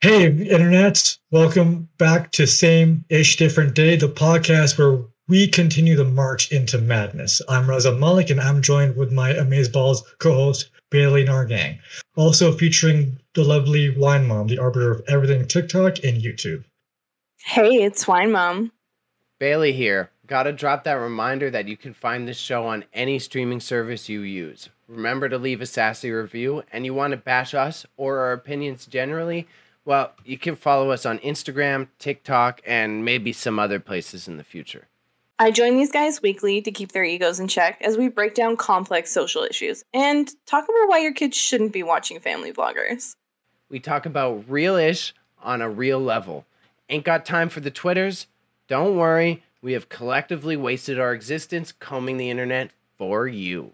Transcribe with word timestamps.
Hey, 0.00 0.26
Internet. 0.26 1.18
Welcome 1.32 1.88
back 1.98 2.30
to 2.32 2.46
Same 2.46 3.04
Ish 3.08 3.36
Different 3.36 3.74
Day, 3.74 3.96
the 3.96 4.06
podcast 4.06 4.78
where 4.78 5.02
we 5.26 5.48
continue 5.48 5.96
the 5.96 6.04
march 6.04 6.52
into 6.52 6.78
madness. 6.78 7.42
I'm 7.48 7.66
Raza 7.66 7.98
Malik, 7.98 8.30
and 8.30 8.40
I'm 8.40 8.62
joined 8.62 8.96
with 8.96 9.10
my 9.10 9.32
Amazeballs 9.32 10.04
co 10.20 10.34
host, 10.34 10.70
Bailey 10.90 11.24
Nargang. 11.24 11.80
Also 12.14 12.52
featuring 12.52 13.18
the 13.34 13.42
lovely 13.42 13.90
Wine 13.90 14.28
Mom, 14.28 14.46
the 14.46 14.60
arbiter 14.60 14.92
of 14.92 15.02
everything 15.08 15.48
TikTok 15.48 16.04
and 16.04 16.22
YouTube. 16.22 16.62
Hey, 17.44 17.82
it's 17.82 18.06
Wine 18.06 18.30
Mom. 18.30 18.70
Bailey 19.40 19.72
here. 19.72 20.10
Gotta 20.28 20.52
drop 20.52 20.84
that 20.84 20.92
reminder 20.92 21.50
that 21.50 21.66
you 21.66 21.76
can 21.76 21.92
find 21.92 22.28
this 22.28 22.38
show 22.38 22.68
on 22.68 22.84
any 22.94 23.18
streaming 23.18 23.58
service 23.58 24.08
you 24.08 24.20
use. 24.20 24.68
Remember 24.86 25.28
to 25.28 25.38
leave 25.38 25.60
a 25.60 25.66
sassy 25.66 26.12
review, 26.12 26.62
and 26.72 26.84
you 26.84 26.94
want 26.94 27.10
to 27.10 27.16
bash 27.16 27.52
us 27.52 27.84
or 27.96 28.20
our 28.20 28.32
opinions 28.32 28.86
generally? 28.86 29.48
Well, 29.88 30.12
you 30.22 30.36
can 30.36 30.54
follow 30.54 30.90
us 30.90 31.06
on 31.06 31.18
Instagram, 31.20 31.88
TikTok, 31.98 32.60
and 32.66 33.06
maybe 33.06 33.32
some 33.32 33.58
other 33.58 33.80
places 33.80 34.28
in 34.28 34.36
the 34.36 34.44
future. 34.44 34.86
I 35.38 35.50
join 35.50 35.78
these 35.78 35.90
guys 35.90 36.20
weekly 36.20 36.60
to 36.60 36.70
keep 36.70 36.92
their 36.92 37.04
egos 37.04 37.40
in 37.40 37.48
check 37.48 37.80
as 37.80 37.96
we 37.96 38.08
break 38.08 38.34
down 38.34 38.58
complex 38.58 39.10
social 39.10 39.44
issues 39.44 39.84
and 39.94 40.30
talk 40.44 40.64
about 40.64 40.88
why 40.90 40.98
your 40.98 41.14
kids 41.14 41.38
shouldn't 41.38 41.72
be 41.72 41.82
watching 41.82 42.20
family 42.20 42.52
vloggers. 42.52 43.16
We 43.70 43.80
talk 43.80 44.04
about 44.04 44.44
real 44.46 44.76
ish 44.76 45.14
on 45.42 45.62
a 45.62 45.70
real 45.70 46.00
level. 46.00 46.44
Ain't 46.90 47.06
got 47.06 47.24
time 47.24 47.48
for 47.48 47.60
the 47.60 47.70
Twitters? 47.70 48.26
Don't 48.68 48.94
worry, 48.94 49.42
we 49.62 49.72
have 49.72 49.88
collectively 49.88 50.58
wasted 50.58 51.00
our 51.00 51.14
existence 51.14 51.72
combing 51.72 52.18
the 52.18 52.28
internet 52.28 52.72
for 52.98 53.26
you. 53.26 53.72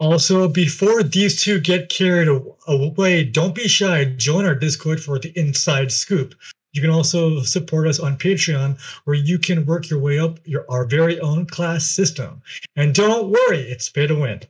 Also, 0.00 0.48
before 0.48 1.02
these 1.02 1.42
two 1.42 1.60
get 1.60 1.90
carried 1.90 2.26
away, 2.66 3.22
don't 3.22 3.54
be 3.54 3.68
shy. 3.68 4.06
Join 4.16 4.46
our 4.46 4.54
Discord 4.54 4.98
for 4.98 5.18
the 5.18 5.30
inside 5.38 5.92
scoop. 5.92 6.34
You 6.72 6.80
can 6.80 6.88
also 6.88 7.42
support 7.42 7.86
us 7.86 8.00
on 8.00 8.16
Patreon, 8.16 8.80
where 9.04 9.16
you 9.16 9.38
can 9.38 9.66
work 9.66 9.90
your 9.90 9.98
way 9.98 10.18
up 10.18 10.38
your 10.46 10.64
our 10.70 10.86
very 10.86 11.20
own 11.20 11.44
class 11.44 11.84
system. 11.84 12.40
And 12.76 12.94
don't 12.94 13.28
worry, 13.28 13.60
it's 13.60 13.90
pay 13.90 14.06
to 14.06 14.14
win. 14.14 14.40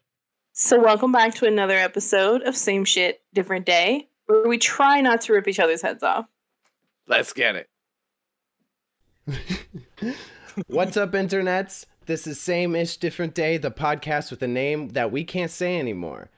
So, 0.53 0.81
welcome 0.81 1.11
back 1.11 1.35
to 1.37 1.47
another 1.47 1.77
episode 1.77 2.43
of 2.43 2.57
Same 2.57 2.85
Shit, 2.85 3.21
Different 3.35 3.67
Day, 3.67 4.09
where 4.27 4.47
we 4.47 4.57
try 4.57 5.01
not 5.01 5.21
to 5.23 5.33
rip 5.33 5.49
each 5.49 5.59
other's 5.59 5.83
heads 5.83 6.05
off. 6.05 6.27
Let's 7.09 7.33
get 7.33 7.67
it. 9.27 9.37
What's 10.69 10.97
up, 10.97 11.11
internets? 11.11 11.87
This 12.07 12.27
is 12.27 12.41
Same 12.41 12.75
Ish 12.75 12.97
Different 12.97 13.35
Day, 13.35 13.59
the 13.59 13.71
podcast 13.71 14.31
with 14.31 14.43
a 14.43 14.49
name 14.49 14.89
that 14.91 15.13
we 15.13 15.23
can't 15.23 15.51
say 15.51 15.79
anymore. 15.79 16.31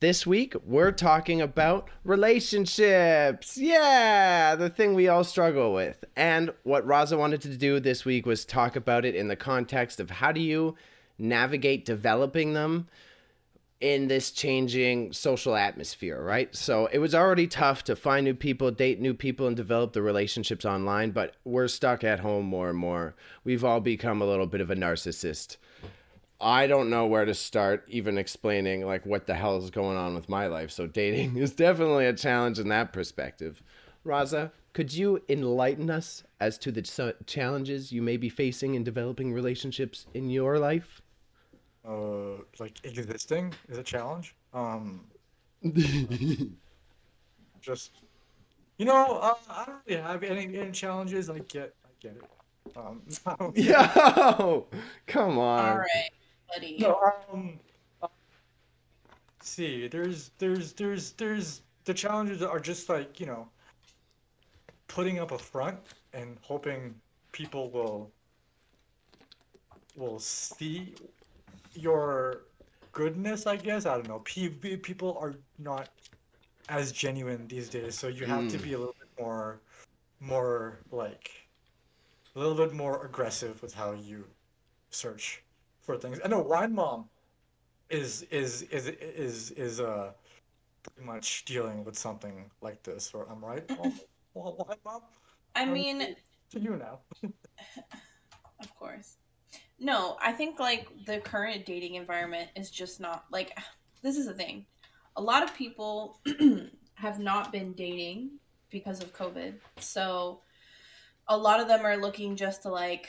This 0.00 0.26
week, 0.26 0.54
we're 0.64 0.92
talking 0.92 1.42
about 1.42 1.88
relationships. 2.04 3.58
Yeah, 3.58 4.56
the 4.56 4.70
thing 4.70 4.94
we 4.94 5.08
all 5.08 5.22
struggle 5.22 5.74
with. 5.74 6.04
And 6.16 6.52
what 6.62 6.86
Raza 6.86 7.18
wanted 7.18 7.42
to 7.42 7.56
do 7.56 7.80
this 7.80 8.06
week 8.06 8.24
was 8.24 8.46
talk 8.46 8.76
about 8.76 9.04
it 9.04 9.14
in 9.14 9.28
the 9.28 9.36
context 9.36 10.00
of 10.00 10.10
how 10.10 10.32
do 10.32 10.40
you 10.40 10.74
navigate 11.18 11.84
developing 11.84 12.54
them 12.54 12.88
in 13.84 14.08
this 14.08 14.30
changing 14.30 15.12
social 15.12 15.54
atmosphere, 15.54 16.18
right? 16.22 16.56
So 16.56 16.86
it 16.86 17.00
was 17.00 17.14
already 17.14 17.46
tough 17.46 17.84
to 17.84 17.94
find 17.94 18.24
new 18.24 18.32
people, 18.32 18.70
date 18.70 18.98
new 18.98 19.12
people, 19.12 19.46
and 19.46 19.54
develop 19.54 19.92
the 19.92 20.00
relationships 20.00 20.64
online, 20.64 21.10
but 21.10 21.36
we're 21.44 21.68
stuck 21.68 22.02
at 22.02 22.20
home 22.20 22.46
more 22.46 22.70
and 22.70 22.78
more. 22.78 23.14
We've 23.44 23.62
all 23.62 23.80
become 23.80 24.22
a 24.22 24.24
little 24.24 24.46
bit 24.46 24.62
of 24.62 24.70
a 24.70 24.74
narcissist. 24.74 25.58
I 26.40 26.66
don't 26.66 26.88
know 26.88 27.04
where 27.04 27.26
to 27.26 27.34
start 27.34 27.84
even 27.86 28.16
explaining 28.16 28.86
like 28.86 29.04
what 29.04 29.26
the 29.26 29.34
hell 29.34 29.58
is 29.58 29.68
going 29.68 29.98
on 29.98 30.14
with 30.14 30.30
my 30.30 30.46
life. 30.46 30.70
So 30.70 30.86
dating 30.86 31.36
is 31.36 31.52
definitely 31.52 32.06
a 32.06 32.14
challenge 32.14 32.58
in 32.58 32.68
that 32.68 32.90
perspective. 32.90 33.62
Raza, 34.06 34.50
could 34.72 34.94
you 34.94 35.22
enlighten 35.28 35.90
us 35.90 36.24
as 36.40 36.56
to 36.56 36.72
the 36.72 37.14
challenges 37.26 37.92
you 37.92 38.00
may 38.00 38.16
be 38.16 38.30
facing 38.30 38.76
in 38.76 38.82
developing 38.82 39.34
relationships 39.34 40.06
in 40.14 40.30
your 40.30 40.58
life? 40.58 41.02
Uh 41.86 42.36
like 42.58 42.84
existing 42.84 43.54
is 43.68 43.78
a 43.78 43.82
challenge. 43.82 44.34
Um 44.52 45.06
just 47.60 47.92
you 48.76 48.84
know 48.84 49.18
uh, 49.22 49.34
i 49.48 49.64
don't 49.64 49.78
really 49.86 50.02
have 50.02 50.22
any, 50.22 50.58
any 50.58 50.70
challenges. 50.70 51.30
I 51.30 51.38
get 51.40 51.74
i 51.84 51.88
get 52.00 52.16
it. 52.16 52.76
Um 52.76 53.02
yo 53.54 54.66
come 55.06 55.38
on. 55.38 55.68
All 55.68 55.78
right 55.78 56.10
buddy. 56.48 56.76
No 56.78 57.00
um 57.32 57.58
uh, 58.02 58.08
see 59.40 59.88
there's 59.88 60.30
there's 60.38 60.72
there's 60.72 61.12
there's 61.12 61.62
the 61.84 61.94
challenges 61.94 62.42
are 62.42 62.60
just 62.60 62.88
like 62.88 63.20
you 63.20 63.26
know 63.26 63.48
putting 64.88 65.18
up 65.18 65.32
a 65.32 65.38
front 65.38 65.78
and 66.12 66.38
hoping 66.42 66.94
people 67.32 67.70
will 67.70 68.10
will 69.96 70.18
see 70.18 70.94
your 71.74 72.42
goodness, 72.92 73.46
I 73.46 73.56
guess. 73.56 73.86
I 73.86 73.94
don't 73.94 74.08
know. 74.08 74.20
people 74.20 75.18
are 75.20 75.34
not 75.58 75.88
as 76.68 76.92
genuine 76.92 77.46
these 77.48 77.68
days, 77.68 77.94
so 77.94 78.08
you 78.08 78.24
have 78.26 78.44
mm. 78.44 78.50
to 78.50 78.58
be 78.58 78.72
a 78.72 78.78
little 78.78 78.96
bit 78.98 79.08
more, 79.18 79.60
more 80.20 80.78
like, 80.90 81.30
a 82.34 82.38
little 82.38 82.56
bit 82.56 82.72
more 82.72 83.04
aggressive 83.04 83.60
with 83.62 83.74
how 83.74 83.92
you 83.92 84.24
search 84.90 85.42
for 85.82 85.96
things. 85.96 86.18
I 86.24 86.28
know 86.28 86.40
Wine 86.40 86.74
Mom 86.74 87.08
is 87.90 88.22
is 88.30 88.62
is 88.62 88.88
is 88.88 89.50
is 89.52 89.78
uh 89.78 90.12
pretty 90.82 91.06
much 91.06 91.44
dealing 91.44 91.84
with 91.84 91.98
something 91.98 92.50
like 92.62 92.82
this. 92.82 93.12
Or 93.12 93.26
I'm 93.30 93.44
right, 93.44 93.68
Wine 94.34 94.78
Mom. 94.84 95.02
I 95.54 95.64
mean, 95.64 96.16
to 96.50 96.60
you 96.60 96.76
now. 96.76 97.00
of 98.60 98.74
course. 98.76 99.16
No, 99.78 100.16
I 100.22 100.32
think 100.32 100.58
like 100.58 100.88
the 101.06 101.18
current 101.18 101.66
dating 101.66 101.94
environment 101.94 102.50
is 102.56 102.70
just 102.70 103.00
not 103.00 103.24
like 103.30 103.56
this 104.02 104.16
is 104.16 104.26
the 104.26 104.34
thing. 104.34 104.66
A 105.16 105.22
lot 105.22 105.42
of 105.42 105.54
people 105.54 106.20
have 106.94 107.18
not 107.18 107.52
been 107.52 107.72
dating 107.72 108.38
because 108.70 109.00
of 109.00 109.14
COVID. 109.14 109.54
So 109.78 110.40
a 111.28 111.36
lot 111.36 111.60
of 111.60 111.68
them 111.68 111.86
are 111.86 111.96
looking 111.96 112.36
just 112.36 112.62
to 112.62 112.70
like 112.70 113.08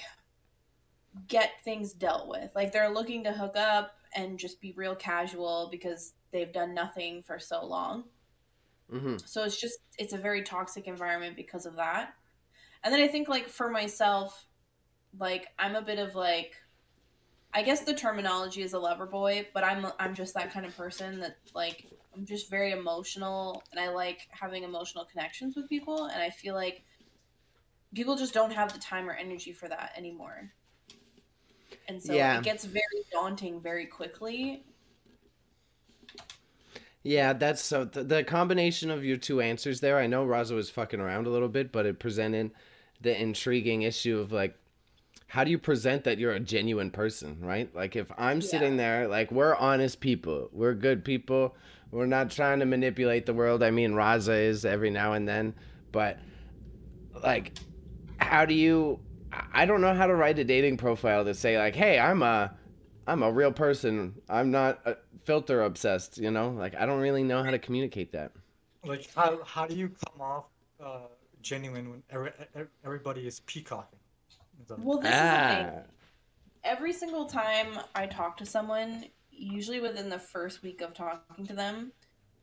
get 1.27 1.63
things 1.63 1.93
dealt 1.93 2.27
with. 2.27 2.51
Like 2.55 2.71
they're 2.71 2.93
looking 2.93 3.23
to 3.23 3.31
hook 3.31 3.55
up 3.57 3.95
and 4.15 4.39
just 4.39 4.61
be 4.61 4.73
real 4.75 4.95
casual 4.95 5.67
because 5.71 6.13
they've 6.31 6.53
done 6.53 6.73
nothing 6.73 7.23
for 7.23 7.39
so 7.39 7.65
long. 7.65 8.05
Mm-hmm. 8.91 9.17
So 9.25 9.43
it's 9.43 9.59
just 9.59 9.79
it's 9.97 10.13
a 10.13 10.17
very 10.17 10.43
toxic 10.43 10.87
environment 10.87 11.35
because 11.35 11.65
of 11.65 11.75
that. 11.77 12.13
And 12.83 12.93
then 12.93 13.01
I 13.01 13.07
think 13.07 13.27
like 13.27 13.49
for 13.49 13.69
myself, 13.69 14.45
like 15.19 15.47
I'm 15.57 15.75
a 15.75 15.81
bit 15.81 15.99
of 15.99 16.15
like 16.15 16.55
I 17.53 17.61
guess 17.61 17.81
the 17.81 17.93
terminology 17.93 18.61
is 18.61 18.73
a 18.73 18.79
lover 18.79 19.05
boy, 19.05 19.47
but 19.53 19.63
I'm 19.63 19.87
I'm 19.99 20.13
just 20.13 20.33
that 20.33 20.51
kind 20.51 20.65
of 20.65 20.75
person 20.75 21.19
that 21.21 21.37
like 21.53 21.85
I'm 22.13 22.25
just 22.25 22.49
very 22.49 22.71
emotional 22.71 23.63
and 23.71 23.79
I 23.79 23.89
like 23.89 24.27
having 24.29 24.63
emotional 24.63 25.05
connections 25.05 25.55
with 25.55 25.69
people 25.69 26.05
and 26.05 26.21
I 26.21 26.29
feel 26.29 26.53
like 26.53 26.83
people 27.93 28.15
just 28.15 28.33
don't 28.33 28.51
have 28.51 28.73
the 28.73 28.79
time 28.79 29.09
or 29.09 29.13
energy 29.13 29.53
for 29.53 29.67
that 29.69 29.93
anymore. 29.97 30.51
And 31.87 32.01
so 32.01 32.13
yeah. 32.13 32.37
it 32.37 32.43
gets 32.43 32.65
very 32.65 32.83
daunting 33.11 33.61
very 33.61 33.85
quickly. 33.85 34.63
Yeah, 37.03 37.33
that's 37.33 37.61
so 37.61 37.85
th- 37.85 38.07
the 38.07 38.23
combination 38.23 38.89
of 38.89 39.05
your 39.05 39.17
two 39.17 39.39
answers 39.39 39.79
there. 39.79 39.99
I 39.99 40.07
know 40.07 40.25
Raza 40.25 40.55
was 40.55 40.69
fucking 40.69 40.99
around 40.99 41.27
a 41.27 41.29
little 41.29 41.47
bit, 41.47 41.71
but 41.71 41.85
it 41.85 41.99
presented 41.99 42.51
the 42.99 43.21
intriguing 43.21 43.83
issue 43.83 44.17
of 44.17 44.31
like 44.31 44.57
how 45.27 45.43
do 45.43 45.51
you 45.51 45.57
present 45.57 46.03
that 46.03 46.17
you're 46.17 46.33
a 46.33 46.39
genuine 46.39 46.91
person, 46.91 47.37
right? 47.41 47.73
Like 47.75 47.95
if 47.95 48.11
I'm 48.17 48.41
yeah. 48.41 48.47
sitting 48.47 48.77
there, 48.77 49.07
like 49.07 49.31
we're 49.31 49.55
honest 49.55 49.99
people, 49.99 50.49
we're 50.51 50.73
good 50.73 51.03
people, 51.03 51.55
we're 51.91 52.05
not 52.05 52.29
trying 52.29 52.59
to 52.59 52.65
manipulate 52.65 53.25
the 53.25 53.33
world. 53.33 53.63
I 53.63 53.71
mean, 53.71 53.91
Raza 53.91 54.39
is 54.39 54.65
every 54.65 54.89
now 54.89 55.13
and 55.13 55.27
then, 55.27 55.55
but 55.91 56.19
like, 57.23 57.53
how 58.17 58.45
do 58.45 58.53
you? 58.53 58.99
I 59.51 59.65
don't 59.65 59.81
know 59.81 59.93
how 59.93 60.07
to 60.07 60.15
write 60.15 60.39
a 60.39 60.43
dating 60.43 60.77
profile 60.77 61.25
to 61.25 61.33
say 61.33 61.57
like, 61.57 61.75
hey, 61.75 61.99
I'm 61.99 62.21
a, 62.21 62.53
I'm 63.05 63.21
a 63.21 63.31
real 63.31 63.51
person. 63.51 64.13
I'm 64.29 64.51
not 64.51 64.79
a 64.85 64.95
filter 65.25 65.63
obsessed. 65.63 66.17
You 66.17 66.31
know, 66.31 66.49
like 66.49 66.75
I 66.75 66.85
don't 66.85 67.01
really 67.01 67.23
know 67.23 67.43
how 67.43 67.51
to 67.51 67.59
communicate 67.59 68.11
that. 68.13 68.31
Like 68.85 69.09
how 69.15 69.43
how 69.43 69.65
do 69.65 69.75
you 69.75 69.89
come 69.89 70.21
off 70.21 70.45
uh, 70.83 70.99
genuine 71.41 71.89
when 71.89 72.03
every, 72.11 72.31
everybody 72.85 73.27
is 73.27 73.39
peacocking? 73.41 73.99
Well, 74.69 74.99
this 74.99 75.11
ah. 75.13 75.23
is 75.23 75.57
the 75.57 75.71
thing. 75.71 75.81
Every 76.63 76.93
single 76.93 77.25
time 77.25 77.79
I 77.93 78.07
talk 78.07 78.37
to 78.37 78.45
someone, 78.45 79.05
usually 79.31 79.79
within 79.79 80.09
the 80.09 80.19
first 80.19 80.63
week 80.63 80.81
of 80.81 80.93
talking 80.93 81.45
to 81.45 81.53
them, 81.53 81.91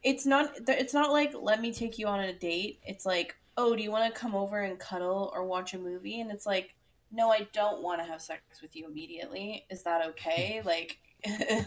it's 0.02 0.26
not 0.26 0.52
it's 0.68 0.94
not 0.94 1.10
like 1.10 1.32
let 1.38 1.60
me 1.60 1.72
take 1.72 1.98
you 1.98 2.06
on 2.06 2.20
a 2.20 2.32
date. 2.32 2.80
It's 2.84 3.04
like, 3.04 3.36
"Oh, 3.56 3.74
do 3.74 3.82
you 3.82 3.90
want 3.90 4.12
to 4.12 4.20
come 4.20 4.34
over 4.34 4.60
and 4.60 4.78
cuddle 4.78 5.32
or 5.34 5.44
watch 5.44 5.74
a 5.74 5.78
movie?" 5.78 6.20
And 6.20 6.30
it's 6.30 6.46
like, 6.46 6.74
"No, 7.10 7.30
I 7.30 7.48
don't 7.52 7.82
want 7.82 8.00
to 8.00 8.06
have 8.06 8.22
sex 8.22 8.62
with 8.62 8.76
you 8.76 8.86
immediately. 8.86 9.66
Is 9.70 9.82
that 9.82 10.06
okay?" 10.08 10.62
like 10.64 10.98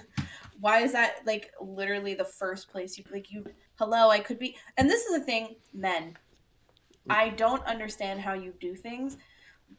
why 0.60 0.80
is 0.80 0.92
that 0.92 1.22
like 1.26 1.52
literally 1.62 2.14
the 2.14 2.26
first 2.26 2.70
place 2.70 2.98
you 2.98 3.04
like 3.12 3.32
you 3.32 3.46
hello, 3.76 4.10
I 4.10 4.20
could 4.20 4.40
be 4.40 4.58
And 4.78 4.90
this 4.90 5.06
is 5.06 5.18
the 5.18 5.26
thing, 5.26 5.56
men 5.74 6.18
I 7.10 7.30
don't 7.30 7.64
understand 7.66 8.22
how 8.22 8.34
you 8.34 8.54
do 8.60 8.76
things. 8.76 9.18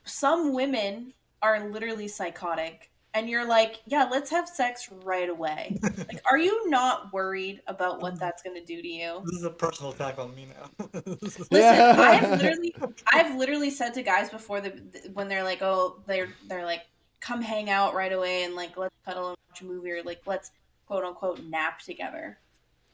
Some 0.04 0.52
women 0.52 1.12
are 1.42 1.68
literally 1.68 2.08
psychotic 2.08 2.90
and 3.16 3.30
you're 3.30 3.46
like, 3.46 3.80
yeah, 3.86 4.06
let's 4.10 4.30
have 4.30 4.46
sex 4.46 4.90
right 5.04 5.30
away. 5.30 5.78
like, 5.82 6.20
are 6.30 6.36
you 6.36 6.68
not 6.68 7.14
worried 7.14 7.62
about 7.66 8.02
what 8.02 8.20
that's 8.20 8.42
going 8.42 8.54
to 8.56 8.64
do 8.64 8.82
to 8.82 8.88
you? 8.88 9.22
This 9.24 9.38
is 9.38 9.44
a 9.44 9.50
personal 9.50 9.92
attack 9.92 10.18
on 10.18 10.34
me 10.34 10.48
now. 10.48 10.88
Listen, 11.20 11.46
Yeah. 11.50 11.94
I've 11.98 12.30
literally, 12.30 12.74
I've 13.06 13.36
literally 13.36 13.70
said 13.70 13.94
to 13.94 14.02
guys 14.02 14.28
before 14.28 14.60
the 14.60 14.70
when 15.14 15.28
they're 15.28 15.44
like, 15.44 15.62
oh, 15.62 16.02
they're 16.06 16.28
they're 16.46 16.66
like, 16.66 16.82
come 17.20 17.40
hang 17.40 17.70
out 17.70 17.94
right 17.94 18.12
away 18.12 18.44
and 18.44 18.54
like 18.54 18.76
let's 18.76 18.94
cuddle 19.06 19.28
and 19.28 19.36
watch 19.48 19.62
a 19.62 19.64
movie 19.64 19.90
or 19.90 20.02
like 20.02 20.20
let's 20.26 20.50
quote 20.86 21.02
unquote 21.02 21.42
nap 21.44 21.80
together. 21.80 22.38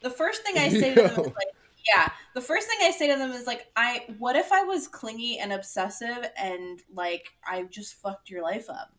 The 0.03 0.11
first 0.11 0.43
thing 0.45 0.57
I 0.57 0.69
say 0.69 0.95
to 0.95 1.03
them 1.03 1.11
is 1.11 1.27
like, 1.27 1.49
yeah. 1.95 2.11
The 2.35 2.41
first 2.41 2.67
thing 2.69 2.79
I 2.83 2.91
say 2.91 3.09
to 3.13 3.19
them 3.19 3.31
is 3.33 3.47
like, 3.47 3.67
I 3.77 4.05
what 4.19 4.37
if 4.37 4.53
I 4.53 4.63
was 4.63 4.89
clingy 4.89 5.39
and 5.39 5.53
obsessive 5.53 6.27
and 6.39 6.81
like 6.95 7.29
I 7.47 7.63
just 7.65 7.95
fucked 7.95 8.31
your 8.31 8.43
life 8.43 8.69
up? 8.71 8.93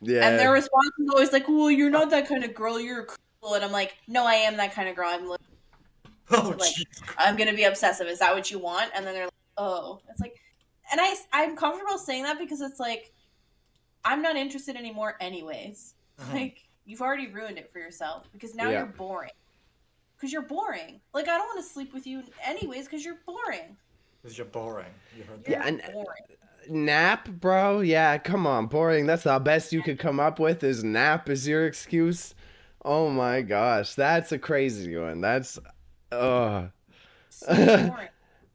Yeah. 0.00 0.26
And 0.28 0.38
their 0.38 0.52
response 0.52 0.90
is 0.98 1.10
always 1.10 1.32
like, 1.32 1.48
well, 1.48 1.70
you're 1.70 1.90
not 1.90 2.10
that 2.10 2.26
kind 2.28 2.42
of 2.44 2.54
girl. 2.54 2.80
You're 2.80 3.06
cool. 3.42 3.54
And 3.54 3.64
I'm 3.64 3.72
like, 3.72 3.96
no, 4.08 4.24
I 4.26 4.34
am 4.34 4.56
that 4.56 4.74
kind 4.74 4.88
of 4.88 4.96
girl. 4.96 5.08
I'm 5.10 5.28
li- 5.28 5.36
oh, 6.30 6.54
Like- 6.58 6.72
I'm 7.18 7.36
gonna 7.36 7.54
be 7.54 7.64
obsessive. 7.64 8.06
Is 8.06 8.18
that 8.20 8.34
what 8.34 8.50
you 8.50 8.58
want? 8.58 8.90
And 8.94 9.06
then 9.06 9.14
they're 9.14 9.24
like, 9.26 9.32
oh, 9.58 10.00
it's 10.08 10.20
like, 10.20 10.36
and 10.90 11.00
I 11.00 11.14
I'm 11.32 11.56
comfortable 11.56 11.98
saying 11.98 12.24
that 12.24 12.38
because 12.38 12.60
it's 12.60 12.80
like, 12.80 13.12
I'm 14.04 14.22
not 14.22 14.36
interested 14.36 14.76
anymore, 14.76 15.16
anyways. 15.20 15.94
Uh-huh. 16.18 16.34
Like 16.34 16.66
you've 16.86 17.02
already 17.02 17.28
ruined 17.28 17.58
it 17.58 17.70
for 17.72 17.78
yourself 17.78 18.26
because 18.32 18.54
now 18.54 18.70
Yeah. 18.70 18.78
you're 18.78 18.86
boring. 18.86 19.30
Because 20.20 20.32
you're 20.32 20.42
boring. 20.42 21.00
Like 21.14 21.28
I 21.28 21.38
don't 21.38 21.46
want 21.46 21.64
to 21.64 21.72
sleep 21.72 21.94
with 21.94 22.06
you 22.06 22.22
anyways 22.44 22.84
because 22.84 23.04
you're 23.04 23.18
boring. 23.26 23.76
Because 24.22 24.36
you're 24.36 24.46
boring. 24.46 24.86
You 25.16 25.24
heard 25.24 25.44
that? 25.44 25.50
You're 25.50 25.60
Yeah, 25.60 25.66
and- 25.66 25.82
boring. 25.94 26.22
nap, 26.68 27.26
bro. 27.28 27.80
Yeah, 27.80 28.18
come 28.18 28.46
on, 28.46 28.66
boring. 28.66 29.06
That's 29.06 29.22
the 29.22 29.38
best 29.38 29.72
you 29.72 29.82
could 29.82 29.98
come 29.98 30.20
up 30.20 30.38
with 30.38 30.62
is 30.62 30.84
nap 30.84 31.30
is 31.30 31.48
your 31.48 31.66
excuse. 31.66 32.34
Oh 32.84 33.08
my 33.08 33.40
gosh, 33.40 33.94
that's 33.94 34.30
a 34.32 34.38
crazy 34.38 34.94
one. 34.96 35.20
That's, 35.22 35.58
uh, 36.12 36.66
So 37.30 37.46
boring. 37.56 38.08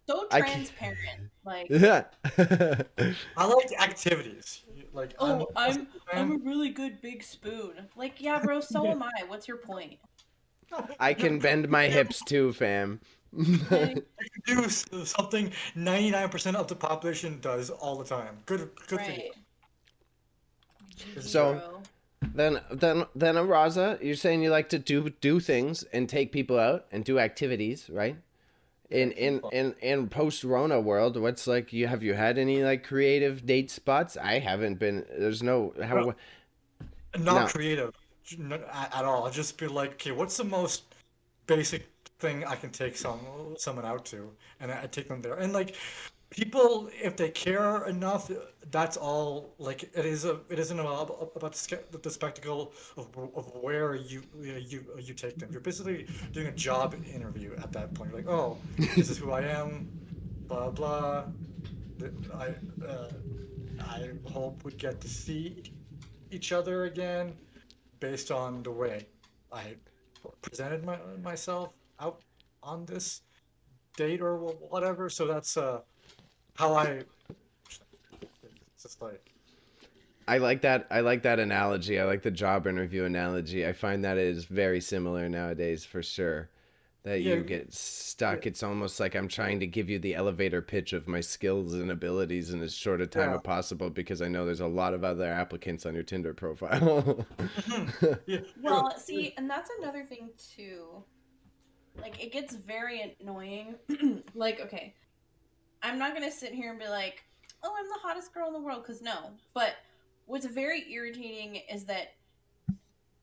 So 0.08 0.28
transparent. 0.32 1.32
Like, 1.44 1.68
yeah. 1.70 2.04
I 2.38 3.46
like 3.46 3.72
activities. 3.82 4.62
Like, 4.94 5.14
oh, 5.20 5.48
I'm, 5.56 5.72
I'm 5.80 5.88
I'm 6.14 6.32
a 6.34 6.38
really 6.38 6.70
good 6.70 7.02
big 7.02 7.24
spoon. 7.24 7.74
Like, 7.96 8.22
yeah, 8.22 8.40
bro. 8.40 8.60
So 8.62 8.86
am 8.88 9.02
I. 9.04 9.12
What's 9.28 9.48
your 9.48 9.58
point? 9.58 9.98
I 11.00 11.14
can 11.14 11.40
bend 11.40 11.70
my 11.70 11.88
hips 11.88 12.22
too, 12.26 12.54
fam. 12.54 13.00
Okay? 13.38 13.96
do 14.46 14.70
something 14.70 15.52
99% 15.76 16.56
of 16.56 16.68
the 16.68 16.76
population 16.76 17.40
does 17.42 17.70
all 17.70 17.98
the 17.98 18.06
time. 18.06 18.38
Good, 18.46 18.70
good 18.88 19.00
for 19.00 19.06
right. 19.06 19.32
GG, 21.16 21.22
So- 21.22 21.82
then, 22.34 22.62
then, 22.72 23.06
then, 23.16 23.36
Araza, 23.36 24.02
you're 24.02 24.16
saying 24.16 24.42
you 24.42 24.50
like 24.50 24.70
to 24.70 24.80
do 24.80 25.10
do 25.22 25.40
things 25.40 25.84
and 25.94 26.10
take 26.10 26.32
people 26.32 26.58
out 26.58 26.86
and 26.92 27.04
do 27.06 27.20
activities, 27.20 27.90
right? 27.90 28.16
In 28.90 29.12
in 29.12 29.42
in 29.52 29.76
in 29.82 30.10
post 30.10 30.44
Rona 30.44 30.80
world, 30.80 31.18
what's 31.18 31.46
like? 31.46 31.72
You 31.74 31.88
have 31.88 32.04
you 32.04 32.14
had 32.14 32.38
any 32.38 32.64
like 32.64 32.84
creative 32.84 33.46
date 33.46 33.70
spots? 33.70 34.16
I 34.18 34.40
haven't 34.40 34.80
been. 34.80 35.06
There's 35.18 35.44
no 35.44 35.74
how. 35.82 35.96
Well- 36.08 36.16
Not 37.18 37.42
No. 37.42 37.48
creative 37.48 37.86
not 37.94 37.96
at, 38.72 39.06
all. 39.06 39.30
Just 39.30 39.58
be 39.58 39.68
like, 39.68 39.94
okay, 39.94 40.12
what's 40.12 40.38
the 40.38 40.44
most 40.44 40.96
basic 41.48 41.88
thing 42.20 42.46
I 42.46 42.56
can 42.56 42.70
take 42.72 42.98
some 42.98 43.20
someone 43.58 43.86
out 43.86 44.06
to, 44.06 44.32
and 44.60 44.72
I, 44.72 44.84
I 44.84 44.88
take 44.88 45.08
them 45.08 45.22
there. 45.22 45.36
And 45.36 45.54
like, 45.54 45.76
people, 46.30 46.90
if 47.02 47.16
they 47.16 47.30
care 47.30 47.86
enough, 47.88 48.32
that's 48.72 48.98
all. 48.98 49.54
Like, 49.60 49.84
it 49.84 50.06
is 50.06 50.26
a, 50.26 50.40
it 50.50 50.60
isn't 50.60 50.80
about 50.80 51.32
about 51.36 51.54
the 51.54 51.98
the 52.02 52.10
spectacle 52.10 52.74
of, 52.98 53.08
of 53.36 53.52
where 53.62 53.96
you 53.96 54.24
you 54.42 54.86
you 55.00 55.14
take 55.14 55.38
them. 55.38 55.50
You're 55.52 55.62
basically 55.62 56.08
doing 56.32 56.48
a 56.48 56.52
job 56.52 56.96
interview 57.14 57.54
at 57.58 57.72
that 57.74 57.94
point. 57.94 58.12
You're 58.12 58.20
like, 58.22 58.30
oh, 58.30 58.58
this 58.96 59.10
is 59.10 59.18
who 59.18 59.32
I 59.32 59.42
am, 59.42 59.90
blah 60.48 60.70
blah. 60.70 61.26
I 62.34 62.48
uh, 62.86 63.10
I 63.80 64.10
hope 64.32 64.64
we 64.64 64.72
get 64.74 65.00
to 65.02 65.08
see 65.08 65.64
each 66.32 66.52
other 66.52 66.86
again 66.86 67.34
based 68.06 68.32
on 68.32 68.62
the 68.62 68.72
way 68.72 69.06
I 69.52 69.76
presented 70.42 70.86
my, 70.86 70.98
myself 71.24 71.74
out 72.00 72.22
on 72.62 72.86
this 72.86 73.22
date 73.98 74.22
or 74.22 74.38
whatever. 74.38 75.10
So 75.10 75.26
that's 75.26 75.58
uh, 75.58 75.82
how 76.56 76.74
I. 76.74 77.02
It's 78.22 78.84
just 78.84 79.02
like 79.02 79.32
I 80.28 80.38
like 80.38 80.62
that. 80.62 80.88
I 80.92 81.00
like 81.02 81.24
that 81.24 81.40
analogy. 81.40 82.00
I 82.00 82.06
like 82.06 82.22
the 82.22 82.32
job 82.32 82.68
interview 82.68 83.06
analogy. 83.06 83.66
I 83.66 83.74
find 83.74 84.04
that 84.04 84.18
it 84.18 84.28
is 84.28 84.46
very 84.46 84.82
similar 84.82 85.28
nowadays 85.30 85.84
for 85.84 86.04
sure. 86.04 86.50
That 87.06 87.22
Yeah, 87.22 87.36
you 87.36 87.44
get 87.44 87.72
stuck. 87.72 88.44
yeah. 88.46 88.50
It's 88.50 88.64
almost 88.64 89.00
like 89.00 89.16
I'm 89.16 89.28
trying 89.28 89.60
to 89.60 89.68
give 89.68 89.90
you 89.92 90.00
the 90.00 90.16
elevator 90.16 90.62
pitch 90.62 90.92
of 90.92 91.08
my 91.08 91.22
skills 91.22 91.74
and 91.76 91.92
abilities 91.92 92.50
in 92.50 92.62
as 92.64 92.74
short 92.74 93.00
a 93.00 93.06
time 93.08 93.30
Yeah. 93.30 93.36
as 93.36 93.42
possible 93.44 93.92
because 93.92 94.24
I 94.24 94.28
know 94.28 94.44
there's 94.46 94.60
a 94.60 94.68
lot 94.68 94.96
of 94.96 95.04
other 95.04 95.32
applicants 95.32 95.86
on 95.86 95.94
your 95.94 96.02
Tinder 96.04 96.34
profile. 96.34 97.26
Mm-hmm. 97.38 98.14
yeah. 98.26 98.40
Well, 98.62 98.98
see, 98.98 99.34
and 99.38 99.48
that's 99.50 99.70
another 99.80 100.04
thing 100.04 100.32
too. 100.56 101.04
Like, 102.02 102.22
it 102.22 102.32
gets 102.34 102.56
very 102.56 103.16
annoying. 103.22 103.76
like, 104.34 104.60
okay, 104.62 104.96
I'm 105.84 106.00
not 106.00 106.14
gonna 106.16 106.32
sit 106.32 106.54
here 106.54 106.72
and 106.72 106.80
be 106.80 106.88
like, 106.88 107.24
"Oh, 107.64 107.74
I'm 107.78 107.88
the 107.88 108.00
hottest 108.02 108.34
girl 108.34 108.48
in 108.48 108.54
the 108.54 108.60
world," 108.60 108.82
because 108.82 109.02
no. 109.02 109.32
But 109.54 109.76
what's 110.26 110.48
very 110.48 110.92
irritating 110.92 111.62
is 111.72 111.86
that 111.86 112.16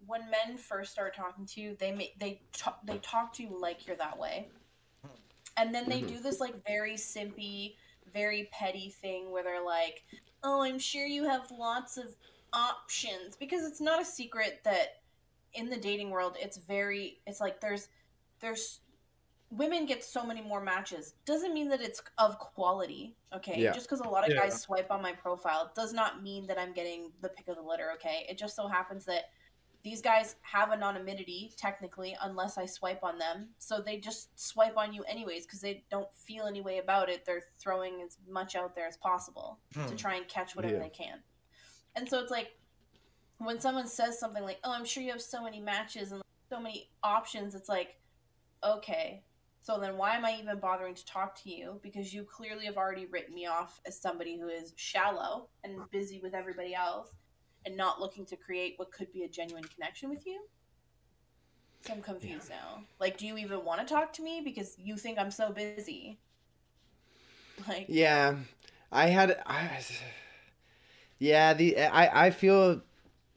when 0.07 0.31
men 0.31 0.57
first 0.57 0.93
start 0.93 1.15
talking 1.15 1.47
to 1.47 1.61
you, 1.61 1.77
they 1.79 1.93
make 1.93 2.19
they 2.19 2.43
talk 2.53 2.81
they 2.85 2.99
talk 2.99 3.33
to 3.35 3.43
you 3.43 3.59
like 3.59 3.87
you're 3.87 3.97
that 3.97 4.19
way, 4.19 4.49
and 5.57 5.75
then 5.75 5.89
they 5.89 6.03
Mhm. 6.03 6.09
do 6.09 6.21
this 6.21 6.41
like 6.41 6.65
very 6.67 6.95
simpy, 6.95 7.77
very 8.13 8.49
petty 8.53 8.91
thing 8.91 9.31
where 9.31 9.43
they're 9.43 9.65
like, 9.65 10.05
"Oh, 10.43 10.63
I'm 10.63 10.79
sure 10.79 11.07
you 11.07 11.25
have 11.25 11.51
lots 11.51 11.97
of 11.97 12.17
options," 12.53 13.37
because 13.37 13.65
it's 13.65 13.81
not 13.81 14.01
a 14.01 14.05
secret 14.05 14.61
that 14.65 15.03
in 15.55 15.69
the 15.69 15.77
dating 15.77 16.11
world, 16.11 16.37
it's 16.41 16.57
very 16.57 17.21
it's 17.27 17.41
like 17.41 17.61
there's 17.61 17.89
there's 18.41 18.81
women 19.51 19.85
get 19.87 20.03
so 20.03 20.25
many 20.25 20.41
more 20.41 20.63
matches 20.63 21.15
doesn't 21.27 21.53
mean 21.53 21.69
that 21.69 21.83
it's 21.83 22.03
of 22.19 22.39
quality 22.39 23.17
okay 23.35 23.61
Yeah. 23.61 23.73
just 23.73 23.87
because 23.87 24.01
a 24.01 24.09
lot 24.09 24.25
of 24.25 24.31
Yeah. 24.31 24.41
guys 24.41 24.63
swipe 24.63 24.91
on 24.91 25.03
my 25.03 25.13
profile 25.13 25.71
does 25.77 25.93
not 25.93 26.23
mean 26.23 26.47
that 26.47 26.59
i'm 26.59 26.73
getting 26.73 27.13
the 27.21 27.29
pick 27.29 27.49
of 27.49 27.57
the 27.57 27.63
litter 27.63 27.93
okay 27.93 28.27
it 28.31 28.39
just 28.39 28.57
so 28.57 28.67
happens 28.67 29.05
that 29.05 29.25
these 29.85 30.01
guys 30.01 30.37
have 30.43 30.71
anonymity 30.71 31.53
technically 31.57 32.17
unless 32.23 32.57
i 32.57 32.65
swipe 32.67 33.03
on 33.03 33.19
them. 33.19 33.49
So 33.59 33.81
they 33.81 33.97
just 33.99 34.39
swipe 34.39 34.77
on 34.77 34.93
you 34.93 35.03
anyways 35.05 35.45
because 35.45 35.61
they 35.61 35.85
don't 35.91 36.13
feel 36.15 36.47
any 36.47 36.61
way 36.61 36.79
about 36.79 37.09
it. 37.09 37.25
They're 37.25 37.43
throwing 37.59 38.01
as 38.03 38.17
much 38.29 38.55
out 38.55 38.75
there 38.77 38.87
as 38.87 38.97
possible 38.97 39.59
to 39.75 39.81
Hmm. 39.81 39.97
try 39.97 40.15
and 40.15 40.29
catch 40.29 40.55
whatever 40.55 40.75
Yeah. 40.77 40.83
they 40.83 40.89
can. 40.91 41.23
And 41.97 42.09
so 42.09 42.21
it's 42.21 42.31
like 42.31 42.57
when 43.39 43.59
someone 43.61 43.89
says 43.89 44.21
something 44.21 44.45
like 44.45 44.61
oh 44.63 44.71
i'm 44.71 44.85
sure 44.85 45.03
you 45.03 45.11
have 45.11 45.21
so 45.21 45.43
many 45.43 45.59
matches 45.59 46.13
and 46.13 46.23
so 46.49 46.61
many 46.61 46.91
options 47.03 47.55
it's 47.57 47.69
like 47.69 47.99
okay. 48.63 49.25
So 49.63 49.79
then 49.79 49.97
why 49.97 50.17
am 50.17 50.25
i 50.25 50.37
even 50.41 50.59
bothering 50.59 50.95
to 50.95 51.05
talk 51.07 51.35
to 51.43 51.51
you? 51.51 51.81
Because 51.83 52.13
you 52.15 52.25
clearly 52.25 52.67
have 52.67 52.77
already 52.77 53.07
written 53.07 53.35
me 53.35 53.47
off 53.47 53.81
as 53.87 54.01
somebody 54.01 54.39
who 54.39 54.49
is 54.49 54.73
shallow 54.77 55.49
and 55.65 55.91
busy 55.91 56.21
with 56.21 56.35
everybody 56.35 56.75
else 56.75 57.15
and 57.65 57.77
not 57.77 58.01
looking 58.01 58.27
to 58.27 58.37
create 58.37 58.75
what 58.77 58.93
could 58.93 59.13
be 59.13 59.23
a 59.25 59.29
genuine 59.29 59.65
connection 59.65 60.09
with 60.11 60.27
you? 60.27 60.41
So 61.83 61.93
i'm 61.93 62.03
confused 62.03 62.49
now. 62.51 62.85
Like 63.01 63.17
do 63.19 63.27
you 63.27 63.37
even 63.39 63.65
want 63.65 63.87
to 63.87 63.93
talk 63.93 64.13
to 64.15 64.23
me? 64.23 64.41
Because 64.45 64.77
you 64.79 64.97
think 64.97 65.19
i'm 65.19 65.31
so 65.31 65.53
busy. 65.53 66.19
Like 67.69 67.87
Yeah, 67.89 68.37
I 68.91 69.07
had. 69.07 69.41
I, 69.47 69.81
yeah, 71.19 71.55
the 71.55 71.79
I 71.79 72.27
I 72.27 72.31
feel 72.31 72.83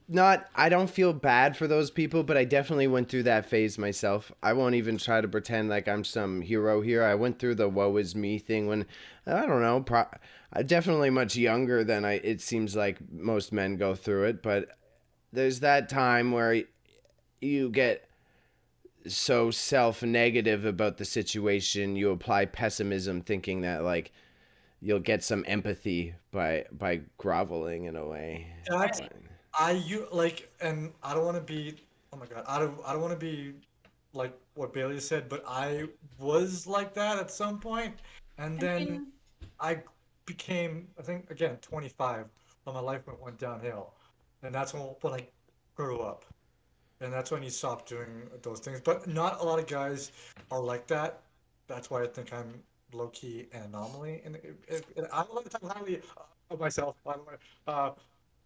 not. 0.08 0.48
I 0.56 0.70
don't 0.70 0.90
feel 0.90 1.14
bad 1.14 1.58
for 1.58 1.68
those 1.68 1.92
people, 1.92 2.24
but 2.24 2.38
I 2.38 2.46
definitely 2.46 2.88
went 2.88 3.10
through 3.10 3.24
that 3.24 3.46
phase 3.46 3.78
myself. 3.78 4.32
I 4.44 4.54
won't 4.54 4.76
even 4.76 4.98
try 4.98 5.22
to 5.22 5.28
pretend 5.28 5.70
like 5.70 5.88
I'm 5.88 6.04
some 6.04 6.42
hero 6.42 6.82
here. 6.82 7.04
I 7.04 7.16
went 7.16 7.40
through 7.40 7.56
the 7.56 7.70
"woe 7.70 7.98
is 7.98 8.16
me" 8.16 8.38
thing 8.40 8.68
when 8.68 8.86
I 9.26 9.46
don't 9.46 9.62
know. 9.62 9.82
Pro, 9.82 10.06
uh, 10.54 10.62
definitely 10.64 11.10
much 11.10 11.36
younger 11.36 11.84
than 11.84 12.06
I. 12.06 12.14
It 12.14 12.42
seems 12.42 12.76
like 12.76 12.98
most 13.12 13.52
men 13.52 13.78
go 13.78 13.96
through 13.96 14.26
it, 14.26 14.44
but 14.44 14.70
there's 15.34 15.60
that 15.62 15.90
time 15.90 16.32
where 16.32 16.64
you 17.42 17.70
get 17.70 18.08
so 19.08 19.52
self 19.52 20.02
negative 20.04 20.66
about 20.66 20.98
the 20.98 21.06
situation 21.06 21.96
you 21.96 22.10
apply 22.10 22.46
pessimism 22.46 23.22
thinking 23.22 23.62
that 23.62 23.84
like 23.84 24.12
you'll 24.82 25.00
get 25.00 25.24
some 25.24 25.44
empathy 25.48 26.14
by 26.32 26.66
by 26.72 27.02
groveling 27.18 27.86
in 27.86 27.96
a 27.96 28.06
way 28.06 28.48
That's 28.68 29.02
I 29.58 29.72
you 29.72 30.08
like, 30.12 30.52
and 30.62 30.92
I 31.04 31.14
don't 31.14 31.26
want 31.26 31.38
to 31.38 31.44
be. 31.44 31.76
Oh 32.14 32.18
my 32.18 32.26
god, 32.26 32.44
I 32.48 32.60
don't. 32.60 32.78
I 32.86 32.94
don't 32.94 33.02
want 33.02 33.14
to 33.14 33.20
be 33.20 33.54
like 34.14 34.38
what 34.54 34.74
Bailey 34.74 35.00
said, 35.00 35.28
but 35.28 35.44
I 35.48 35.86
was 36.20 36.66
like 36.66 36.94
that 36.94 37.18
at 37.18 37.30
some 37.30 37.60
point, 37.60 37.96
and 38.38 38.60
then 38.60 39.08
I 39.60 39.80
became, 40.26 40.88
I 41.00 41.04
think, 41.04 41.30
again, 41.30 41.58
25, 41.62 42.26
when 42.64 42.74
my 42.74 42.80
life 42.80 43.06
went, 43.08 43.22
went 43.22 43.38
downhill. 43.38 43.94
And 44.44 44.54
that's 44.54 44.74
when, 44.74 44.84
when 45.02 45.14
I 45.14 45.28
grew 45.76 46.00
up. 46.00 46.26
And 47.02 47.12
that's 47.12 47.32
when 47.32 47.44
you 47.44 47.50
stop 47.50 47.88
doing 47.88 48.30
those 48.42 48.60
things. 48.60 48.82
But 48.82 49.08
not 49.08 49.42
a 49.42 49.44
lot 49.44 49.60
of 49.60 49.68
guys 49.68 50.12
are 50.52 50.62
like 50.62 50.88
that. 50.88 51.22
That's 51.68 51.90
why 51.90 52.04
I 52.04 52.08
think 52.08 52.34
I'm 52.34 52.62
low 52.94 53.08
key 53.08 53.48
an 53.54 53.64
anomaly. 53.64 54.22
And 54.26 54.36
it, 54.36 54.56
it, 54.68 54.86
it, 54.96 55.06
I 55.12 55.24
don't 55.24 55.36
like 55.36 55.44
to 55.46 55.50
talk 55.50 55.78
highly 55.78 56.02
of 56.50 56.60
myself, 56.60 56.96
by 57.04 57.14
the 57.14 57.24
way. 57.24 57.34
Uh, 57.68 57.92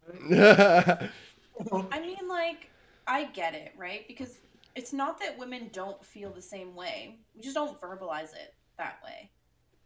I 0.32 2.00
mean, 2.00 2.28
like, 2.28 2.70
I 3.06 3.24
get 3.24 3.54
it, 3.54 3.72
right? 3.76 4.06
Because 4.08 4.38
it's 4.76 4.92
not 4.92 5.18
that 5.20 5.38
women 5.38 5.70
don't 5.72 6.04
feel 6.04 6.30
the 6.30 6.42
same 6.42 6.74
way. 6.74 7.18
We 7.34 7.42
just 7.42 7.54
don't 7.54 7.80
verbalize 7.80 8.32
it 8.32 8.54
that 8.78 9.00
way. 9.04 9.30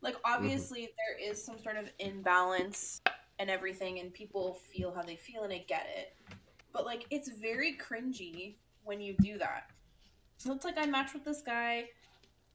Like, 0.01 0.17
obviously, 0.25 0.83
mm-hmm. 0.83 1.21
there 1.21 1.31
is 1.31 1.43
some 1.43 1.59
sort 1.59 1.77
of 1.77 1.91
imbalance 1.99 3.01
and 3.39 3.51
everything, 3.51 4.01
and 4.01 4.13
people 4.13 4.55
feel 4.55 4.93
how 4.95 5.03
they 5.03 5.17
feel, 5.17 5.43
and 5.43 5.53
I 5.53 5.65
get 5.67 5.87
it. 5.97 6.17
But, 6.73 6.85
like, 6.85 7.07
it's 7.11 7.31
very 7.31 7.77
cringy 7.77 8.57
when 8.85 9.01
you 9.01 9.15
do 9.21 9.39
that. 9.39 9.71
So 10.37 10.53
it's 10.53 10.65
like 10.65 10.77
I 10.77 10.87
matched 10.87 11.15
with 11.15 11.25
this 11.25 11.41
guy, 11.41 11.87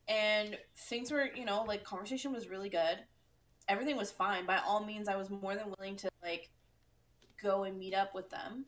and 0.07 0.57
things 0.77 1.11
were, 1.11 1.29
you 1.35 1.45
know, 1.45 1.63
like, 1.63 1.83
conversation 1.83 2.31
was 2.31 2.49
really 2.49 2.69
good. 2.69 2.99
Everything 3.67 3.97
was 3.97 4.11
fine. 4.11 4.45
By 4.45 4.59
all 4.65 4.85
means, 4.85 5.07
I 5.09 5.15
was 5.15 5.29
more 5.29 5.55
than 5.55 5.73
willing 5.77 5.95
to, 5.97 6.09
like, 6.23 6.49
go 7.41 7.63
and 7.63 7.77
meet 7.77 7.93
up 7.93 8.13
with 8.15 8.29
them. 8.29 8.65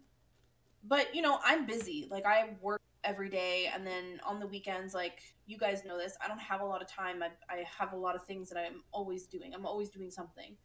But, 0.83 1.13
you 1.13 1.21
know, 1.21 1.39
I'm 1.43 1.65
busy. 1.65 2.07
Like, 2.09 2.25
I 2.25 2.55
work 2.61 2.81
every 3.03 3.29
day 3.29 3.69
and 3.73 3.85
then 3.85 4.19
on 4.25 4.39
the 4.39 4.45
weekends 4.45 4.93
like 4.93 5.21
you 5.47 5.57
guys 5.57 5.83
know 5.85 5.97
this 5.97 6.15
i 6.23 6.27
don't 6.27 6.39
have 6.39 6.61
a 6.61 6.65
lot 6.65 6.81
of 6.81 6.87
time. 6.87 7.23
I, 7.23 7.29
I 7.51 7.63
have 7.79 7.93
a 7.93 7.97
lot 7.97 8.15
of 8.15 8.25
things 8.25 8.49
that 8.49 8.59
i'm 8.59 8.83
always 8.91 9.25
doing. 9.25 9.53
I'm 9.53 9.65
always 9.65 9.89
doing 9.89 10.11
something. 10.11 10.55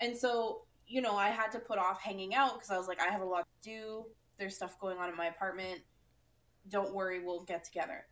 And 0.00 0.16
so 0.16 0.62
you 0.86 1.00
know 1.00 1.16
i 1.16 1.28
had 1.28 1.50
to 1.52 1.58
put 1.58 1.78
off 1.78 2.00
hanging 2.00 2.34
out 2.34 2.54
because 2.54 2.70
i 2.70 2.78
was 2.78 2.88
like 2.88 3.00
i 3.00 3.10
have 3.10 3.22
a 3.22 3.26
lot 3.26 3.46
to 3.62 3.70
do. 3.70 4.04
There's 4.38 4.54
stuff 4.56 4.78
going 4.78 4.98
on 4.98 5.08
in 5.08 5.16
my 5.16 5.26
apartment. 5.26 5.80
Don't 6.68 6.94
worry 6.94 7.24
we'll 7.24 7.44
get 7.44 7.64
together. 7.64 8.04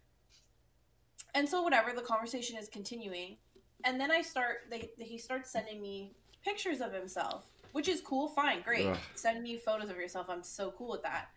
And 1.34 1.48
so 1.48 1.62
whatever 1.62 1.92
the 1.92 2.02
conversation 2.02 2.58
is 2.58 2.68
continuing. 2.68 3.36
And 3.84 4.00
then 4.00 4.10
i 4.10 4.22
start 4.22 4.66
they, 4.70 4.90
he 4.98 5.18
starts 5.18 5.52
sending 5.52 5.80
me 5.80 6.14
pictures 6.44 6.80
of 6.80 6.92
himself 6.92 7.46
which 7.72 7.88
is 7.88 8.00
cool 8.00 8.28
fine 8.28 8.62
great 8.62 8.86
Ugh. 8.86 8.98
send 9.14 9.42
me 9.42 9.56
photos 9.56 9.88
of 9.88 9.96
yourself 9.96 10.26
i'm 10.28 10.42
so 10.42 10.72
cool 10.76 10.90
with 10.90 11.02
that 11.02 11.28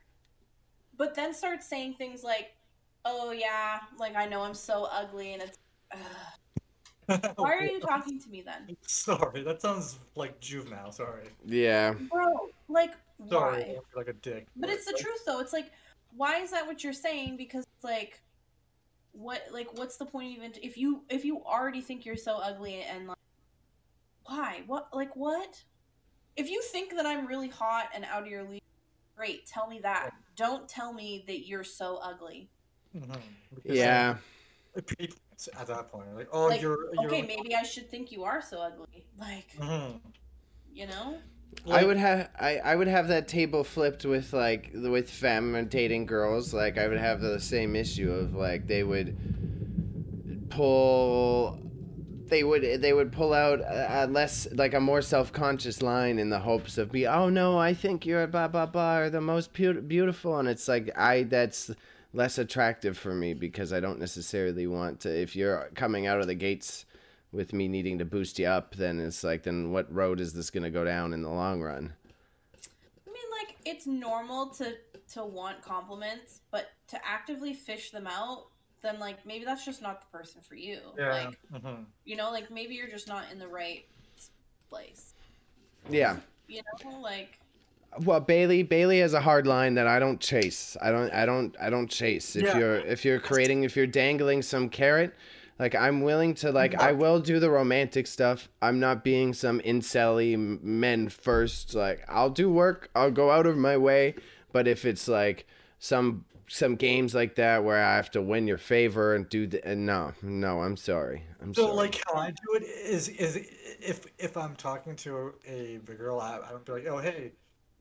but 1.02 1.16
then 1.16 1.34
starts 1.34 1.68
saying 1.68 1.96
things 1.96 2.24
like, 2.24 2.52
"Oh 3.06 3.32
yeah, 3.32 3.80
like 3.98 4.16
I 4.16 4.28
know 4.28 4.44
I'm 4.44 4.54
so 4.54 4.88
ugly," 4.92 5.34
and 5.34 5.42
it's. 5.42 5.58
Why 7.36 7.56
are 7.56 7.66
you 7.66 7.80
talking 7.80 8.20
to 8.20 8.30
me 8.30 8.42
then? 8.42 8.78
Sorry, 8.86 9.42
that 9.42 9.64
sounds 9.64 9.98
like 10.16 10.40
juvenile. 10.40 10.92
Sorry. 10.92 11.24
Yeah. 11.44 11.96
Bro, 12.12 12.50
like 12.70 12.94
Sorry, 13.28 13.64
why? 13.64 13.76
like 13.96 14.08
a 14.08 14.14
dick. 14.14 14.48
But 14.56 14.70
it's 14.70 14.86
the 14.86 14.94
truth 14.94 15.26
though. 15.26 15.40
It's 15.40 15.54
like, 15.54 15.72
why 16.16 16.38
is 16.38 16.52
that 16.52 16.68
what 16.68 16.84
you're 16.84 16.94
saying? 16.94 17.36
Because 17.36 17.66
it's 17.76 17.84
like, 17.84 18.22
what 19.14 19.42
like 19.52 19.76
what's 19.78 19.98
the 19.98 20.06
point 20.06 20.30
even 20.38 20.54
if 20.62 20.78
you 20.78 21.02
if 21.10 21.26
you 21.26 21.44
already 21.44 21.82
think 21.82 22.06
you're 22.06 22.16
so 22.16 22.38
ugly 22.38 22.84
and 22.84 23.08
like, 23.08 23.18
why 24.26 24.62
what 24.68 24.88
like 24.94 25.16
what? 25.16 25.64
If 26.36 26.50
you 26.50 26.62
think 26.62 26.96
that 26.96 27.06
I'm 27.06 27.28
really 27.28 27.50
hot 27.50 27.90
and 27.94 28.06
out 28.06 28.24
of 28.24 28.28
your 28.28 28.44
league, 28.44 28.62
great. 29.16 29.46
Tell 29.46 29.68
me 29.68 29.80
that 29.80 30.12
don't 30.42 30.68
tell 30.68 30.94
me 30.94 31.24
that 31.28 31.48
you're 31.48 31.64
so 31.64 32.00
ugly. 32.02 32.50
Mm-hmm. 32.96 33.14
Yeah. 33.64 34.16
At 34.76 35.68
that 35.68 35.92
point, 35.92 36.16
like, 36.16 36.30
oh, 36.32 36.48
like, 36.48 36.62
you're, 36.62 36.94
you're, 36.94 37.06
okay. 37.06 37.22
Maybe 37.22 37.56
I 37.56 37.64
should 37.64 37.90
think 37.90 38.12
you 38.12 38.24
are 38.24 38.42
so 38.42 38.60
ugly. 38.60 39.06
Like, 39.20 39.56
mm-hmm. 39.60 39.98
you 40.74 40.88
know. 40.88 41.18
Like, 41.66 41.84
I 41.84 41.86
would 41.86 41.98
have 41.98 42.30
I, 42.40 42.58
I 42.60 42.76
would 42.76 42.88
have 42.88 43.10
that 43.10 43.28
table 43.28 43.66
flipped 43.66 44.06
with 44.06 44.32
like 44.32 44.72
with 44.74 45.10
femme 45.10 45.68
dating 45.70 46.06
girls 46.06 46.54
like 46.54 46.78
I 46.78 46.88
would 46.88 46.98
have 46.98 47.20
the 47.20 47.42
same 47.42 47.76
issue 47.76 48.10
of 48.10 48.34
like 48.34 48.68
they 48.68 48.84
would 48.84 49.18
pull 50.50 51.60
they 52.32 52.44
would 52.44 52.82
they 52.82 52.94
would 52.94 53.12
pull 53.12 53.34
out 53.34 53.60
a, 53.60 54.08
less 54.08 54.48
like 54.54 54.74
a 54.74 54.80
more 54.80 55.02
self 55.02 55.32
conscious 55.34 55.82
line 55.82 56.18
in 56.18 56.30
the 56.30 56.40
hopes 56.40 56.78
of 56.78 56.92
be 56.92 57.06
oh 57.06 57.30
no 57.30 57.60
I 57.60 57.74
think 57.74 58.06
you're 58.06 58.26
blah 58.26 58.48
blah 58.48 58.66
blah 58.66 58.98
or 58.98 59.10
the 59.12 59.22
most 59.22 59.54
beautiful. 59.54 60.40
And 60.40 60.48
it's 60.48 60.68
like 60.68 60.98
I 60.98 61.24
that's 61.24 61.70
less 62.14 62.38
attractive 62.38 62.98
for 62.98 63.14
me 63.14 63.34
because 63.34 63.72
I 63.72 63.82
don't 63.82 64.00
necessarily 64.00 64.66
want 64.66 65.02
to 65.02 65.10
if 65.14 65.36
you're 65.36 65.70
coming 65.76 66.08
out 66.08 66.22
of 66.22 66.28
the 66.28 66.34
gates 66.34 66.86
with 67.34 67.54
me 67.54 67.68
needing 67.68 68.00
to 68.00 68.06
boost 68.06 68.40
you 68.40 68.48
up 68.48 68.76
then 68.76 69.00
it's 69.00 69.24
like 69.24 69.44
then 69.44 69.72
what 69.72 69.94
road 69.94 70.20
is 70.20 70.34
this 70.34 70.50
going 70.50 70.64
to 70.64 70.70
go 70.70 70.86
down 70.86 71.14
in 71.14 71.22
the 71.22 71.30
long 71.30 71.62
run? 71.62 71.94
I 73.08 73.12
mean 73.12 73.30
like 73.40 73.58
it's 73.66 73.86
normal 73.86 74.48
to 74.52 74.74
to 75.14 75.26
want 75.26 75.62
compliments 75.62 76.40
but 76.50 76.70
to 76.88 76.98
actively 77.06 77.54
fish 77.54 77.92
them 77.92 78.08
out 78.08 78.46
then 78.82 79.00
like 79.00 79.26
maybe 79.26 79.46
that's 79.46 79.66
just 79.66 79.82
not 79.82 80.02
the 80.02 80.18
person 80.18 80.42
for 80.42 80.56
you. 80.56 80.80
Yeah. 80.98 81.12
Like 81.12 81.38
mm-hmm. 81.54 81.84
you 82.06 82.16
know, 82.16 82.32
like 82.32 82.52
maybe 82.52 82.76
you're 82.76 82.90
just 82.90 83.08
not 83.08 83.26
in 83.32 83.40
the 83.40 83.48
right 83.48 83.86
place. 84.70 85.14
Yeah. 85.90 86.18
You 86.48 86.62
know, 86.84 87.00
like 87.00 87.40
well 88.00 88.20
bailey 88.20 88.64
bailey 88.64 89.00
has 89.00 89.14
a 89.14 89.20
hard 89.20 89.46
line 89.46 89.74
that 89.74 89.86
i 89.86 90.00
don't 90.00 90.22
chase 90.22 90.78
i 90.82 90.92
don't 90.92 91.12
i 91.12 91.26
don't 91.26 91.56
i 91.60 91.70
don't 91.70 91.90
chase 91.90 92.36
if 92.36 92.44
yeah. 92.44 92.58
you're 92.58 92.78
if 92.78 93.04
you're 93.04 93.20
creating 93.20 93.64
if 93.64 93.76
you're 93.76 93.88
dangling 93.88 94.42
some 94.42 94.70
carrot 94.70 95.14
like 95.60 95.76
i'm 95.76 96.02
willing 96.02 96.34
to 96.34 96.52
like 96.52 96.74
i 96.76 96.92
will 96.92 97.20
do 97.20 97.40
the 97.40 97.50
romantic 97.50 98.08
stuff 98.08 98.48
i'm 98.62 98.80
not 98.80 99.04
being 99.04 99.34
some 99.34 99.60
incelly 99.62 100.38
men 100.38 101.10
first 101.10 101.76
like 101.76 102.04
i'll 102.08 102.30
do 102.30 102.50
work 102.50 102.90
i'll 102.96 103.12
go 103.12 103.30
out 103.30 103.46
of 103.46 103.58
my 103.58 103.76
way 103.76 104.16
but 104.54 104.68
if 104.68 104.86
it's 104.86 105.08
like 105.08 105.46
some 105.78 106.24
some 106.52 106.76
games 106.76 107.16
like 107.16 107.36
that 107.36 107.64
where 107.64 107.82
I 107.82 107.96
have 107.96 108.12
to 108.12 108.22
win 108.22 108.46
your 108.46 108.58
favor 108.58 109.16
and 109.16 109.28
do 109.30 109.48
the 109.48 109.66
and 109.66 109.86
no, 109.86 110.12
no, 110.22 110.62
I'm 110.62 110.76
sorry. 110.76 111.24
I'm 111.42 111.54
so 111.54 111.64
sorry. 111.64 111.76
like 111.76 112.02
how 112.06 112.16
I 112.16 112.32
do 112.32 112.56
it 112.56 112.64
is 112.64 113.08
is 113.08 113.38
if 113.38 114.06
if 114.20 114.36
I'm 114.36 114.56
talking 114.58 114.98
to 114.98 115.34
a 115.48 115.78
girl, 115.78 116.20
I, 116.20 116.40
I 116.46 116.50
don't 116.50 116.66
be 116.66 116.74
like, 116.74 116.88
oh 116.88 116.98
hey, 116.98 117.32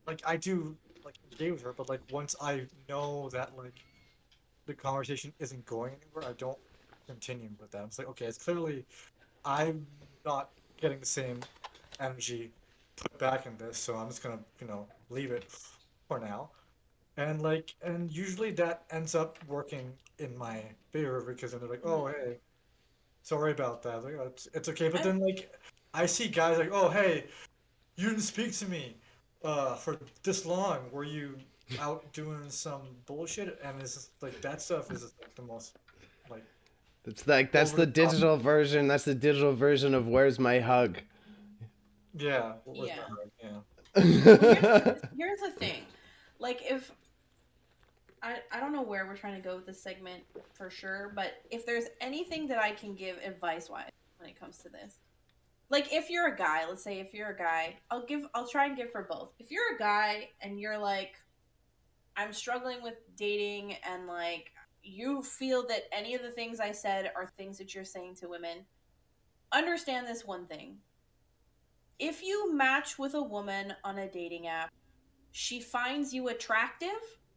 like 0.07 0.21
I 0.25 0.37
do 0.37 0.77
like 1.03 1.15
engage 1.31 1.51
with 1.51 1.63
her, 1.63 1.73
but 1.73 1.89
like 1.89 1.99
once 2.11 2.33
I 2.41 2.65
know 2.87 3.29
that 3.33 3.57
like 3.57 3.75
the 4.67 4.73
conversation 4.73 5.33
isn't 5.39 5.65
going 5.65 5.93
anywhere, 6.01 6.31
I 6.31 6.33
don't 6.37 6.57
continue 7.07 7.49
with 7.59 7.71
that. 7.71 7.83
It's 7.83 7.99
like 7.99 8.07
okay, 8.09 8.25
it's 8.25 8.37
clearly 8.37 8.85
I'm 9.43 9.85
not 10.25 10.49
getting 10.79 11.01
the 11.01 11.05
same 11.05 11.41
energy 11.99 12.51
put 12.95 13.17
back 13.17 13.45
in 13.45 13.57
this, 13.57 13.77
so 13.77 13.95
I'm 13.97 14.07
just 14.07 14.23
gonna 14.23 14.39
you 14.61 14.67
know 14.67 14.87
leave 15.09 15.31
it 15.31 15.43
for 16.07 16.19
now 16.19 16.51
and 17.29 17.41
like 17.41 17.75
and 17.83 18.11
usually 18.11 18.51
that 18.51 18.83
ends 18.91 19.15
up 19.15 19.37
working 19.47 19.91
in 20.19 20.37
my 20.37 20.63
favor 20.91 21.21
because 21.21 21.51
then 21.51 21.61
they're 21.61 21.69
like 21.69 21.85
oh 21.85 22.07
hey 22.07 22.37
sorry 23.23 23.51
about 23.51 23.81
that. 23.83 24.03
Like, 24.03 24.15
oh, 24.19 24.27
it's, 24.27 24.47
it's 24.53 24.69
okay. 24.69 24.89
But 24.89 25.03
then 25.03 25.19
like 25.19 25.53
i 25.93 26.05
see 26.05 26.27
guys 26.27 26.57
like 26.57 26.69
oh 26.71 26.89
hey 26.89 27.25
you 27.97 28.09
didn't 28.09 28.21
speak 28.21 28.53
to 28.53 28.65
me 28.65 28.95
uh, 29.43 29.75
for 29.75 29.97
this 30.23 30.45
long. 30.45 30.79
Were 30.91 31.03
you 31.03 31.35
out 31.79 32.11
doing 32.13 32.49
some 32.49 32.81
bullshit? 33.05 33.59
And 33.63 33.81
it's 33.81 33.95
just, 33.95 34.11
like 34.21 34.39
that 34.41 34.61
stuff 34.61 34.91
is 34.91 35.03
like 35.19 35.35
the 35.35 35.41
most 35.41 35.77
like 36.29 36.43
it's 37.05 37.27
like 37.27 37.51
that's 37.51 37.71
the 37.71 37.85
digital 37.85 38.35
top. 38.35 38.43
version 38.43 38.87
that's 38.87 39.05
the 39.05 39.15
digital 39.15 39.53
version 39.53 39.93
of 39.93 40.07
where's 40.07 40.39
my 40.39 40.59
hug? 40.59 40.99
Yeah 42.17 42.53
yeah, 42.71 42.95
yeah. 43.41 43.49
well, 43.95 44.03
here's, 44.03 45.01
here's 45.17 45.39
the 45.39 45.51
thing. 45.57 45.83
Like 46.39 46.61
if 46.63 46.91
I, 48.23 48.37
I 48.51 48.59
don't 48.59 48.71
know 48.71 48.83
where 48.83 49.05
we're 49.07 49.17
trying 49.17 49.35
to 49.35 49.41
go 49.41 49.55
with 49.55 49.65
this 49.65 49.81
segment 49.81 50.23
for 50.53 50.69
sure, 50.69 51.11
but 51.15 51.43
if 51.49 51.65
there's 51.65 51.85
anything 51.99 52.47
that 52.47 52.59
I 52.59 52.71
can 52.71 52.93
give 52.93 53.17
advice 53.17 53.69
wise 53.69 53.89
when 54.19 54.29
it 54.29 54.39
comes 54.39 54.57
to 54.59 54.69
this, 54.69 54.99
like 55.69 55.91
if 55.91 56.09
you're 56.09 56.27
a 56.27 56.35
guy, 56.35 56.67
let's 56.67 56.83
say 56.83 56.99
if 56.99 57.13
you're 57.13 57.29
a 57.29 57.37
guy, 57.37 57.77
I'll 57.89 58.05
give 58.05 58.25
I'll 58.35 58.47
try 58.47 58.65
and 58.65 58.77
give 58.77 58.91
for 58.91 59.07
both. 59.09 59.31
If 59.39 59.49
you're 59.49 59.75
a 59.75 59.79
guy 59.79 60.29
and 60.41 60.59
you're 60.59 60.77
like, 60.77 61.15
I'm 62.15 62.33
struggling 62.33 62.83
with 62.83 62.95
dating 63.15 63.75
and 63.87 64.05
like 64.05 64.51
you 64.83 65.23
feel 65.23 65.65
that 65.67 65.83
any 65.91 66.13
of 66.13 66.21
the 66.21 66.31
things 66.31 66.59
I 66.59 66.73
said 66.73 67.11
are 67.15 67.25
things 67.37 67.57
that 67.57 67.73
you're 67.73 67.85
saying 67.85 68.15
to 68.15 68.27
women, 68.27 68.65
understand 69.51 70.07
this 70.07 70.25
one 70.25 70.45
thing. 70.45 70.77
If 71.99 72.21
you 72.21 72.53
match 72.53 72.99
with 72.99 73.13
a 73.13 73.21
woman 73.21 73.73
on 73.83 73.99
a 73.99 74.09
dating 74.09 74.47
app, 74.47 74.71
she 75.31 75.61
finds 75.61 76.13
you 76.13 76.27
attractive 76.27 76.89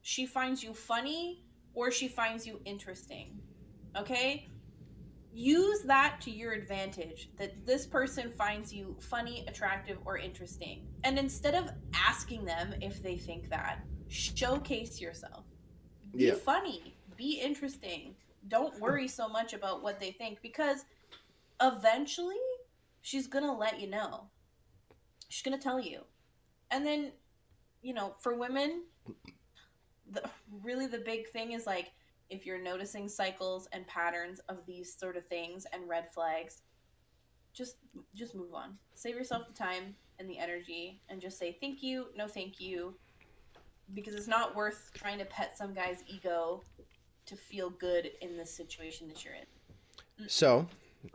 she 0.04 0.26
finds 0.26 0.62
you 0.62 0.74
funny 0.74 1.42
or 1.72 1.90
she 1.90 2.08
finds 2.08 2.46
you 2.46 2.60
interesting. 2.66 3.40
Okay? 3.96 4.50
Use 5.32 5.80
that 5.86 6.20
to 6.20 6.30
your 6.30 6.52
advantage 6.52 7.30
that 7.38 7.66
this 7.66 7.86
person 7.86 8.30
finds 8.30 8.72
you 8.72 8.96
funny, 9.00 9.46
attractive, 9.48 9.96
or 10.04 10.18
interesting. 10.18 10.86
And 11.04 11.18
instead 11.18 11.54
of 11.54 11.70
asking 11.94 12.44
them 12.44 12.74
if 12.82 13.02
they 13.02 13.16
think 13.16 13.48
that, 13.48 13.80
showcase 14.08 15.00
yourself. 15.00 15.46
Be 16.14 16.26
yeah. 16.26 16.34
funny, 16.34 16.98
be 17.16 17.40
interesting. 17.40 18.14
Don't 18.48 18.78
worry 18.78 19.08
so 19.08 19.26
much 19.26 19.54
about 19.54 19.82
what 19.82 19.98
they 19.98 20.10
think 20.10 20.42
because 20.42 20.84
eventually 21.62 22.36
she's 23.00 23.26
gonna 23.26 23.56
let 23.56 23.80
you 23.80 23.88
know. 23.88 24.28
She's 25.30 25.42
gonna 25.42 25.58
tell 25.58 25.80
you. 25.80 26.02
And 26.70 26.84
then, 26.84 27.12
you 27.80 27.94
know, 27.94 28.16
for 28.20 28.34
women, 28.34 28.82
the 30.14 30.28
really 30.62 30.86
the 30.86 30.98
big 30.98 31.28
thing 31.28 31.52
is 31.52 31.66
like 31.66 31.92
if 32.30 32.46
you're 32.46 32.62
noticing 32.62 33.08
cycles 33.08 33.68
and 33.72 33.86
patterns 33.86 34.40
of 34.48 34.64
these 34.66 34.96
sort 34.96 35.16
of 35.16 35.26
things 35.26 35.66
and 35.72 35.88
red 35.88 36.12
flags, 36.12 36.62
just 37.52 37.76
just 38.14 38.34
move 38.34 38.54
on. 38.54 38.76
Save 38.94 39.16
yourself 39.16 39.46
the 39.46 39.54
time 39.54 39.94
and 40.18 40.28
the 40.28 40.38
energy 40.38 41.00
and 41.08 41.20
just 41.20 41.38
say 41.38 41.56
thank 41.60 41.82
you, 41.82 42.06
no 42.16 42.26
thank 42.26 42.60
you. 42.60 42.94
Because 43.92 44.14
it's 44.14 44.28
not 44.28 44.56
worth 44.56 44.90
trying 44.94 45.18
to 45.18 45.26
pet 45.26 45.58
some 45.58 45.74
guy's 45.74 46.02
ego 46.06 46.64
to 47.26 47.36
feel 47.36 47.70
good 47.70 48.10
in 48.22 48.36
the 48.36 48.46
situation 48.46 49.08
that 49.08 49.24
you're 49.24 49.34
in. 49.34 50.24
Mm. 50.24 50.30
So, 50.30 50.66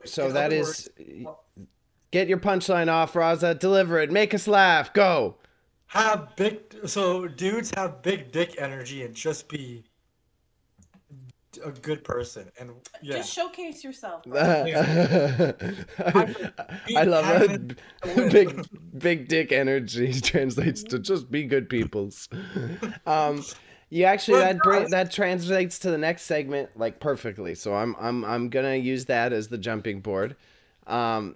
so 0.06 0.28
In 0.28 0.34
that 0.34 0.48
other 0.48 0.56
is 0.56 0.90
words, 0.98 1.68
get 2.12 2.28
your 2.28 2.38
punchline 2.38 2.92
off, 2.92 3.14
Raza. 3.14 3.58
Deliver 3.58 4.00
it. 4.00 4.12
Make 4.12 4.34
us 4.36 4.48
laugh. 4.48 4.94
Go. 4.94 5.36
Have 5.90 6.36
big 6.36 6.60
so 6.86 7.28
dudes 7.28 7.72
have 7.76 8.02
big 8.02 8.32
dick 8.32 8.56
energy 8.60 9.04
and 9.04 9.14
just 9.14 9.50
be 9.50 9.84
a 11.66 11.72
good 11.72 12.04
person 12.04 12.50
and 12.60 12.72
yeah 13.02 13.18
Just 13.18 13.34
showcase 13.34 13.84
yourself. 13.84 14.24
bro. 14.24 14.40
I, 16.00 16.36
I 16.96 17.04
love 17.04 17.42
it. 17.42 17.80
Big, 18.32 18.66
big 18.98 19.28
dick 19.28 19.52
energy 19.52 20.14
translates 20.22 20.84
to 20.84 21.00
just 21.00 21.30
be 21.32 21.44
good 21.46 21.68
peoples. 21.68 22.30
Um, 23.08 23.44
you 23.90 24.06
actually 24.06 24.42
that 24.42 24.60
bring, 24.60 24.92
that 24.92 25.12
translates 25.12 25.80
to 25.80 25.90
the 25.92 25.98
next 25.98 26.24
segment 26.24 26.70
like 26.78 27.00
perfectly. 27.00 27.56
So 27.56 27.74
I'm 27.74 27.96
I'm 28.00 28.24
I'm 28.24 28.50
gonna 28.50 28.76
use 28.76 29.06
that 29.06 29.34
as 29.34 29.48
the 29.48 29.58
jumping 29.58 30.02
board. 30.02 30.36
Um, 30.90 31.36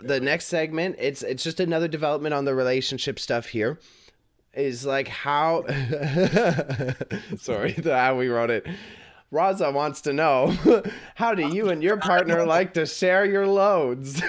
the 0.00 0.18
next 0.18 0.46
segment 0.46 0.96
it's 0.98 1.22
it's 1.22 1.42
just 1.44 1.60
another 1.60 1.88
development 1.88 2.34
on 2.34 2.44
the 2.44 2.54
relationship 2.54 3.18
stuff 3.18 3.46
here. 3.46 3.78
Is 4.54 4.86
like 4.86 5.08
how 5.08 5.64
sorry 7.38 7.72
how 7.84 8.16
we 8.16 8.28
wrote 8.28 8.50
it. 8.50 8.66
Raza 9.32 9.72
wants 9.72 10.00
to 10.02 10.12
know 10.12 10.54
how 11.16 11.34
do 11.34 11.48
you 11.48 11.68
and 11.68 11.82
your 11.82 11.96
partner 11.96 12.46
like 12.46 12.74
to 12.74 12.86
share 12.86 13.24
your 13.24 13.46
loads? 13.46 14.22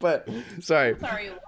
but 0.00 0.28
sorry. 0.60 0.96
Sorry, 1.00 1.30
what? 1.30 1.40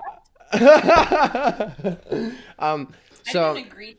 um 2.59 2.93
I 3.29 3.33
so 3.33 3.55
didn't 3.55 3.69
agree 3.69 3.95
to 3.95 3.99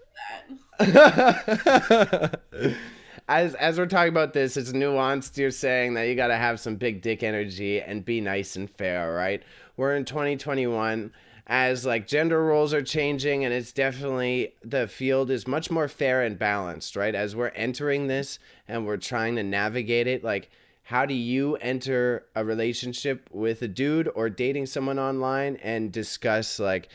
that. 0.79 2.77
As 3.27 3.55
as 3.55 3.77
we're 3.77 3.85
talking 3.85 4.09
about 4.09 4.33
this, 4.33 4.57
it's 4.57 4.71
nuanced. 4.71 5.37
You're 5.37 5.51
saying 5.51 5.93
that 5.93 6.03
you 6.03 6.15
got 6.15 6.27
to 6.27 6.37
have 6.37 6.59
some 6.59 6.75
big 6.75 7.01
dick 7.01 7.23
energy 7.23 7.81
and 7.81 8.03
be 8.03 8.21
nice 8.21 8.55
and 8.55 8.69
fair, 8.69 9.13
right? 9.13 9.41
We're 9.77 9.95
in 9.95 10.05
2021 10.05 11.11
as 11.47 11.85
like 11.85 12.07
gender 12.07 12.43
roles 12.43 12.73
are 12.73 12.81
changing 12.81 13.43
and 13.43 13.53
it's 13.53 13.73
definitely 13.73 14.53
the 14.63 14.87
field 14.87 15.29
is 15.29 15.45
much 15.45 15.69
more 15.69 15.87
fair 15.87 16.23
and 16.23 16.39
balanced, 16.39 16.95
right? 16.95 17.15
As 17.15 17.35
we're 17.35 17.49
entering 17.49 18.07
this 18.07 18.39
and 18.67 18.85
we're 18.85 18.97
trying 18.97 19.35
to 19.35 19.43
navigate 19.43 20.07
it 20.07 20.23
like 20.23 20.49
how 20.83 21.05
do 21.05 21.13
you 21.13 21.55
enter 21.57 22.25
a 22.35 22.43
relationship 22.43 23.29
with 23.31 23.61
a 23.61 23.67
dude 23.67 24.09
or 24.15 24.29
dating 24.29 24.65
someone 24.65 24.99
online 24.99 25.55
and 25.63 25.91
discuss 25.91 26.59
like 26.59 26.89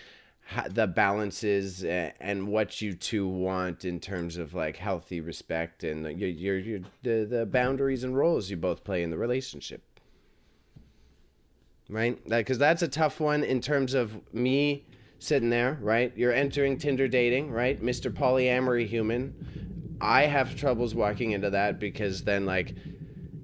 the 0.70 0.86
balances 0.86 1.84
and 1.84 2.48
what 2.48 2.80
you 2.80 2.94
two 2.94 3.28
want 3.28 3.84
in 3.84 4.00
terms 4.00 4.38
of 4.38 4.54
like 4.54 4.76
healthy 4.76 5.20
respect 5.20 5.84
and 5.84 6.18
your 6.18 6.28
your, 6.28 6.58
your 6.58 6.80
the, 7.02 7.26
the 7.28 7.46
boundaries 7.46 8.02
and 8.02 8.16
roles 8.16 8.48
you 8.48 8.56
both 8.56 8.82
play 8.82 9.02
in 9.02 9.10
the 9.10 9.18
relationship. 9.18 9.82
Right? 11.90 12.18
Because 12.28 12.58
that's 12.58 12.82
a 12.82 12.88
tough 12.88 13.20
one 13.20 13.44
in 13.44 13.60
terms 13.60 13.94
of 13.94 14.20
me 14.32 14.86
sitting 15.18 15.50
there 15.50 15.78
right? 15.82 16.12
You're 16.16 16.32
entering 16.32 16.78
tinder 16.78 17.08
dating 17.08 17.50
right? 17.50 17.80
Mr 17.82 18.10
polyamory 18.10 18.86
human. 18.86 19.96
I 20.00 20.22
have 20.22 20.56
troubles 20.56 20.94
walking 20.94 21.32
into 21.32 21.50
that 21.50 21.78
because 21.78 22.22
then 22.22 22.46
like 22.46 22.74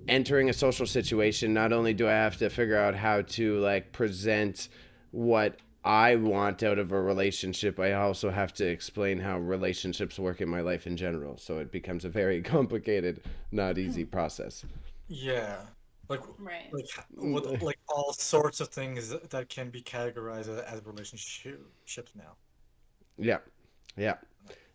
entering 0.08 0.48
a 0.48 0.52
social 0.52 0.86
situation 0.86 1.54
not 1.54 1.72
only 1.72 1.94
do 1.94 2.06
i 2.06 2.12
have 2.12 2.36
to 2.36 2.50
figure 2.50 2.76
out 2.76 2.94
how 2.94 3.22
to 3.22 3.58
like 3.60 3.90
present 3.90 4.68
what 5.12 5.58
i 5.84 6.16
want 6.16 6.62
out 6.62 6.78
of 6.78 6.92
a 6.92 7.00
relationship 7.00 7.78
i 7.78 7.92
also 7.92 8.30
have 8.30 8.52
to 8.52 8.66
explain 8.66 9.18
how 9.18 9.38
relationships 9.38 10.18
work 10.18 10.40
in 10.40 10.48
my 10.48 10.60
life 10.60 10.86
in 10.86 10.96
general. 10.96 11.36
So 11.38 11.58
it 11.58 11.70
becomes 11.70 12.04
a 12.04 12.08
very 12.08 12.42
complicated 12.54 13.22
not 13.52 13.78
easy 13.78 14.02
hmm. 14.02 14.10
process. 14.10 14.64
Yeah. 15.08 15.56
Like 16.08 16.20
Right. 16.38 16.70
like 16.72 16.86
with 17.16 17.62
like 17.62 17.78
all 17.88 18.12
sorts 18.12 18.60
of 18.60 18.68
things 18.68 19.08
that- 19.08 19.30
that 19.30 19.48
can 19.48 19.70
be 19.70 19.82
categorized 19.82 20.48
as, 20.48 20.58
as 20.58 20.84
relationships 20.84 22.12
now. 22.14 22.36
Yeah. 23.16 23.38
Yeah. 23.96 24.16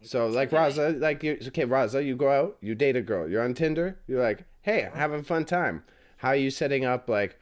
So 0.02 0.28
like 0.28 0.52
raza 0.52 1.00
like 1.00 1.24
you 1.24 1.38
okay 1.48 1.66
raza 1.66 2.04
you 2.06 2.16
go 2.16 2.30
out 2.30 2.58
you 2.62 2.74
date 2.74 2.96
a 2.96 3.02
girl 3.02 3.30
you're 3.30 3.44
on 3.44 3.54
tinder 3.54 4.00
you're 4.08 4.24
like 4.24 4.46
hey 4.62 4.86
I'm 4.86 4.94
having 4.94 5.20
a 5.20 5.24
fun 5.24 5.46
time. 5.46 5.84
How 6.18 6.30
are 6.30 6.36
you 6.36 6.50
setting 6.50 6.86
up 6.86 7.10
like 7.10 7.40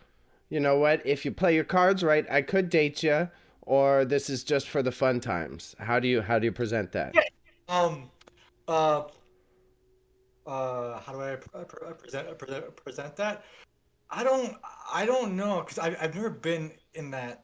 you 0.50 0.60
know 0.60 0.78
what? 0.78 1.06
If 1.06 1.24
you 1.24 1.32
play 1.32 1.54
your 1.56 1.64
cards 1.64 2.04
right 2.04 2.26
i 2.30 2.42
could 2.42 2.70
date 2.70 3.04
you 3.04 3.30
or 3.68 4.06
this 4.06 4.30
is 4.30 4.44
just 4.44 4.70
for 4.70 4.82
the 4.82 4.92
fun 4.92 5.20
times? 5.20 5.76
How 5.78 6.00
do 6.00 6.08
you 6.08 6.22
how 6.22 6.40
do 6.40 6.46
you 6.46 6.52
present 6.52 6.94
that? 6.94 7.14
Um 7.68 8.10
uh 8.68 9.04
uh 10.48 11.00
how 11.00 11.12
do 11.12 11.22
i 11.22 11.36
pre- 11.36 11.66
pre- 11.66 11.94
present 11.94 12.40
present, 12.40 12.76
present 12.78 13.16
that? 13.18 13.44
I 14.10 14.24
don't 14.24 14.56
i 14.92 15.06
don't 15.06 15.36
know 15.36 15.60
because 15.60 15.78
I've, 15.78 15.98
I've 16.02 16.16
never 16.16 16.30
been 16.30 16.72
in 16.96 17.12
that. 17.12 17.44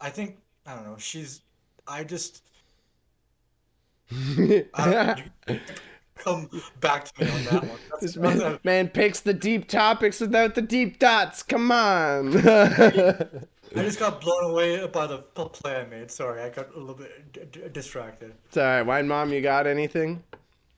I 0.00 0.08
think 0.08 0.38
i 0.66 0.74
don't 0.74 0.86
know 0.86 0.96
she's 0.98 1.42
i 1.86 2.04
just 2.04 2.44
uh, 4.74 5.16
come 6.16 6.48
back 6.80 7.12
to 7.12 7.24
me 7.24 7.30
on 7.30 7.44
that 7.44 7.62
one. 7.64 7.78
This 8.00 8.16
man, 8.16 8.58
man 8.64 8.88
picks 8.88 9.20
the 9.20 9.34
deep 9.34 9.68
topics 9.68 10.20
without 10.20 10.54
the 10.54 10.62
deep 10.62 10.98
dots. 10.98 11.42
Come 11.42 11.70
on 11.70 12.32
i 13.76 13.82
just 13.82 13.98
got 13.98 14.20
blown 14.20 14.50
away 14.50 14.86
by 14.88 15.06
the 15.06 15.18
p- 15.18 15.44
play 15.52 15.76
i 15.76 15.84
made 15.86 16.10
sorry 16.10 16.42
i 16.42 16.48
got 16.48 16.74
a 16.74 16.78
little 16.78 16.94
bit 16.94 17.32
d- 17.32 17.40
d- 17.52 17.60
distracted 17.72 18.32
it's 18.46 18.56
all 18.56 18.64
right 18.64 18.82
wine 18.82 19.06
mom 19.06 19.32
you 19.32 19.40
got 19.40 19.66
anything 19.66 20.22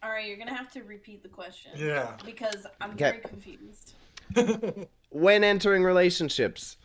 All 0.02 0.10
right, 0.10 0.26
you're 0.26 0.36
gonna 0.36 0.54
have 0.54 0.70
to 0.72 0.82
repeat 0.82 1.22
the 1.22 1.28
question. 1.28 1.72
yeah 1.76 2.16
Because 2.24 2.66
I'm 2.80 2.90
Okay. 2.92 3.04
very 3.12 3.20
confused. 3.20 3.94
when 5.10 5.44
entering 5.44 5.84
relationships 5.84 6.76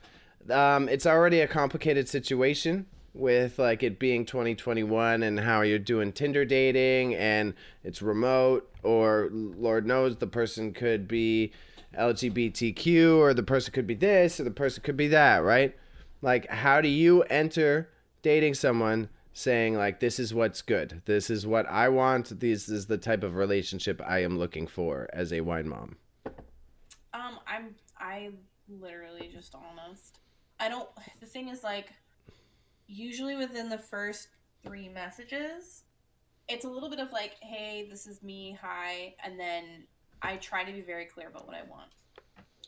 um, 0.51 0.87
it's 0.87 1.05
already 1.05 1.41
a 1.41 1.47
complicated 1.47 2.07
situation 2.07 2.85
with 3.13 3.57
like 3.59 3.81
it 3.83 3.97
being 3.99 4.23
2021 4.25 5.23
and 5.23 5.39
how 5.39 5.61
you're 5.61 5.79
doing 5.79 6.11
tinder 6.13 6.45
dating 6.45 7.15
and 7.15 7.53
it's 7.83 8.01
remote 8.01 8.69
or 8.83 9.29
lord 9.31 9.85
knows 9.87 10.17
the 10.17 10.27
person 10.27 10.71
could 10.71 11.07
be 11.07 11.51
lgbtq 11.97 13.17
or 13.17 13.33
the 13.33 13.41
person 13.43 13.73
could 13.73 13.87
be 13.87 13.95
this 13.95 14.39
or 14.39 14.43
the 14.43 14.51
person 14.51 14.83
could 14.83 14.95
be 14.97 15.07
that 15.07 15.37
right 15.43 15.75
like 16.21 16.47
how 16.49 16.81
do 16.81 16.87
you 16.87 17.23
enter 17.23 17.89
dating 18.21 18.53
someone 18.53 19.09
saying 19.33 19.75
like 19.75 19.99
this 19.99 20.19
is 20.19 20.33
what's 20.33 20.61
good 20.61 21.01
this 21.05 21.29
is 21.29 21.45
what 21.45 21.67
i 21.69 21.87
want 21.87 22.39
this 22.39 22.67
is 22.67 22.87
the 22.87 22.97
type 22.97 23.23
of 23.23 23.35
relationship 23.35 24.01
i 24.05 24.19
am 24.23 24.37
looking 24.37 24.65
for 24.67 25.07
as 25.13 25.31
a 25.31 25.41
wine 25.41 25.67
mom 25.67 25.95
Um, 27.13 27.39
I'm 27.47 27.75
I 27.99 28.31
literally 28.69 29.29
just 29.33 29.55
honest. 29.55 30.19
I 30.59 30.69
don't. 30.69 30.89
The 31.19 31.25
thing 31.25 31.49
is, 31.49 31.63
like, 31.63 31.89
usually 32.87 33.35
within 33.35 33.69
the 33.69 33.77
first 33.77 34.27
three 34.63 34.89
messages, 34.89 35.83
it's 36.47 36.65
a 36.65 36.69
little 36.69 36.89
bit 36.89 36.99
of 36.99 37.11
like, 37.11 37.35
"Hey, 37.41 37.87
this 37.89 38.07
is 38.07 38.21
me. 38.23 38.57
Hi," 38.61 39.15
and 39.23 39.39
then 39.39 39.83
I 40.21 40.37
try 40.37 40.63
to 40.63 40.71
be 40.71 40.81
very 40.81 41.05
clear 41.05 41.27
about 41.27 41.45
what 41.47 41.55
I 41.55 41.63
want 41.63 41.91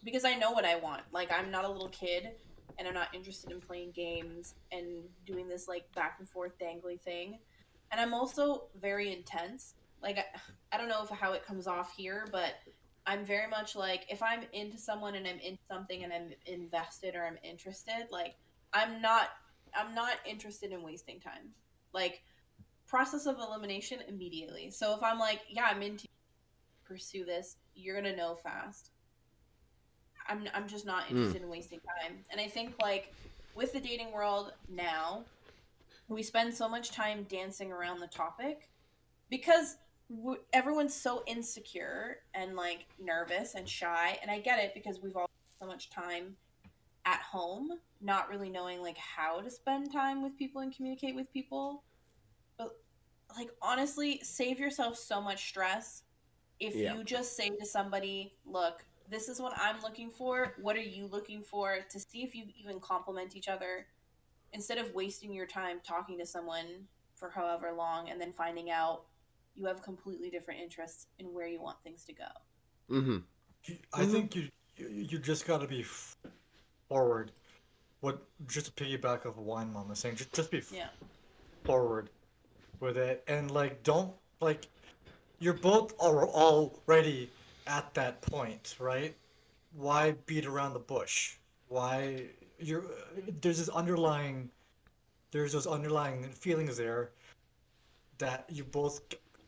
because 0.03 0.23
I 0.25 0.35
know 0.35 0.51
what 0.51 0.65
I 0.65 0.75
want. 0.77 1.01
Like, 1.11 1.31
I'm 1.31 1.51
not 1.51 1.65
a 1.65 1.69
little 1.69 1.89
kid, 1.89 2.31
and 2.79 2.87
I'm 2.87 2.93
not 2.93 3.13
interested 3.13 3.51
in 3.51 3.59
playing 3.59 3.91
games 3.91 4.55
and 4.71 5.03
doing 5.25 5.47
this 5.47 5.67
like 5.67 5.93
back 5.93 6.15
and 6.19 6.27
forth 6.27 6.53
dangly 6.57 6.99
thing. 6.99 7.39
And 7.91 7.99
I'm 7.99 8.13
also 8.13 8.67
very 8.79 9.11
intense. 9.11 9.75
Like, 10.01 10.17
I, 10.17 10.23
I 10.71 10.77
don't 10.77 10.87
know 10.87 11.03
if 11.03 11.09
how 11.09 11.33
it 11.33 11.45
comes 11.45 11.67
off 11.67 11.93
here, 11.95 12.25
but 12.31 12.53
I'm 13.05 13.25
very 13.25 13.47
much 13.47 13.75
like 13.75 14.05
if 14.09 14.23
I'm 14.23 14.43
into 14.53 14.77
someone 14.77 15.15
and 15.15 15.27
I'm 15.27 15.39
into 15.39 15.61
something 15.69 16.03
and 16.03 16.13
I'm 16.13 16.29
invested 16.45 17.15
or 17.15 17.25
I'm 17.25 17.37
interested, 17.43 18.07
like 18.11 18.35
I'm 18.71 19.01
not 19.01 19.29
I'm 19.75 19.93
not 19.93 20.15
interested 20.25 20.71
in 20.71 20.81
wasting 20.81 21.19
time. 21.19 21.49
Like 21.93 22.21
process 22.87 23.25
of 23.25 23.37
elimination 23.39 23.99
immediately. 24.07 24.71
So 24.71 24.95
if 24.95 25.03
I'm 25.03 25.19
like, 25.19 25.41
yeah, 25.49 25.65
I'm 25.69 25.81
into 25.81 26.07
pursue 26.85 27.25
this, 27.25 27.57
you're 27.75 27.95
gonna 27.95 28.15
know 28.15 28.35
fast. 28.35 28.91
I'm 30.29 30.47
I'm 30.53 30.67
just 30.67 30.85
not 30.85 31.03
hmm. 31.03 31.17
interested 31.17 31.41
in 31.41 31.49
wasting 31.49 31.79
time. 31.79 32.19
And 32.31 32.39
I 32.39 32.47
think 32.47 32.75
like 32.81 33.13
with 33.55 33.73
the 33.73 33.79
dating 33.79 34.11
world 34.13 34.53
now, 34.69 35.23
we 36.07 36.23
spend 36.23 36.53
so 36.53 36.69
much 36.69 36.91
time 36.91 37.25
dancing 37.29 37.71
around 37.71 37.99
the 37.99 38.07
topic 38.07 38.69
because 39.29 39.77
w- 40.09 40.39
everyone's 40.53 40.95
so 40.95 41.23
insecure 41.27 42.17
and 42.33 42.55
like 42.55 42.85
nervous 42.99 43.53
and 43.53 43.69
shy 43.69 44.17
and 44.21 44.31
i 44.31 44.39
get 44.39 44.57
it 44.57 44.73
because 44.73 44.99
we've 45.03 45.15
all 45.15 45.29
so 45.59 45.67
much 45.67 45.89
time 45.89 46.35
at 47.05 47.21
home, 47.21 47.71
not 48.01 48.29
really 48.29 48.49
knowing 48.49 48.81
like 48.81 48.97
how 48.97 49.41
to 49.41 49.49
spend 49.49 49.91
time 49.91 50.21
with 50.21 50.37
people 50.37 50.61
and 50.61 50.75
communicate 50.75 51.15
with 51.15 51.31
people. 51.33 51.83
But 52.57 52.69
like 53.35 53.49
honestly, 53.61 54.19
save 54.23 54.59
yourself 54.59 54.97
so 54.97 55.21
much 55.21 55.49
stress 55.49 56.03
if 56.59 56.75
Yeah. 56.75 56.93
you 56.93 57.03
just 57.03 57.35
say 57.35 57.49
to 57.49 57.65
somebody, 57.65 58.37
"Look, 58.45 58.85
this 59.09 59.27
is 59.27 59.39
what 59.41 59.53
I'm 59.57 59.81
looking 59.81 60.09
for. 60.09 60.53
What 60.61 60.75
are 60.75 60.81
you 60.81 61.07
looking 61.07 61.41
for?" 61.43 61.79
to 61.89 61.99
see 61.99 62.23
if 62.23 62.35
you 62.35 62.45
even 62.59 62.79
complement 62.79 63.35
each 63.35 63.47
other 63.47 63.87
instead 64.53 64.77
of 64.77 64.93
wasting 64.93 65.33
your 65.33 65.45
time 65.45 65.79
talking 65.83 66.17
to 66.17 66.25
someone 66.25 66.87
for 67.15 67.29
however 67.29 67.71
long 67.71 68.09
and 68.09 68.19
then 68.19 68.31
finding 68.31 68.71
out 68.71 69.03
you 69.55 69.65
have 69.65 69.81
completely 69.81 70.29
different 70.29 70.59
interests 70.59 71.07
in 71.19 71.33
where 71.33 71.47
you 71.47 71.61
want 71.61 71.77
things 71.83 72.05
to 72.05 72.13
go. 72.13 72.27
Mm-hmm. 72.89 73.17
I 73.93 74.05
think 74.05 74.35
you 74.35 74.47
you, 74.77 74.87
you 74.87 75.19
just 75.19 75.45
got 75.45 75.61
to 75.61 75.67
be 75.67 75.85
forward. 76.87 77.31
What 78.01 78.23
just 78.47 78.65
to 78.67 78.71
piggyback 78.83 79.25
off 79.25 79.37
of 79.37 79.39
wine 79.39 79.73
mom 79.73 79.89
was 79.89 79.99
saying, 79.99 80.15
just 80.15 80.33
just 80.33 80.51
be 80.51 80.63
Yeah. 80.71 80.87
forward 81.65 82.09
with 82.79 82.97
it, 82.97 83.23
and 83.27 83.51
like 83.51 83.83
don't 83.83 84.13
like 84.39 84.67
you're 85.39 85.53
both 85.53 85.93
al- 86.01 86.29
already 86.87 87.29
at 87.69 87.93
that 87.93 88.21
point, 88.21 88.75
right? 88.79 89.15
Why 89.73 90.15
beat 90.25 90.45
around 90.45 90.73
the 90.73 90.79
bush? 90.79 91.35
Why 91.67 92.23
you're 92.57 92.83
there's 93.41 93.59
this 93.59 93.69
underlying 93.69 94.49
there's 95.31 95.53
those 95.53 95.67
underlying 95.67 96.23
feelings 96.23 96.75
there 96.75 97.11
that 98.17 98.45
you 98.49 98.63
both 98.63 99.01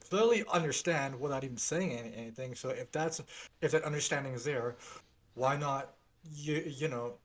clearly 0.09 0.43
understand 0.53 1.19
without 1.19 1.43
even 1.43 1.57
saying 1.57 1.91
any, 1.93 2.13
anything. 2.15 2.53
So 2.55 2.69
if 2.69 2.91
that's 2.91 3.21
if 3.61 3.71
that 3.71 3.83
understanding 3.83 4.33
is 4.33 4.43
there, 4.43 4.75
why 5.33 5.57
not 5.57 5.93
you 6.31 6.63
you 6.65 6.87
know 6.87 7.15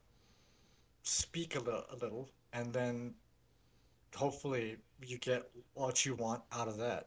speak 1.02 1.54
a 1.54 1.60
little, 1.60 1.84
a 1.92 1.96
little 1.96 2.28
and 2.52 2.72
then 2.72 3.14
hopefully 4.14 4.78
you 5.06 5.18
get 5.18 5.48
what 5.74 6.06
you 6.06 6.14
want 6.14 6.42
out 6.52 6.68
of 6.68 6.78
that. 6.78 7.06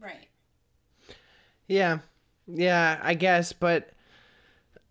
Right. 0.00 0.28
Yeah. 1.66 1.98
Yeah, 2.48 2.98
I 3.02 3.14
guess, 3.14 3.52
but 3.52 3.90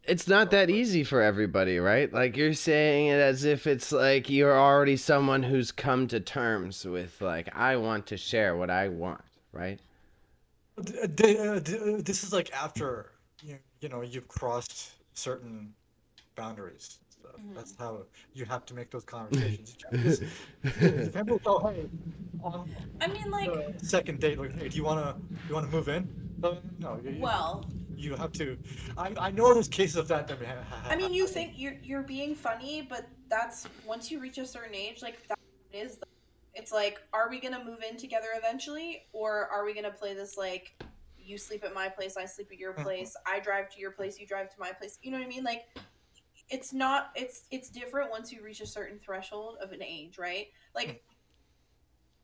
it's 0.03 0.27
not 0.27 0.51
that 0.51 0.69
easy 0.69 1.03
for 1.03 1.21
everybody, 1.21 1.79
right? 1.79 2.11
Like 2.11 2.37
you're 2.37 2.53
saying 2.53 3.07
it 3.07 3.19
as 3.19 3.43
if 3.43 3.67
it's 3.67 3.91
like 3.91 4.29
you're 4.29 4.57
already 4.57 4.95
someone 4.95 5.43
who's 5.43 5.71
come 5.71 6.07
to 6.07 6.19
terms 6.19 6.85
with 6.85 7.19
like 7.21 7.53
I 7.55 7.75
want 7.75 8.07
to 8.07 8.17
share 8.17 8.55
what 8.55 8.69
I 8.69 8.87
want, 8.87 9.21
right? 9.51 9.79
Uh, 10.77 10.81
uh, 11.01 11.55
uh, 11.55 11.59
This 11.99 12.23
is 12.23 12.31
like 12.31 12.53
after 12.53 13.11
you 13.43 13.57
you 13.81 13.89
know 13.89 14.01
you've 14.01 14.27
crossed 14.27 14.91
certain 15.13 15.73
boundaries. 16.35 16.99
So 17.37 17.43
that's 17.55 17.75
how 17.77 18.03
you 18.33 18.45
have 18.45 18.65
to 18.65 18.73
make 18.73 18.89
those 18.91 19.03
conversations. 19.03 19.75
You 19.91 19.99
can't 19.99 20.03
just- 20.03 20.21
you 20.63 21.09
can't 21.11 21.27
just 21.27 21.43
go, 21.43 21.59
hey, 21.67 21.87
on 22.43 22.69
I 23.01 23.07
mean, 23.07 23.29
like, 23.31 23.51
second 23.81 24.19
date, 24.19 24.39
like, 24.39 24.57
hey, 24.57 24.69
do 24.69 24.77
you 24.77 24.83
wanna 24.83 25.15
you 25.47 25.53
wanna 25.55 25.67
move 25.67 25.87
in? 25.87 26.07
No, 26.41 26.57
no, 26.79 26.99
you, 27.03 27.11
you- 27.11 27.21
well, 27.21 27.65
you 27.95 28.15
have 28.15 28.31
to. 28.33 28.57
I, 28.97 29.13
I 29.19 29.31
know 29.31 29.53
there's 29.53 29.67
cases 29.67 29.95
of 29.95 30.07
that. 30.09 30.27
that 30.27 30.37
ha- 30.39 30.63
ha- 30.69 30.89
I 30.89 30.95
mean, 30.95 31.13
you 31.13 31.25
think 31.27 31.53
you're 31.55 31.75
you're 31.83 32.03
being 32.03 32.35
funny, 32.35 32.85
but 32.87 33.07
that's 33.29 33.67
once 33.85 34.11
you 34.11 34.19
reach 34.19 34.37
a 34.37 34.45
certain 34.45 34.75
age, 34.75 35.01
like 35.01 35.27
that 35.27 35.39
is. 35.73 35.99
It's 36.53 36.71
like, 36.71 36.99
are 37.13 37.29
we 37.29 37.39
gonna 37.39 37.63
move 37.63 37.79
in 37.87 37.97
together 37.97 38.29
eventually, 38.35 39.03
or 39.13 39.47
are 39.47 39.63
we 39.63 39.75
gonna 39.75 39.91
play 39.91 40.15
this 40.15 40.37
like, 40.37 40.73
you 41.19 41.37
sleep 41.37 41.63
at 41.63 41.71
my 41.73 41.87
place, 41.87 42.17
I 42.17 42.25
sleep 42.25 42.47
at 42.51 42.57
your 42.57 42.73
Mhm. 42.73 42.81
place, 42.83 43.15
I 43.27 43.39
drive 43.39 43.69
to 43.75 43.79
your 43.79 43.91
place, 43.91 44.19
you 44.19 44.25
drive 44.25 44.49
to 44.55 44.59
my 44.59 44.71
place. 44.71 44.97
You 45.03 45.11
know 45.11 45.19
what 45.19 45.25
I 45.25 45.29
mean? 45.29 45.43
Like, 45.43 45.65
it's 46.49 46.73
not. 46.73 47.09
It's 47.15 47.43
it's 47.51 47.69
different 47.69 48.11
once 48.11 48.31
you 48.31 48.43
reach 48.43 48.61
a 48.61 48.67
certain 48.67 48.99
threshold 48.99 49.57
of 49.61 49.71
an 49.71 49.83
age, 49.83 50.17
right? 50.17 50.47
Like, 50.75 51.03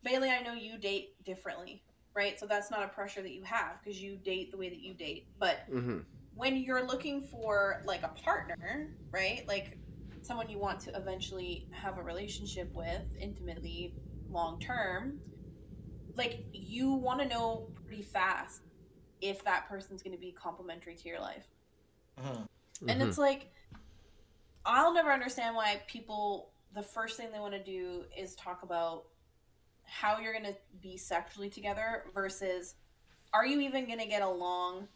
Bailey, 0.03 0.29
I 0.29 0.41
know 0.41 0.53
you 0.53 0.77
date 0.77 1.11
differently, 1.23 1.83
right? 2.15 2.39
So 2.39 2.45
that's 2.45 2.69
not 2.71 2.83
a 2.83 2.87
pressure 2.89 3.21
that 3.21 3.31
you 3.33 3.43
have 3.43 3.79
because 3.83 4.01
you 4.01 4.17
date 4.17 4.51
the 4.51 4.57
way 4.57 4.69
that 4.69 4.79
you 4.79 4.93
date, 4.93 5.27
but 5.39 5.59
Mm-hmm. 5.71 5.99
when 6.35 6.57
you're 6.57 6.85
looking 6.85 7.21
for 7.21 7.81
like 7.85 8.03
a 8.03 8.09
partner, 8.09 8.89
right? 9.11 9.43
Like 9.47 9.79
someone 10.21 10.49
you 10.49 10.59
want 10.59 10.79
to 10.81 10.95
eventually 10.95 11.67
have 11.71 11.97
a 11.97 12.03
relationship 12.03 12.71
with 12.75 13.01
intimately 13.19 13.95
long 14.29 14.59
term, 14.59 15.19
like 16.15 16.45
you 16.53 16.93
want 16.93 17.19
to 17.21 17.27
know 17.27 17.69
pretty 17.87 18.03
fast 18.03 18.61
if 19.21 19.43
that 19.45 19.67
person's 19.69 20.03
going 20.03 20.13
to 20.15 20.19
be 20.19 20.31
complementary 20.31 20.95
to 20.95 21.07
your 21.09 21.19
life. 21.19 21.47
Mhm. 22.19 22.45
And 22.87 23.01
it's 23.01 23.17
like 23.17 23.51
I'll 24.65 24.93
never 24.93 25.11
understand 25.11 25.55
why 25.55 25.81
people 25.87 26.51
the 26.73 26.81
first 26.81 27.17
thing 27.17 27.31
they 27.31 27.39
want 27.39 27.53
to 27.53 27.63
do 27.63 28.03
is 28.17 28.35
talk 28.35 28.63
about 28.63 29.03
how 29.83 30.17
you're 30.17 30.33
going 30.33 30.45
to 30.45 30.57
be 30.81 30.97
sexually 30.97 31.49
together 31.49 32.05
versus 32.13 32.75
are 33.33 33.45
you 33.45 33.59
even 33.59 33.85
going 33.85 33.99
to 33.99 34.07
get 34.07 34.21
along 34.21 34.87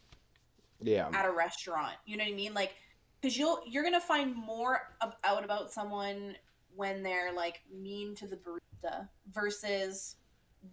yeah. 0.82 1.10
at 1.13 1.25
a 1.25 1.32
restaurant. 1.32 1.93
You 2.06 2.17
know 2.17 2.23
what 2.23 2.34
I 2.34 2.36
mean? 2.36 2.53
Like, 2.53 2.75
because 3.21 3.38
you'll 3.38 3.62
you're 3.67 3.84
gonna 3.84 3.99
find 3.99 4.36
more 4.36 4.82
ab- 5.01 5.15
out 5.23 5.43
about 5.43 5.71
someone 5.71 6.36
when 6.75 7.01
they're 7.01 7.34
like 7.34 7.62
mean 7.73 8.15
to 8.15 8.27
the 8.27 8.38
barista 8.38 9.08
versus 9.32 10.17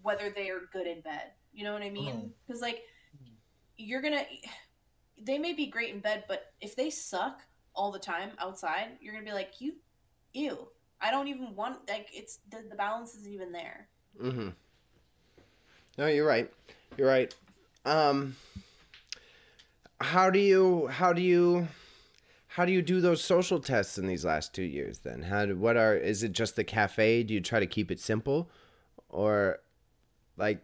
whether 0.03 0.31
they 0.31 0.51
are 0.51 0.63
good 0.73 0.87
in 0.87 1.01
bed. 1.01 1.33
You 1.53 1.65
know 1.65 1.73
what 1.73 1.83
I 1.83 1.91
mean? 1.91 2.15
Mm-hmm. 2.15 2.27
Because 2.47 2.61
like 2.61 2.83
you're 3.77 4.03
gonna 4.03 4.25
they 5.23 5.39
may 5.39 5.53
be 5.53 5.67
great 5.67 5.95
in 5.95 6.01
bed, 6.01 6.25
but 6.29 6.53
if 6.61 6.77
they 6.77 6.91
suck 6.91 7.41
all 7.75 7.91
the 7.91 7.99
time 7.99 8.31
outside, 8.39 8.89
you're 9.01 9.13
gonna 9.13 9.25
be 9.25 9.33
like, 9.33 9.61
you, 9.61 9.75
ew. 10.33 10.69
I 11.01 11.11
don't 11.11 11.29
even 11.29 11.55
want 11.55 11.89
like 11.89 12.09
it's 12.13 12.39
the, 12.51 12.65
the 12.69 12.77
balance 12.77 13.15
isn't 13.15 13.33
even 13.33 13.53
there. 13.53 13.89
Mm-hmm. 14.23 14.49
No, 15.99 16.07
you're 16.07 16.27
right. 16.27 16.51
You're 16.97 17.09
right. 17.09 17.35
Um, 17.85 18.37
how 20.01 20.31
do 20.31 20.39
you 20.39 20.87
how 20.87 21.13
do 21.13 21.21
you 21.21 21.69
how 22.49 22.65
do 22.65 22.73
you 22.73 22.83
do 22.83 23.01
those 23.01 23.23
social 23.23 23.59
tests 23.61 23.99
in 23.99 24.07
these 24.07 24.25
last 24.25 24.55
two 24.55 24.63
years? 24.63 25.01
Then 25.01 25.23
how 25.23 25.47
do, 25.47 25.57
what 25.57 25.77
are 25.77 25.95
is 25.95 26.23
it 26.23 26.33
just 26.33 26.57
the 26.57 26.65
cafe? 26.65 27.23
Do 27.23 27.35
you 27.35 27.41
try 27.41 27.61
to 27.61 27.67
keep 27.67 27.91
it 27.91 28.01
simple, 28.01 28.49
or 29.09 29.59
like 30.37 30.63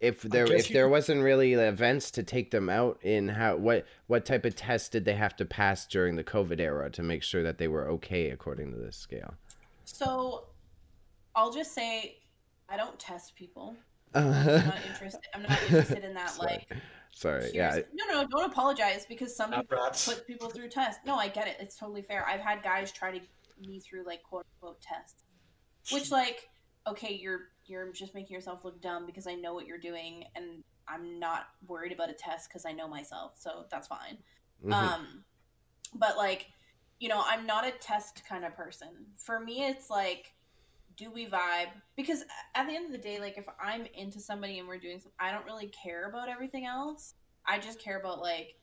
if 0.00 0.22
there 0.22 0.50
if 0.52 0.68
you- 0.70 0.74
there 0.74 0.88
wasn't 0.88 1.22
really 1.22 1.54
events 1.54 2.10
to 2.12 2.22
take 2.22 2.50
them 2.50 2.68
out 2.68 2.98
in 3.02 3.28
how 3.28 3.56
what 3.56 3.86
what 4.06 4.24
type 4.24 4.44
of 4.44 4.54
test 4.54 4.92
did 4.92 5.04
they 5.04 5.14
have 5.14 5.34
to 5.36 5.44
pass 5.44 5.86
during 5.86 6.16
the 6.16 6.24
COVID 6.24 6.60
era 6.60 6.90
to 6.90 7.02
make 7.02 7.22
sure 7.22 7.42
that 7.42 7.58
they 7.58 7.68
were 7.68 7.88
okay 7.88 8.30
according 8.30 8.70
to 8.72 8.78
this 8.78 8.96
scale? 8.96 9.34
So 9.84 10.46
I'll 11.34 11.52
just 11.52 11.74
say 11.74 12.18
I 12.68 12.76
don't 12.76 12.98
test 12.98 13.34
people. 13.34 13.74
I'm 14.14 14.24
I'm 14.32 14.66
not 14.66 14.78
interested. 14.90 15.20
I'm 15.34 15.42
not 15.42 15.62
interested 15.64 16.04
in 16.04 16.14
that. 16.14 16.30
Sorry. 16.38 16.66
Like, 16.70 16.78
Sorry, 17.10 17.50
here's- 17.52 17.76
yeah, 17.76 17.82
no, 17.94 18.22
no, 18.22 18.28
don't 18.28 18.50
apologize 18.50 19.04
because 19.08 19.34
some 19.34 19.50
Not 19.50 19.68
people 19.68 19.82
rats. 19.84 20.06
put 20.06 20.26
people 20.26 20.50
through 20.50 20.68
tests. 20.68 21.00
No, 21.06 21.16
I 21.16 21.28
get 21.28 21.48
it. 21.48 21.56
It's 21.58 21.76
totally 21.76 22.02
fair. 22.02 22.24
I've 22.26 22.40
had 22.40 22.62
guys 22.62 22.92
try 22.92 23.10
to 23.18 23.20
me 23.66 23.80
through 23.80 24.04
like 24.04 24.22
quote 24.22 24.46
unquote 24.62 24.80
tests, 24.80 25.24
which 25.90 26.10
like, 26.12 26.48
okay, 26.86 27.14
you're 27.14 27.48
you're 27.68 27.92
just 27.92 28.14
making 28.14 28.34
yourself 28.34 28.64
look 28.64 28.80
dumb 28.80 29.06
because 29.06 29.26
I 29.26 29.34
know 29.34 29.54
what 29.54 29.66
you're 29.66 29.78
doing 29.78 30.24
and 30.34 30.62
I'm 30.86 31.18
not 31.18 31.48
worried 31.66 31.92
about 31.92 32.10
a 32.10 32.14
test 32.14 32.48
because 32.48 32.64
I 32.64 32.72
know 32.72 32.88
myself, 32.88 33.32
so 33.38 33.66
that's 33.70 33.86
fine. 33.86 34.18
Mhm. 34.64 34.72
Um, 34.72 35.24
but 35.94 36.16
like, 36.16 36.50
you 36.98 37.08
know, 37.08 37.22
I'm 37.24 37.46
not 37.46 37.66
a 37.66 37.70
test 37.70 38.24
kind 38.26 38.44
of 38.44 38.54
person. 38.54 38.88
For 39.16 39.38
me, 39.38 39.64
it's 39.64 39.90
like, 39.90 40.34
do 40.96 41.10
we 41.10 41.26
vibe? 41.26 41.68
Because 41.94 42.24
at 42.54 42.66
the 42.66 42.74
end 42.74 42.86
of 42.86 42.92
the 42.92 42.98
day, 42.98 43.20
like, 43.20 43.38
if 43.38 43.46
I'm 43.62 43.86
into 43.94 44.18
somebody 44.18 44.58
and 44.58 44.66
we're 44.66 44.78
doing 44.78 44.98
something, 44.98 45.12
I 45.20 45.30
don't 45.30 45.44
really 45.44 45.68
care 45.68 46.08
about 46.08 46.28
everything 46.28 46.66
else. 46.66 47.14
I 47.46 47.58
just 47.58 47.78
care 47.78 47.98
about 48.00 48.20
like 48.20 48.56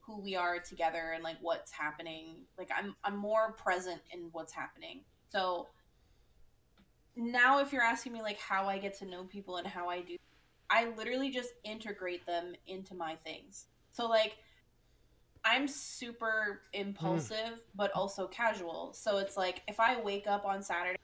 who 0.00 0.20
we 0.20 0.36
are 0.36 0.58
together 0.58 1.12
and 1.14 1.22
like 1.22 1.36
what's 1.42 1.72
happening. 1.72 2.46
Like, 2.56 2.70
I'm 2.76 2.96
I'm 3.04 3.16
more 3.16 3.52
present 3.52 4.00
in 4.10 4.28
what's 4.32 4.54
happening. 4.54 5.04
So 5.28 5.68
now, 7.16 7.60
if 7.60 7.72
you're 7.72 7.82
asking 7.82 8.12
me 8.12 8.22
like 8.22 8.38
how 8.38 8.68
I 8.68 8.78
get 8.78 8.96
to 8.98 9.06
know 9.06 9.24
people 9.24 9.56
and 9.56 9.66
how 9.66 9.88
I 9.88 10.02
do, 10.02 10.16
I 10.68 10.90
literally 10.96 11.30
just 11.30 11.50
integrate 11.64 12.26
them 12.26 12.54
into 12.66 12.94
my 12.94 13.16
things. 13.24 13.66
So 13.92 14.06
like 14.06 14.36
I'm 15.44 15.68
super 15.68 16.62
impulsive, 16.72 17.62
but 17.74 17.92
also 17.92 18.26
casual. 18.26 18.92
So 18.92 19.18
it's 19.18 19.36
like 19.36 19.62
if 19.68 19.78
I 19.80 20.00
wake 20.00 20.26
up 20.26 20.44
on 20.44 20.62
Saturday, 20.62 20.98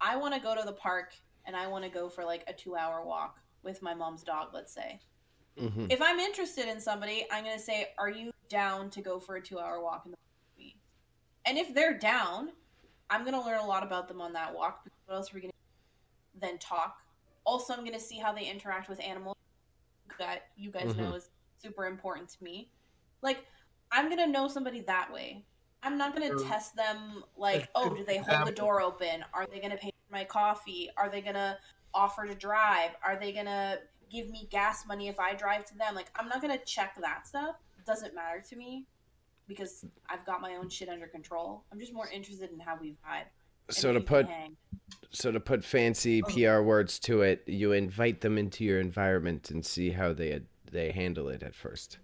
I 0.00 0.16
want 0.16 0.34
to 0.34 0.40
go 0.40 0.54
to 0.54 0.62
the 0.64 0.72
park 0.72 1.14
and 1.44 1.54
I 1.54 1.66
want 1.66 1.84
to 1.84 1.90
go 1.90 2.08
for 2.08 2.24
like 2.24 2.44
a 2.48 2.52
two 2.52 2.74
hour 2.74 3.04
walk 3.04 3.38
with 3.62 3.82
my 3.82 3.94
mom's 3.94 4.22
dog, 4.22 4.48
let's 4.54 4.72
say. 4.72 5.00
Mhm. 5.58 5.90
If 5.90 6.00
I'm 6.00 6.18
interested 6.18 6.68
in 6.68 6.80
somebody, 6.80 7.26
I'm 7.30 7.44
going 7.44 7.56
to 7.56 7.62
say, 7.62 7.92
Are 7.98 8.10
you 8.10 8.32
down 8.48 8.90
to 8.90 9.02
go 9.02 9.20
for 9.20 9.36
a 9.36 9.42
two 9.42 9.58
hour 9.58 9.80
walk 9.82 10.02
in 10.06 10.12
the 10.12 10.16
park 10.16 10.56
with 10.56 10.64
me? 10.64 10.76
And 11.44 11.58
if 11.58 11.74
they're 11.74 11.98
down, 11.98 12.52
I'm 13.10 13.22
going 13.24 13.34
to 13.34 13.40
learn 13.44 13.58
a 13.58 13.66
lot 13.66 13.82
about 13.82 14.08
them 14.08 14.20
on 14.20 14.32
that 14.34 14.54
walk. 14.54 14.84
What 15.06 15.14
else 15.14 15.32
are 15.32 15.34
we 15.34 15.40
going 15.40 15.50
to 15.52 16.40
then 16.40 16.58
talk? 16.58 16.98
Also, 17.44 17.72
I'm 17.72 17.80
going 17.80 17.92
to 17.92 18.00
see 18.00 18.18
how 18.18 18.32
they 18.32 18.44
interact 18.44 18.88
with 18.88 19.00
animals 19.00 19.36
that 20.18 20.48
you 20.56 20.70
guys 20.70 20.94
know 20.96 21.12
Mhm. 21.12 21.16
is 21.16 21.30
super 21.62 21.86
important 21.86 22.28
to 22.30 22.44
me. 22.44 22.70
Like, 23.22 23.46
I'm 23.90 24.06
going 24.06 24.18
to 24.18 24.26
know 24.26 24.48
somebody 24.48 24.80
that 24.82 25.12
way. 25.12 25.44
I'm 25.80 25.96
not 25.96 26.12
gonna 26.12 26.34
Or- 26.34 26.38
test 26.44 26.74
them 26.74 27.24
like, 27.36 27.60
Like, 27.60 27.70
oh, 27.76 27.94
do 27.94 28.04
they 28.04 28.16
hold 28.18 28.48
the 28.48 28.52
door 28.52 28.80
open? 28.80 29.24
Are 29.32 29.46
they 29.46 29.60
gonna 29.60 29.76
pay 29.76 29.90
for 29.92 30.12
my 30.12 30.24
coffee? 30.24 30.90
Are 30.96 31.08
they 31.08 31.20
gonna 31.22 31.56
offer 31.94 32.26
to 32.26 32.34
drive? 32.34 32.96
Are 33.00 33.14
they 33.14 33.32
gonna 33.32 33.78
give 34.10 34.28
me 34.28 34.48
gas 34.50 34.86
money 34.86 35.06
if 35.06 35.20
I 35.20 35.34
drive 35.34 35.64
to 35.66 35.78
them? 35.78 35.94
Like, 35.94 36.10
I'm 36.18 36.28
not 36.28 36.40
gonna 36.42 36.58
check 36.58 36.96
that 36.96 37.28
stuff. 37.28 37.54
It 37.78 37.86
doesn't 37.86 38.12
matter 38.12 38.40
to 38.40 38.56
me 38.56 38.86
because 39.48 39.84
I've 40.08 40.24
got 40.26 40.40
my 40.40 40.54
own 40.56 40.68
shit 40.68 40.88
under 40.88 41.06
control. 41.06 41.64
I'm 41.72 41.80
just 41.80 41.92
more 41.94 42.08
interested 42.08 42.50
in 42.52 42.60
how 42.60 42.78
we 42.80 42.90
vibe. 42.90 43.24
and 43.68 43.76
So 43.76 43.92
to 43.92 44.00
put 44.00 44.26
hang. 44.28 44.56
so 45.10 45.32
to 45.32 45.40
put 45.40 45.64
fancy 45.64 46.22
Oh. 46.22 46.28
PR 46.28 46.62
words 46.62 46.98
to 47.00 47.22
it, 47.22 47.42
you 47.46 47.72
invite 47.72 48.20
them 48.20 48.38
into 48.38 48.64
your 48.64 48.78
environment 48.80 49.50
and 49.50 49.64
see 49.64 49.90
how 49.90 50.12
they 50.12 50.42
they 50.70 50.92
handle 50.92 51.28
it 51.28 51.42
at 51.42 51.54
first. 51.54 51.98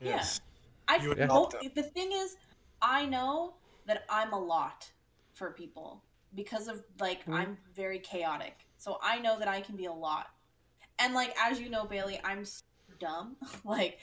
Yeah. 0.00 0.16
Yes. 0.16 0.40
I 0.88 0.96
You 0.96 1.10
would 1.10 1.18
know 1.18 1.26
help 1.26 1.52
them. 1.52 1.70
the 1.74 1.82
thing 1.84 2.10
is, 2.12 2.36
I 2.82 3.06
know 3.06 3.54
that 3.86 4.04
I'm 4.08 4.32
a 4.32 4.38
lot 4.38 4.90
for 5.34 5.52
people 5.52 6.02
because 6.34 6.66
of 6.68 6.84
like 6.98 7.24
Mhm. 7.26 7.34
I'm 7.34 7.58
very 7.74 8.00
chaotic. 8.00 8.66
So 8.78 8.98
I 9.02 9.20
know 9.20 9.38
that 9.38 9.46
I 9.48 9.60
can 9.60 9.76
be 9.76 9.84
a 9.86 9.92
lot. 9.92 10.26
And 10.98 11.14
like 11.14 11.34
as 11.40 11.60
you 11.60 11.70
know, 11.70 11.84
Bailey, 11.84 12.20
I'm 12.24 12.44
so 12.44 12.62
dumb. 13.00 13.36
like 13.64 13.98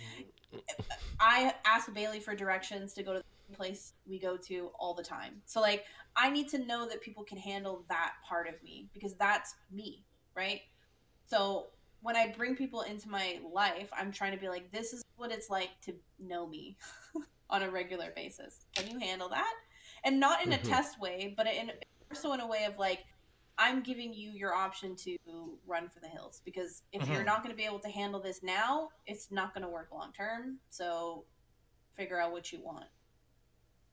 I 1.19 1.53
ask 1.65 1.93
Bailey 1.93 2.19
for 2.19 2.35
directions 2.35 2.93
to 2.93 3.03
go 3.03 3.13
to 3.13 3.21
the 3.49 3.55
place 3.55 3.93
we 4.07 4.19
go 4.19 4.35
to 4.37 4.71
all 4.79 4.93
the 4.93 5.03
time. 5.03 5.41
So 5.45 5.61
like 5.61 5.85
I 6.15 6.29
need 6.29 6.49
to 6.49 6.57
know 6.57 6.87
that 6.89 7.01
people 7.01 7.23
can 7.23 7.37
handle 7.37 7.85
that 7.89 8.13
part 8.27 8.47
of 8.47 8.61
me 8.63 8.89
because 8.93 9.15
that's 9.15 9.55
me, 9.71 10.03
right? 10.35 10.61
So 11.27 11.67
when 12.01 12.15
I 12.15 12.33
bring 12.35 12.55
people 12.55 12.81
into 12.81 13.09
my 13.09 13.39
life, 13.53 13.89
I'm 13.97 14.11
trying 14.11 14.33
to 14.33 14.37
be 14.37 14.49
like, 14.49 14.71
this 14.71 14.93
is 14.93 15.01
what 15.15 15.31
it's 15.31 15.49
like 15.49 15.69
to 15.83 15.93
know 16.19 16.47
me 16.47 16.77
on 17.49 17.63
a 17.63 17.69
regular 17.71 18.11
basis. 18.15 18.65
Can 18.75 18.89
you 18.91 18.99
handle 18.99 19.29
that? 19.29 19.53
And 20.03 20.19
not 20.19 20.45
in 20.45 20.53
a 20.53 20.57
Mhm. 20.57 20.63
test 20.63 20.99
way, 20.99 21.33
but 21.35 21.47
in 21.47 21.71
also 22.11 22.33
in 22.33 22.39
a 22.39 22.47
way 22.47 22.65
of 22.65 22.77
like, 22.77 23.05
I'm 23.57 23.81
giving 23.81 24.13
you 24.13 24.31
your 24.31 24.53
option 24.53 24.95
to 24.97 25.17
run 25.65 25.89
for 25.89 25.99
the 25.99 26.07
hills 26.07 26.41
because 26.45 26.83
if 26.91 27.07
you're 27.09 27.21
Mhm. 27.21 27.25
not 27.25 27.43
going 27.43 27.51
to 27.51 27.57
be 27.57 27.65
able 27.65 27.79
to 27.79 27.89
handle 27.89 28.21
this 28.21 28.43
now, 28.43 28.89
it's 29.05 29.31
not 29.31 29.53
going 29.53 29.63
to 29.63 29.69
work 29.69 29.89
long 29.91 30.13
term. 30.13 30.59
So 30.69 31.25
figure 31.95 32.19
out 32.19 32.31
what 32.31 32.51
you 32.51 32.61
want. 32.63 32.85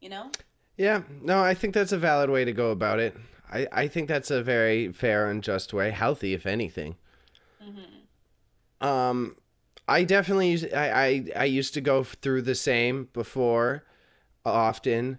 You 0.01 0.11
know? 0.11 0.31
Yeah, 0.77 1.03
no, 1.23 1.43
I 1.43 1.55
think 1.55 1.73
that's 1.75 1.93
a 1.93 1.99
valid 1.99 2.31
way 2.31 2.45
to 2.45 2.53
go 2.53 2.71
about 2.71 2.99
it. 2.99 3.17
I, 3.51 3.67
I 3.73 3.89
think 3.89 4.09
that's 4.09 4.31
a 4.31 4.43
very 4.43 4.93
fair 4.93 5.31
and 5.31 5.43
just 5.43 5.73
way, 5.73 5.91
healthy 5.91 6.35
if 6.35 6.47
anything. 6.47 6.97
hmm 7.61 8.05
Um, 8.81 9.37
I 9.89 10.05
definitely 10.05 10.51
use 10.51 10.65
I, 10.73 10.91
I 11.07 11.25
I 11.37 11.45
used 11.45 11.75
to 11.75 11.81
go 11.81 12.03
through 12.05 12.43
the 12.43 12.55
same 12.55 13.09
before, 13.13 13.85
often, 14.45 15.19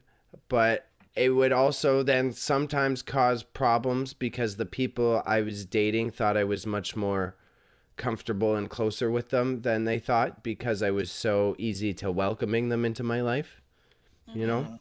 but 0.49 0.87
it 1.15 1.29
would 1.29 1.51
also 1.51 2.03
then 2.03 2.31
sometimes 2.33 3.01
cause 3.01 3.43
problems 3.43 4.13
because 4.13 4.57
the 4.57 4.65
people 4.65 5.21
I 5.25 5.41
was 5.41 5.65
dating 5.65 6.11
thought 6.11 6.37
I 6.37 6.43
was 6.43 6.65
much 6.65 6.95
more 6.95 7.35
comfortable 7.97 8.55
and 8.55 8.69
closer 8.69 9.09
with 9.09 9.29
them 9.29 9.61
than 9.61 9.85
they 9.85 9.99
thought 9.99 10.43
because 10.43 10.83
I 10.83 10.91
was 10.91 11.09
so 11.09 11.55
easy 11.57 11.93
to 11.95 12.11
welcoming 12.11 12.69
them 12.69 12.83
into 12.83 13.03
my 13.03 13.21
life. 13.21 13.61
You 14.33 14.47
know? 14.47 14.61
Mhm. 14.63 14.79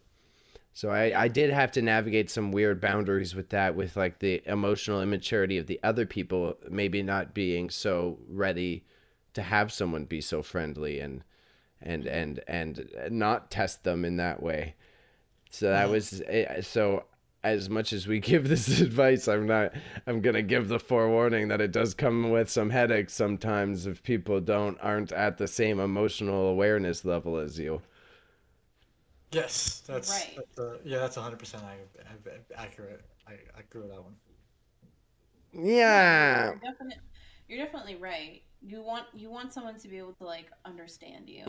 So 0.73 0.91
I, 0.91 1.23
I 1.25 1.29
did 1.29 1.51
have 1.51 1.71
to 1.73 1.83
navigate 1.83 2.29
some 2.31 2.51
weird 2.51 2.81
boundaries 2.81 3.33
with 3.33 3.51
that, 3.51 3.77
with 3.77 3.97
like 3.97 4.19
the 4.19 4.43
emotional 4.47 5.01
immaturity 5.01 5.57
of 5.59 5.69
the 5.69 5.79
other 5.85 6.05
people, 6.05 6.57
maybe 6.69 7.01
not 7.03 7.33
being 7.33 7.71
so 7.71 8.19
ready 8.29 8.85
to 9.35 9.43
have 9.43 9.73
someone 9.73 10.07
be 10.07 10.21
so 10.21 10.43
friendly 10.43 10.99
and 10.99 11.23
and 11.81 12.07
and 12.07 12.41
and 12.49 12.89
not 13.11 13.53
test 13.53 13.85
them 13.85 14.05
in 14.05 14.17
that 14.17 14.43
way. 14.43 14.75
So 15.55 15.71
that 15.71 15.89
was 15.91 16.23
eh, 16.27 16.61
so. 16.63 17.05
As 17.43 17.69
much 17.69 17.93
as 17.93 18.07
we 18.07 18.21
give 18.31 18.49
this 18.49 18.81
advice, 18.81 19.29
I'm 19.29 19.47
not. 19.47 19.73
I'm 20.07 20.23
gonna 20.23 20.43
give 20.43 20.69
the 20.69 20.81
forewarning 20.81 21.49
that 21.49 21.61
it 21.61 21.73
does 21.73 21.93
come 21.93 22.31
with 22.31 22.49
some 22.51 22.71
headaches 22.71 23.13
sometimes 23.13 23.87
if 23.87 24.03
people 24.03 24.41
don't 24.41 24.79
aren't 24.81 25.13
at 25.13 25.37
the 25.37 25.47
same 25.47 25.79
emotional 25.79 26.49
awareness 26.49 27.05
level 27.05 27.37
as 27.37 27.59
you. 27.59 27.83
Yes, 29.33 29.83
that's, 29.87 30.11
Right. 30.11 30.35
that's 30.37 30.59
uh, 30.59 30.79
yeah, 30.85 30.99
that's 30.99 31.17
100 31.17 31.39
percent 31.39 31.65
accurate. 32.57 33.03
I, 33.27 33.33
I 33.57 33.61
agree 33.61 33.83
with 33.83 33.91
that 33.91 34.03
one. 34.03 34.15
Yeah. 35.53 36.53
You're, 36.53 36.57
definite, 36.73 36.99
you're 37.49 37.59
definitely 37.65 37.97
right. 37.97 38.43
You 38.61 38.83
want 38.83 39.07
you 39.13 39.31
want 39.31 39.53
someone 39.53 39.79
to 39.79 39.89
be 39.89 39.99
able 39.99 40.15
to 40.15 40.25
like 40.25 40.51
understand 40.65 41.29
you. 41.29 41.45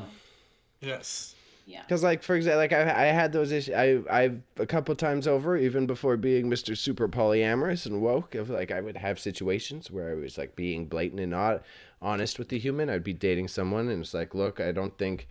Yes. 0.82 1.36
Yeah. 1.66 1.82
Because, 1.82 2.04
like, 2.04 2.22
for 2.22 2.36
example, 2.36 2.60
like 2.60 2.74
I, 2.74 2.82
I 2.82 3.06
had 3.08 3.34
those 3.34 3.52
issues. 3.52 3.74
I, 3.74 4.00
I've 4.10 4.40
a 4.58 4.68
couple 4.68 4.94
times 4.96 5.28
over, 5.28 5.58
even 5.58 5.88
before 5.88 6.16
being 6.16 6.48
Mister 6.48 6.76
Super 6.76 7.08
Polyamorous 7.08 7.88
and 7.88 8.02
woke. 8.02 8.36
Of 8.36 8.50
like, 8.50 8.72
I 8.72 8.82
would 8.82 8.98
have 8.98 9.20
situations 9.20 9.90
where 9.90 10.12
I 10.12 10.14
was 10.14 10.38
like 10.38 10.56
being 10.56 10.86
blatant 10.86 11.22
and 11.22 11.32
not 11.32 11.64
honest 12.02 12.38
with 12.38 12.50
the 12.50 12.60
human. 12.60 12.90
I'd 12.90 13.04
be 13.04 13.14
dating 13.14 13.48
someone, 13.48 13.90
and 13.90 14.04
it's 14.04 14.14
like, 14.14 14.36
look, 14.36 14.60
I 14.60 14.72
don't 14.72 14.96
think, 14.98 15.28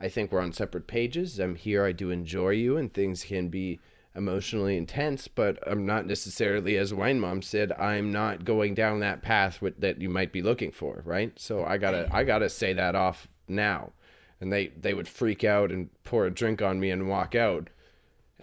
I 0.00 0.08
think 0.08 0.32
we're 0.32 0.40
on 0.40 0.52
separate 0.52 0.88
pages. 0.88 1.38
I'm 1.38 1.54
here. 1.54 1.84
I 1.84 1.92
do 1.92 2.10
enjoy 2.10 2.50
you, 2.50 2.76
and 2.76 2.92
things 2.92 3.22
can 3.22 3.48
be 3.48 3.78
emotionally 4.16 4.76
intense, 4.78 5.28
but 5.28 5.58
I'm 5.70 5.84
not 5.84 6.06
necessarily, 6.06 6.78
as 6.78 6.94
Wine 6.94 7.20
Mom 7.20 7.42
said, 7.42 7.70
I'm 7.72 8.10
not 8.10 8.46
going 8.46 8.74
down 8.74 9.00
that 9.00 9.20
path 9.20 9.60
with, 9.60 9.78
that 9.82 10.00
you 10.00 10.08
might 10.08 10.32
be 10.32 10.40
looking 10.40 10.72
for, 10.72 11.02
right? 11.04 11.38
So 11.38 11.64
I 11.64 11.76
gotta, 11.76 12.08
I 12.10 12.24
gotta 12.24 12.48
say 12.48 12.72
that 12.72 12.94
off 12.94 13.28
now 13.46 13.92
and 14.40 14.52
they 14.52 14.68
they 14.68 14.94
would 14.94 15.08
freak 15.08 15.44
out 15.44 15.70
and 15.72 15.88
pour 16.04 16.26
a 16.26 16.30
drink 16.30 16.62
on 16.62 16.80
me 16.80 16.90
and 16.90 17.08
walk 17.08 17.34
out. 17.34 17.70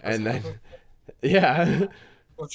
And 0.02 0.26
then 0.26 0.42
yeah. 1.22 1.86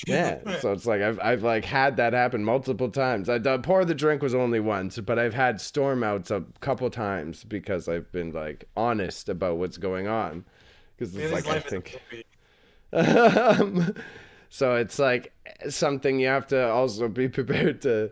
Yeah 0.05 0.39
so 0.59 0.73
it's 0.73 0.85
like 0.85 1.01
i've 1.01 1.19
i've 1.21 1.41
like 1.43 1.63
had 1.63 1.97
that 1.97 2.13
happen 2.13 2.43
multiple 2.43 2.89
times. 2.89 3.29
I 3.29 3.37
the 3.37 3.59
pour 3.59 3.85
the 3.85 3.95
drink 3.95 4.21
was 4.21 4.35
only 4.35 4.59
once 4.59 4.99
but 4.99 5.17
i've 5.17 5.33
had 5.33 5.61
storm 5.61 6.03
outs 6.03 6.31
a 6.31 6.43
couple 6.59 6.89
times 6.89 7.43
because 7.43 7.87
i've 7.87 8.11
been 8.11 8.31
like 8.33 8.65
honest 8.75 9.29
about 9.29 9.57
what's 9.57 9.77
going 9.77 10.07
on. 10.07 10.45
Because 10.97 11.15
it's 11.15 11.31
like 11.31 11.47
i 11.47 11.53
life 11.53 11.65
is 11.65 11.73
a 11.73 11.81
think 11.81 12.01
um, 12.91 13.93
so 14.49 14.75
it's 14.75 14.99
like 14.99 15.33
something 15.69 16.19
you 16.19 16.27
have 16.27 16.47
to 16.47 16.69
also 16.69 17.07
be 17.07 17.29
prepared 17.29 17.81
to 17.83 18.11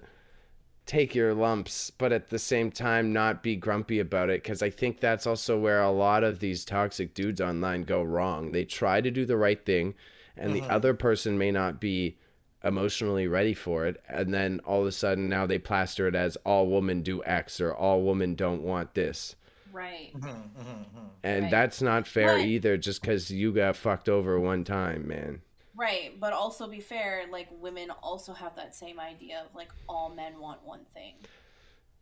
take 0.88 1.14
your 1.14 1.34
lumps, 1.36 1.92
but 1.92 2.12
at 2.12 2.30
the 2.30 2.40
same 2.40 2.72
time 2.72 3.14
not 3.14 3.44
be 3.44 3.56
grumpy 3.56 4.00
about 4.00 4.30
it. 4.32 4.42
Because 4.42 4.64
I 4.64 4.70
think 4.72 5.00
that's 5.00 5.28
also 5.28 5.60
where 5.60 5.82
a 5.82 5.92
lot 5.92 6.24
of 6.24 6.40
these 6.40 6.66
toxic 6.66 7.14
dudes 7.14 7.40
online 7.42 7.84
go 7.84 8.02
wrong. 8.02 8.52
They 8.54 8.66
try 8.66 9.02
to 9.02 9.12
do 9.12 9.26
the 9.26 9.38
right 9.38 9.64
thing, 9.64 9.94
and 10.36 10.52
Mhm. 10.56 10.62
the 10.62 10.74
other 10.74 10.94
person 10.96 11.38
may 11.38 11.52
not 11.52 11.80
be 11.80 12.18
emotionally 12.64 13.28
ready 13.28 13.54
for 13.54 13.86
it. 13.86 14.02
And 14.10 14.34
then 14.34 14.60
all 14.66 14.82
of 14.82 14.88
a 14.88 14.92
sudden 14.92 15.30
now 15.30 15.46
they 15.46 15.60
plaster 15.60 16.08
it 16.08 16.16
as 16.16 16.38
all 16.38 16.68
women 16.68 17.02
do 17.04 17.24
X 17.24 17.62
or 17.62 17.72
all 17.74 18.02
women 18.02 18.34
don't 18.34 18.64
want 18.64 18.96
this. 18.96 19.36
Right. 19.72 20.12
Mhm, 20.16 20.24
mhm, 20.24 20.66
mhm. 20.96 21.10
And 21.24 21.44
Right. 21.44 21.52
that's 21.52 21.82
not 21.82 22.08
fair 22.08 22.38
But- 22.38 22.46
either, 22.46 22.78
just 22.78 23.02
because 23.02 23.30
you 23.30 23.52
got 23.54 23.76
fucked 23.76 24.10
over 24.10 24.40
one 24.40 24.64
time, 24.64 25.08
man. 25.08 25.42
Right. 25.78 26.20
But 26.20 26.34
also 26.34 26.68
be 26.68 26.80
fair, 26.80 27.26
like 27.32 27.48
women 27.52 27.92
also 28.02 28.34
have 28.34 28.56
that 28.56 28.76
same 28.76 29.00
idea 29.00 29.44
of 29.48 29.56
like 29.56 29.70
all 29.88 30.10
men 30.10 30.40
want 30.40 30.64
one 30.66 30.86
thing. 30.94 31.14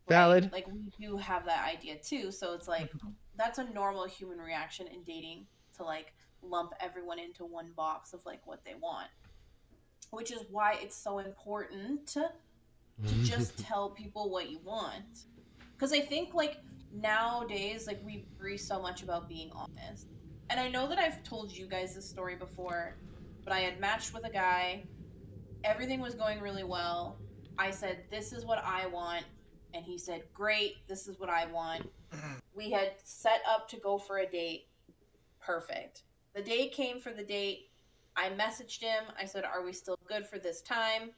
Valid. 0.08 0.50
Like 0.54 0.68
we 0.68 0.90
do 0.98 1.18
have 1.18 1.46
that 1.46 1.68
idea 1.68 1.98
too. 1.98 2.32
So 2.32 2.54
it's 2.54 2.68
like 2.68 2.90
that's 3.38 3.60
a 3.60 3.66
normal 3.66 4.06
human 4.06 4.40
reaction 4.40 4.88
in 4.88 5.04
dating 5.04 5.46
to 5.76 5.84
like 5.84 6.14
lump 6.42 6.72
everyone 6.80 7.20
into 7.20 7.44
one 7.44 7.72
box 7.76 8.14
of 8.14 8.26
like 8.26 8.46
what 8.48 8.64
they 8.64 8.76
want. 8.82 9.10
Which 10.12 10.32
is 10.32 10.44
why 10.50 10.78
it's 10.82 10.96
so 10.96 11.20
important 11.20 12.08
to 12.08 12.32
just 13.24 13.58
tell 13.66 13.90
people 13.90 14.30
what 14.30 14.50
you 14.50 14.60
want. 14.64 15.26
Because 15.74 15.92
I 15.92 16.00
think 16.00 16.34
like 16.34 16.60
nowadays, 16.94 17.88
like 17.88 18.00
we 18.06 18.26
worry 18.40 18.58
so 18.58 18.82
much 18.82 19.04
about 19.04 19.28
being 19.28 19.52
honest. 19.54 20.08
And 20.50 20.60
I 20.60 20.70
know 20.70 20.88
that 20.88 21.00
I've 21.00 21.24
told 21.24 21.52
you 21.52 21.66
guys 21.66 21.96
this 21.96 22.08
story 22.08 22.36
before, 22.36 22.96
but 23.46 23.54
I 23.54 23.60
had 23.60 23.80
matched 23.80 24.14
with 24.14 24.26
a 24.26 24.30
guy. 24.30 24.84
Everything 25.64 26.02
was 26.02 26.16
going 26.16 26.42
really 26.42 26.64
well. 26.64 27.20
I 27.58 27.72
said, 27.72 28.04
This 28.12 28.34
is 28.34 28.44
what 28.44 28.62
I 28.66 28.88
want. 28.88 29.24
And 29.74 29.86
he 29.86 29.98
said, 29.98 30.24
Great, 30.34 30.88
this 30.88 31.08
is 31.08 31.20
what 31.20 31.30
I 31.30 31.46
want. 31.46 31.90
We 32.56 32.72
had 32.72 32.94
set 33.04 33.42
up 33.50 33.68
to 33.68 33.78
go 33.78 33.98
for 33.98 34.20
a 34.20 34.26
date. 34.26 34.70
Perfect. 35.42 36.04
The 36.34 36.42
day 36.42 36.70
came 36.70 37.02
for 37.02 37.12
the 37.12 37.24
date. 37.24 37.70
I 38.16 38.30
messaged 38.30 38.82
him. 38.82 39.04
I 39.22 39.26
said, 39.26 39.44
Are 39.44 39.62
we 39.64 39.74
still 39.74 40.00
good 40.08 40.26
for 40.26 40.40
this 40.40 40.62
time? 40.62 41.12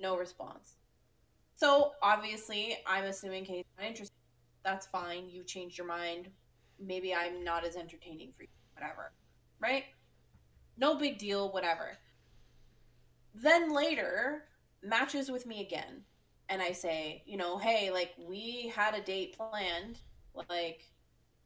No 0.00 0.16
response. 0.16 0.74
So 1.54 1.92
obviously, 2.02 2.76
I'm 2.86 3.04
assuming 3.04 3.44
Kate's 3.44 3.68
not 3.78 3.86
interested. 3.86 4.16
That's 4.64 4.86
fine. 4.88 5.30
You 5.30 5.44
changed 5.44 5.78
your 5.78 5.86
mind. 5.86 6.28
Maybe 6.80 7.14
I'm 7.14 7.44
not 7.44 7.64
as 7.64 7.76
entertaining 7.76 8.32
for 8.32 8.42
you. 8.42 8.48
Whatever. 8.74 9.12
Right? 9.60 9.84
No 10.76 10.96
big 10.96 11.18
deal. 11.18 11.50
Whatever. 11.52 11.96
Then 13.34 13.72
later, 13.72 14.44
matches 14.82 15.30
with 15.30 15.46
me 15.46 15.60
again. 15.60 16.04
And 16.48 16.60
I 16.62 16.72
say, 16.72 17.22
you 17.26 17.36
know, 17.36 17.58
hey, 17.58 17.90
like, 17.90 18.12
we 18.18 18.68
had 18.74 18.94
a 18.94 19.00
date 19.02 19.36
planned. 19.36 19.98
Like, 20.48 20.82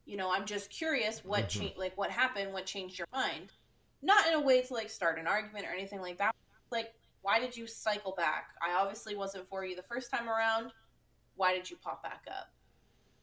You 0.05 0.17
know, 0.17 0.33
I'm 0.33 0.47
just 0.47 0.71
curious 0.71 1.23
what 1.23 1.45
Mhm. 1.45 1.49
changed, 1.51 1.77
like 1.77 1.95
what 1.99 2.11
happened, 2.11 2.55
what 2.55 2.65
changed 2.65 2.99
your 2.99 3.09
mind. 3.13 3.53
Not 4.01 4.27
in 4.27 4.33
a 4.33 4.41
way 4.41 4.63
to 4.63 4.73
like 4.73 4.89
start 4.89 5.19
an 5.19 5.27
argument 5.27 5.67
or 5.67 5.71
anything 5.75 6.01
like 6.01 6.17
that. 6.17 6.35
Like, 6.71 6.95
why 7.21 7.39
did 7.39 7.55
you 7.55 7.67
cycle 7.67 8.13
back? 8.13 8.55
I 8.63 8.73
obviously 8.73 9.15
wasn't 9.17 9.47
for 9.47 9.67
you 9.67 9.77
the 9.77 9.83
first 9.83 10.11
time 10.11 10.27
around. 10.27 10.73
Why 11.35 11.53
did 11.55 11.69
you 11.71 11.77
pop 11.77 12.03
back 12.03 12.25
up? 12.27 12.51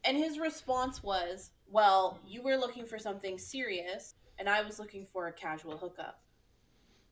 And 0.04 0.16
his 0.16 0.38
response 0.38 1.02
was, 1.02 1.50
Well, 1.68 2.20
you 2.24 2.44
were 2.44 2.56
looking 2.56 2.86
for 2.86 3.00
something 3.00 3.40
serious, 3.40 4.14
and 4.40 4.50
I 4.50 4.62
was 4.62 4.80
looking 4.80 5.06
for 5.06 5.28
a 5.28 5.34
casual 5.34 5.78
hookup. 5.78 6.20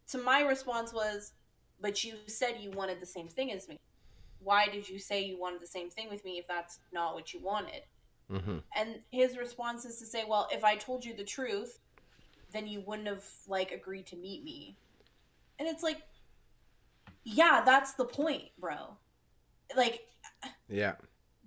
To 0.09 0.17
my 0.17 0.41
response 0.41 0.93
was, 0.93 1.33
But 1.81 2.03
you 2.03 2.15
said 2.27 2.57
you 2.59 2.71
wanted 2.71 2.99
the 2.99 3.05
same 3.05 3.27
thing 3.27 3.51
as 3.51 3.67
me. 3.67 3.79
Why 4.39 4.67
did 4.67 4.87
you 4.89 4.99
say 4.99 5.23
you 5.23 5.39
wanted 5.39 5.61
the 5.61 5.67
same 5.67 5.89
thing 5.89 6.09
with 6.09 6.25
me 6.25 6.37
if 6.37 6.47
that's 6.47 6.79
not 6.91 7.13
what 7.13 7.33
you 7.33 7.39
wanted? 7.39 7.83
Mm-hmm. 8.31 8.57
And 8.75 8.99
his 9.11 9.37
response 9.37 9.85
is 9.85 9.97
to 9.99 10.05
say, 10.05 10.23
Well, 10.27 10.47
if 10.51 10.63
I 10.63 10.75
told 10.75 11.05
you 11.05 11.15
the 11.15 11.23
truth, 11.23 11.79
then 12.51 12.67
you 12.67 12.81
wouldn't 12.81 13.07
have 13.07 13.25
like 13.47 13.71
agreed 13.71 14.05
to 14.07 14.15
meet 14.15 14.43
me. 14.43 14.77
And 15.59 15.67
it's 15.67 15.83
like, 15.83 16.01
yeah, 17.23 17.61
that's 17.65 17.93
the 17.93 18.05
point, 18.05 18.49
bro. 18.59 18.97
Like, 19.75 20.07
Yeah. 20.67 20.95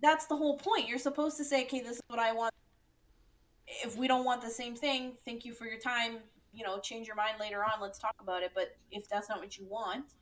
that's 0.01 0.27
the 0.27 0.37
whole 0.37 0.57
point. 0.57 0.89
You're 0.89 0.99
supposed 0.99 1.37
to 1.37 1.45
say, 1.45 1.65
okay, 1.65 1.81
this 1.81 1.97
is 1.97 2.03
what 2.09 2.19
I 2.19 2.33
want. 2.33 2.55
If 3.67 3.97
we 3.97 4.09
don't 4.09 4.25
want 4.25 4.43
the 4.43 4.51
same 4.51 4.75
thing, 4.77 5.17
thank 5.25 5.45
you 5.45 5.53
for 5.53 5.67
your 5.67 5.79
time. 5.79 6.19
You 6.53 6.65
know, 6.65 6.79
change 6.79 7.07
your 7.07 7.17
mind 7.17 7.39
later 7.41 7.63
on. 7.65 7.81
Let's 7.81 7.99
talk 7.99 8.15
about 8.21 8.43
it. 8.43 8.53
But 8.55 8.77
if 8.91 9.09
that's 9.09 9.29
not 9.29 9.41
what 9.41 9.59
you 9.59 9.67
want, 9.67 10.15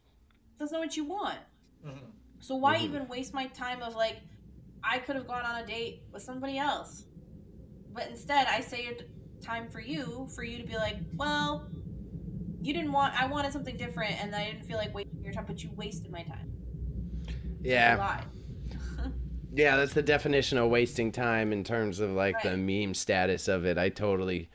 that's 0.58 0.72
not 0.72 0.80
what 0.80 0.96
you 0.96 1.04
want. 1.04 1.38
Mhm. 1.84 2.12
So 2.40 2.56
why 2.56 2.78
Mhm. 2.78 2.84
even 2.84 3.08
waste 3.08 3.34
my 3.34 3.46
time 3.48 3.82
of 3.82 3.94
like, 3.94 4.22
I 4.82 4.98
could 4.98 5.16
have 5.16 5.26
gone 5.26 5.44
on 5.44 5.62
a 5.62 5.66
date 5.66 6.02
with 6.10 6.22
somebody 6.22 6.58
else. 6.58 7.04
But 7.92 8.08
instead, 8.08 8.46
I 8.48 8.60
saved 8.60 9.04
time 9.40 9.68
for 9.70 9.80
you, 9.80 10.26
for 10.34 10.42
you 10.42 10.58
to 10.58 10.64
be 10.64 10.76
like, 10.76 10.96
well, 11.14 11.68
you 12.60 12.72
didn't 12.72 12.92
want, 12.92 13.14
I 13.14 13.26
wanted 13.26 13.52
something 13.52 13.76
different, 13.76 14.20
and 14.22 14.34
I 14.34 14.44
didn't 14.46 14.64
feel 14.64 14.78
like 14.78 14.94
wasting 14.94 15.22
your 15.22 15.32
time, 15.32 15.44
but 15.46 15.62
you 15.62 15.70
wasted 15.72 16.10
my 16.10 16.22
time. 16.22 16.50
You 17.60 17.70
Yeah. 17.70 17.96
Lied. 19.54 19.62
Yeah, 19.62 19.76
that's 19.76 19.92
the 19.92 20.02
definition 20.02 20.58
of 20.58 20.70
wasting 20.70 21.12
time 21.12 21.52
in 21.52 21.64
terms 21.64 22.00
of 22.00 22.10
like 22.10 22.42
the 22.42 22.56
meme 22.56 22.94
status 22.94 23.48
of 23.48 23.64
it. 23.64 23.78
I 23.78 23.88
totally. 23.88 24.50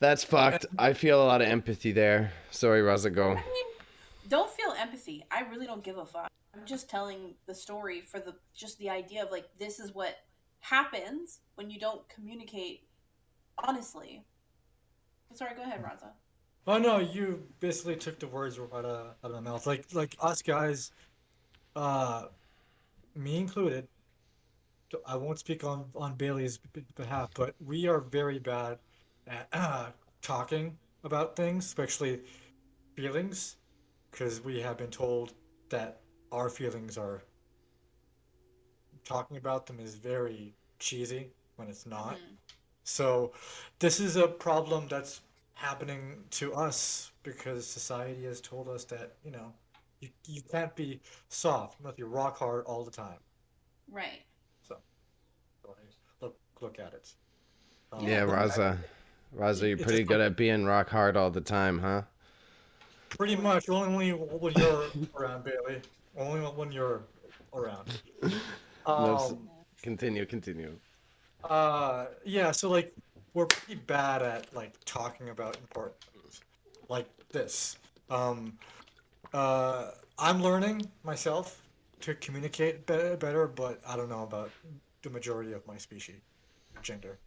That's 0.00 0.24
fucked. 0.24 0.66
I 0.78 0.92
feel 0.92 1.22
a 1.22 1.24
lot 1.24 1.40
of 1.40 1.48
empathy 1.48 1.92
there. 1.92 2.32
Sorry, 2.50 2.82
Raza, 2.82 3.14
go. 3.14 3.30
I 3.30 3.34
mean, 3.34 3.66
don't 4.28 4.50
feel 4.50 4.74
empathy. 4.78 5.24
I 5.30 5.42
really 5.42 5.66
don't 5.66 5.82
give 5.82 5.98
a 5.98 6.04
fuck. 6.04 6.28
I'm 6.54 6.64
just 6.66 6.88
telling 6.88 7.34
the 7.46 7.54
story 7.54 8.00
for 8.00 8.20
the 8.20 8.34
just 8.54 8.78
the 8.78 8.90
idea 8.90 9.24
of 9.24 9.30
like 9.30 9.46
this 9.58 9.80
is 9.80 9.94
what 9.94 10.16
happens 10.60 11.40
when 11.56 11.70
you 11.70 11.78
don't 11.78 12.08
communicate 12.08 12.86
honestly. 13.62 14.24
Sorry, 15.34 15.54
go 15.56 15.62
ahead, 15.62 15.82
Raza. 15.82 16.10
Oh 16.66 16.78
no, 16.78 16.98
you 16.98 17.42
basically 17.60 17.96
took 17.96 18.18
the 18.18 18.26
words 18.26 18.58
right 18.58 18.72
out 18.72 18.84
of, 18.84 19.06
out 19.24 19.30
of 19.30 19.32
my 19.32 19.40
mouth. 19.40 19.66
Like 19.66 19.86
like 19.92 20.16
us 20.20 20.42
guys, 20.42 20.92
uh, 21.76 22.26
me 23.14 23.38
included. 23.38 23.88
I 25.06 25.16
won't 25.16 25.38
speak 25.38 25.64
on 25.64 25.90
on 25.94 26.14
Bailey's 26.14 26.58
behalf, 26.94 27.30
but 27.34 27.54
we 27.60 27.86
are 27.88 28.00
very 28.00 28.38
bad 28.38 28.78
at 29.26 29.48
uh, 29.52 29.90
talking 30.22 30.78
about 31.02 31.36
things, 31.36 31.64
especially 31.66 32.20
feelings, 32.96 33.56
because 34.10 34.42
we 34.42 34.60
have 34.60 34.78
been 34.78 34.90
told 34.90 35.34
that 35.70 36.00
our 36.32 36.48
feelings 36.50 36.98
are 36.98 37.24
talking 39.04 39.36
about 39.36 39.66
them 39.66 39.80
is 39.80 39.94
very 39.94 40.54
cheesy 40.78 41.30
when 41.56 41.68
it's 41.68 41.86
not. 41.86 42.16
Mhm. 42.16 42.36
So 42.84 43.32
this 43.78 44.00
is 44.00 44.16
a 44.16 44.28
problem 44.28 44.88
that's 44.88 45.22
happening 45.54 46.24
to 46.30 46.54
us 46.54 47.12
because 47.22 47.66
society 47.66 48.24
has 48.24 48.40
told 48.40 48.68
us 48.68 48.84
that, 48.86 49.16
you 49.24 49.30
know, 49.30 49.54
you, 50.04 50.34
you 50.34 50.42
can't 50.42 50.74
be 50.74 51.00
soft, 51.28 51.78
you 51.80 51.84
must 51.84 51.96
be 51.96 52.02
rock 52.02 52.38
hard 52.38 52.64
all 52.66 52.84
the 52.84 52.90
time. 52.90 53.18
Right. 53.90 54.22
So 54.66 54.76
look 56.20 56.36
look 56.60 56.78
at 56.78 56.92
it. 56.94 57.12
Um, 57.92 58.06
Yeah, 58.06 58.22
Raza. 58.22 58.78
Raza, 59.36 59.68
you're 59.68 59.78
pretty 59.78 60.04
good 60.04 60.20
at 60.20 60.36
being 60.36 60.64
rock 60.64 60.88
hard 60.88 61.16
all 61.16 61.30
the 61.30 61.40
time, 61.40 61.78
huh? 61.78 62.02
Pretty 63.08 63.36
much 63.36 63.68
only 63.68 64.10
when 64.12 64.52
you're 64.56 64.86
around, 65.16 65.44
Bailey. 65.44 65.80
Only 66.16 66.40
when 66.40 66.72
you're 66.72 67.02
around. 67.52 68.00
No, 68.86 69.16
Um, 69.16 69.48
Continue, 69.82 70.26
continue. 70.26 70.78
Uh, 71.42 72.06
yeah, 72.24 72.50
so 72.50 72.68
like 72.68 72.94
we're 73.32 73.46
pretty 73.46 73.80
bad 73.86 74.20
at 74.20 74.54
like 74.54 74.72
talking 74.84 75.30
about 75.30 75.56
important 75.56 75.96
things 76.12 76.40
like 76.90 77.06
this. 77.30 77.78
Um, 78.10 78.58
uh, 79.34 79.90
I'm 80.18 80.42
learning 80.42 80.86
myself 81.02 81.60
to 82.00 82.14
communicate 82.14 82.86
be- 82.86 83.16
better, 83.16 83.46
but 83.48 83.80
I 83.86 83.96
don't 83.96 84.08
know 84.08 84.22
about 84.22 84.50
the 85.02 85.10
majority 85.10 85.52
of 85.52 85.66
my 85.66 85.76
species, 85.76 86.20
gender. 86.82 87.18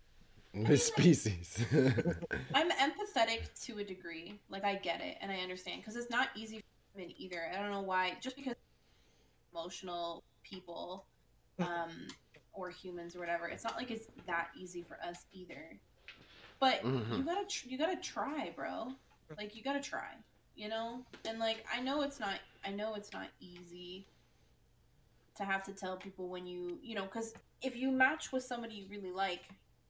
My 0.53 0.75
species. 0.75 1.63
I'm 2.55 2.71
empathetic 2.71 3.41
to 3.65 3.79
a 3.79 3.83
degree. 3.83 4.39
Like 4.49 4.63
I 4.63 4.75
get 4.75 5.01
it 5.01 5.17
and 5.21 5.31
I 5.31 5.37
understand 5.37 5.81
because 5.81 5.95
it's 5.95 6.09
not 6.09 6.29
easy 6.35 6.59
for 6.59 6.63
women 6.95 7.13
either. 7.17 7.51
I 7.53 7.61
don't 7.61 7.71
know 7.71 7.81
why. 7.81 8.13
Just 8.21 8.35
because 8.35 8.55
emotional 9.53 10.23
people, 10.43 11.05
um, 11.59 11.91
or 12.53 12.69
humans 12.69 13.15
or 13.15 13.19
whatever, 13.19 13.47
it's 13.47 13.63
not 13.63 13.75
like 13.75 13.91
it's 13.91 14.07
that 14.25 14.47
easy 14.57 14.81
for 14.81 14.97
us 15.05 15.25
either. 15.33 15.77
But 16.59 16.81
Mhm. 16.83 17.17
you 17.17 17.23
gotta 17.23 17.45
tr- 17.45 17.67
you 17.67 17.77
gotta 17.77 17.97
try, 17.97 18.51
bro. 18.55 18.93
Like 19.37 19.55
you 19.55 19.61
gotta 19.63 19.81
try, 19.81 20.13
you 20.57 20.67
know. 20.69 21.05
And 21.25 21.39
like 21.39 21.65
I 21.73 21.79
know 21.81 22.01
it's 22.01 22.19
not 22.19 22.39
I 22.65 22.71
know 22.71 22.95
it's 22.95 23.13
not 23.13 23.27
easy 23.39 24.07
to 25.35 25.43
have 25.45 25.63
to 25.63 25.71
tell 25.71 25.95
people 25.97 26.27
when 26.29 26.47
you 26.47 26.79
you 26.81 26.95
know 26.95 27.03
because 27.03 27.33
if 27.61 27.75
you 27.75 27.91
match 27.91 28.31
with 28.31 28.43
somebody 28.43 28.73
you 28.73 28.87
really 28.89 29.11
like 29.11 29.41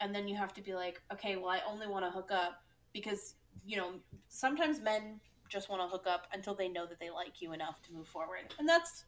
and 0.02 0.14
then 0.14 0.28
you 0.28 0.36
have 0.36 0.54
to 0.54 0.62
be 0.62 0.74
like 0.76 1.02
okay 1.12 1.38
well 1.38 1.50
i 1.50 1.62
only 1.66 1.88
want 1.88 2.04
to 2.04 2.12
hook 2.12 2.32
up 2.32 2.62
because 2.94 3.36
you 3.66 3.78
know 3.78 3.92
sometimes 4.28 4.82
men 4.82 5.20
just 5.48 5.70
want 5.70 5.82
to 5.82 5.88
hook 5.88 6.06
up 6.06 6.28
until 6.34 6.54
they 6.54 6.68
know 6.68 6.86
that 6.86 7.00
they 7.00 7.10
like 7.10 7.42
you 7.42 7.54
enough 7.54 7.82
to 7.82 7.94
move 7.94 8.08
forward 8.10 8.54
and 8.60 8.68
that's 8.68 9.06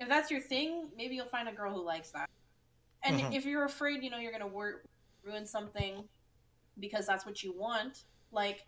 if 0.00 0.08
that's 0.08 0.30
your 0.30 0.40
thing 0.40 0.88
maybe 0.96 1.14
you'll 1.14 1.26
find 1.26 1.48
a 1.50 1.52
girl 1.52 1.70
who 1.74 1.84
likes 1.84 2.10
that 2.12 2.30
and 3.04 3.20
Mhm. 3.20 3.34
if 3.34 3.44
you're 3.44 3.66
afraid 3.66 4.02
you 4.02 4.08
know 4.08 4.16
you're 4.18 4.32
gonna 4.32 4.46
wor- 4.46 4.80
ruin 5.22 5.44
something 5.44 6.08
because 6.80 7.06
that's 7.06 7.26
what 7.26 7.42
you 7.42 7.52
want 7.52 8.04
like 8.30 8.66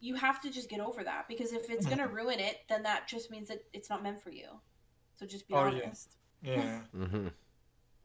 you 0.00 0.14
have 0.14 0.40
to 0.40 0.50
just 0.50 0.68
get 0.68 0.80
over 0.80 1.02
that 1.04 1.26
because 1.28 1.52
if 1.52 1.70
it's 1.70 1.86
gonna 1.86 2.06
ruin 2.06 2.38
it 2.38 2.58
then 2.68 2.82
that 2.82 3.08
just 3.08 3.30
means 3.30 3.48
that 3.48 3.60
it's 3.72 3.90
not 3.90 4.02
meant 4.02 4.20
for 4.20 4.30
you 4.30 4.48
so 5.16 5.26
just 5.26 5.48
be 5.48 5.54
Oh, 5.54 5.66
yeah. 5.66 5.90
honest 5.90 6.16
Yeah, 6.42 6.80
hmm 6.92 7.28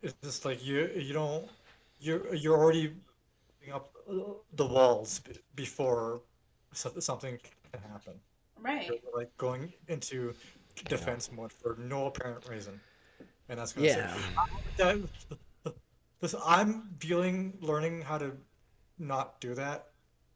it's 0.01 0.15
just 0.23 0.45
like 0.45 0.65
you 0.65 0.87
you 0.95 1.13
don't 1.13 1.47
you're 1.99 2.33
you're 2.33 2.57
already 2.57 2.95
putting 3.59 3.73
up 3.73 3.93
the 4.53 4.65
walls 4.65 5.21
before 5.55 6.21
something 6.73 7.37
can 7.71 7.81
happen. 7.81 8.13
right 8.59 8.87
You're, 8.87 8.97
like 9.15 9.35
going 9.37 9.73
into 9.87 10.33
defense 10.87 11.31
mode 11.31 11.51
for 11.51 11.75
no 11.79 12.07
apparent 12.07 12.47
reason, 12.49 12.79
and 13.49 13.59
that's 13.59 13.73
gonna 13.73 13.87
Yeah. 13.87 14.07
say 14.15 14.21
that. 14.77 15.09
Listen, 16.21 16.39
I'm 16.45 16.95
feeling 16.99 17.57
learning 17.61 18.01
how 18.01 18.17
to 18.17 18.33
not 18.99 19.39
do 19.41 19.55
that 19.55 19.87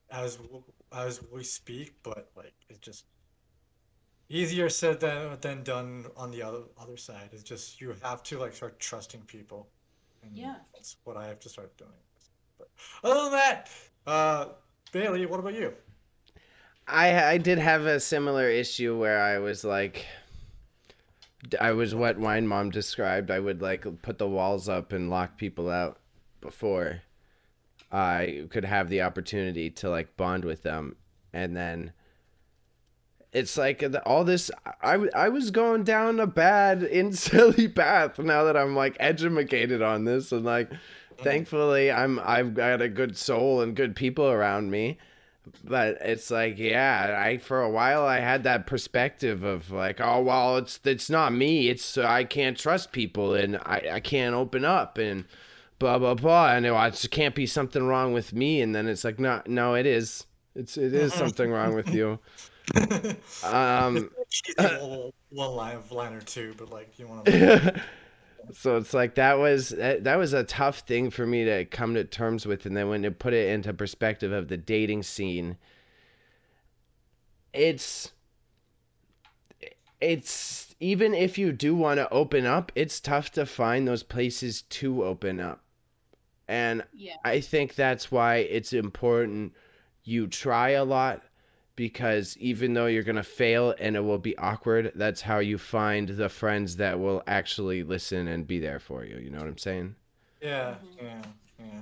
as 0.09 0.37
w- 0.37 0.63
as 0.93 1.21
we 1.31 1.43
speak, 1.43 1.95
but 2.03 2.29
like 2.35 2.53
it's 2.69 2.79
just 2.79 3.05
easier 4.29 4.69
said 4.69 4.99
than 4.99 5.37
than 5.41 5.63
done 5.63 6.05
on 6.17 6.31
the 6.31 6.41
other 6.41 6.63
other 6.79 6.97
side. 6.97 7.29
It's 7.31 7.43
just 7.43 7.79
you 7.81 7.95
have 8.03 8.23
to 8.23 8.39
like 8.39 8.53
start 8.53 8.79
trusting 8.79 9.21
people, 9.21 9.69
and 10.23 10.35
Yeah. 10.37 10.55
that's 10.73 10.97
what 11.03 11.17
I 11.17 11.27
have 11.27 11.39
to 11.41 11.49
start 11.49 11.75
doing. 11.77 11.91
But 12.57 12.69
other 13.03 13.23
than 13.23 13.31
that, 13.33 13.69
uh, 14.07 14.45
Bailey, 14.91 15.25
what 15.25 15.39
about 15.39 15.53
you? 15.53 15.73
I 16.87 17.23
I 17.33 17.37
did 17.37 17.57
have 17.57 17.85
a 17.85 17.99
similar 17.99 18.49
issue 18.49 18.97
where 18.97 19.21
I 19.21 19.39
was 19.39 19.63
like 19.63 20.05
I 21.59 21.71
was 21.71 21.93
what 21.93 22.17
Wine 22.17 22.47
Mom 22.47 22.69
described. 22.69 23.29
I 23.29 23.39
would 23.39 23.61
like 23.61 23.85
put 24.01 24.17
the 24.17 24.27
walls 24.27 24.67
up 24.69 24.91
and 24.91 25.09
lock 25.09 25.37
people 25.37 25.69
out 25.69 25.99
before 26.41 27.01
I 27.95 28.47
could 28.49 28.65
have 28.65 28.89
the 28.89 29.03
opportunity 29.03 29.69
to 29.69 29.89
like 29.89 30.17
bond 30.17 30.43
with 30.43 30.63
them. 30.63 30.97
And 31.31 31.55
then 31.55 31.93
it's 33.31 33.57
like 33.57 33.85
all 34.05 34.25
this 34.25 34.51
I 34.81 34.95
I 35.15 35.29
was 35.29 35.49
going 35.49 35.85
down 35.85 36.19
a 36.19 36.27
bad 36.27 36.83
in 36.99 37.13
silly 37.13 37.69
path 37.69 38.19
now 38.19 38.43
that 38.43 38.57
I'm 38.57 38.75
like 38.75 38.97
educated 38.99 39.81
on 39.81 40.03
this. 40.03 40.33
And 40.33 40.43
like 40.43 40.71
thankfully 41.19 41.89
I'm 41.89 42.19
I've 42.19 42.53
got 42.53 42.81
a 42.81 42.89
good 42.89 43.17
soul 43.17 43.61
and 43.61 43.77
good 43.77 43.95
people 43.95 44.27
around 44.27 44.71
me. 44.71 44.97
But 45.63 45.99
it's 46.01 46.29
like 46.29 46.57
yeah 46.57 47.23
i 47.23 47.37
for 47.37 47.61
a 47.61 47.69
while 47.69 48.03
i 48.03 48.19
had 48.19 48.43
that 48.43 48.65
perspective 48.65 49.43
of 49.43 49.71
like 49.71 50.01
oh 50.01 50.21
well 50.21 50.57
it's 50.57 50.81
it's 50.83 51.09
not 51.09 51.31
me. 51.31 51.69
It's 51.69 51.97
uh, 51.97 52.05
i 52.05 52.25
can't 52.25 52.57
trust 52.57 52.91
people 52.91 53.35
and 53.35 53.55
i 53.57 53.87
i 53.93 53.99
can't 54.01 54.35
open 54.35 54.65
up. 54.65 54.97
And 54.97 55.23
blah 55.79 55.97
blah 55.99 56.15
blah, 56.15 56.51
and 56.51 56.65
it 56.65 57.07
can't 57.11 57.35
be 57.35 57.45
something 57.45 57.83
wrong 57.83 58.13
with 58.13 58.33
me, 58.33 58.61
and 58.61 58.73
then 58.75 58.87
it's 58.87 59.03
like, 59.03 59.19
no, 59.19 59.41
no, 59.45 59.75
it 59.75 59.85
is. 59.85 60.25
It's 60.55 60.77
it 60.77 60.93
is 60.93 61.13
something 61.13 61.51
wrong 61.51 61.75
with 61.75 61.93
you. 61.93 62.19
Um, 63.43 64.09
one 65.29 65.51
line 65.51 65.75
of 65.75 65.91
line 65.91 66.13
or 66.13 66.21
two, 66.21 66.55
but 66.57 66.71
like 66.71 66.97
you 66.97 67.07
want 67.07 67.25
to. 67.25 67.79
so 68.53 68.77
it's 68.77 68.93
like 68.93 69.15
that 69.15 69.37
was 69.37 69.69
that 69.69 70.15
was 70.15 70.33
a 70.33 70.43
tough 70.43 70.79
thing 70.79 71.11
for 71.11 71.27
me 71.27 71.45
to 71.45 71.65
come 71.65 71.93
to 71.93 72.03
terms 72.03 72.47
with, 72.47 72.65
and 72.65 72.75
then 72.75 72.89
when 72.89 73.03
you 73.03 73.11
put 73.11 73.33
it 73.33 73.49
into 73.49 73.71
perspective 73.71 74.31
of 74.31 74.47
the 74.47 74.57
dating 74.57 75.03
scene, 75.03 75.57
it's 77.53 78.13
it's 80.01 80.75
even 80.79 81.13
if 81.13 81.37
you 81.37 81.51
do 81.51 81.75
want 81.75 81.97
to 81.97 82.09
open 82.11 82.45
up, 82.45 82.71
it's 82.75 82.99
tough 82.99 83.31
to 83.33 83.45
find 83.45 83.87
those 83.87 84.03
places 84.03 84.63
to 84.63 85.03
open 85.03 85.39
up. 85.39 85.64
And 86.47 86.83
Yeah. 86.93 87.17
I 87.23 87.39
think 87.41 87.75
that's 87.75 88.11
why 88.11 88.37
it's 88.37 88.73
important 88.73 89.53
you 90.03 90.27
try 90.27 90.69
a 90.71 90.85
lot 90.85 91.23
because 91.75 92.37
even 92.37 92.73
though 92.73 92.85
you're 92.85 93.03
going 93.03 93.15
to 93.17 93.23
fail 93.23 93.75
and 93.79 93.95
it 93.95 94.01
will 94.01 94.17
be 94.19 94.37
awkward, 94.37 94.91
that's 94.95 95.21
how 95.21 95.39
you 95.39 95.57
find 95.57 96.09
the 96.09 96.29
friends 96.29 96.77
that 96.77 96.99
will 96.99 97.23
actually 97.27 97.83
listen 97.83 98.27
and 98.27 98.47
be 98.47 98.59
there 98.59 98.79
for 98.79 99.03
you. 99.05 99.17
You 99.17 99.29
know 99.31 99.39
what 99.39 99.47
I'm 99.47 99.57
saying? 99.57 99.95
Yeah, 100.41 100.75
Mhm. 100.75 100.97
yeah, 101.01 101.21
yeah. 101.59 101.81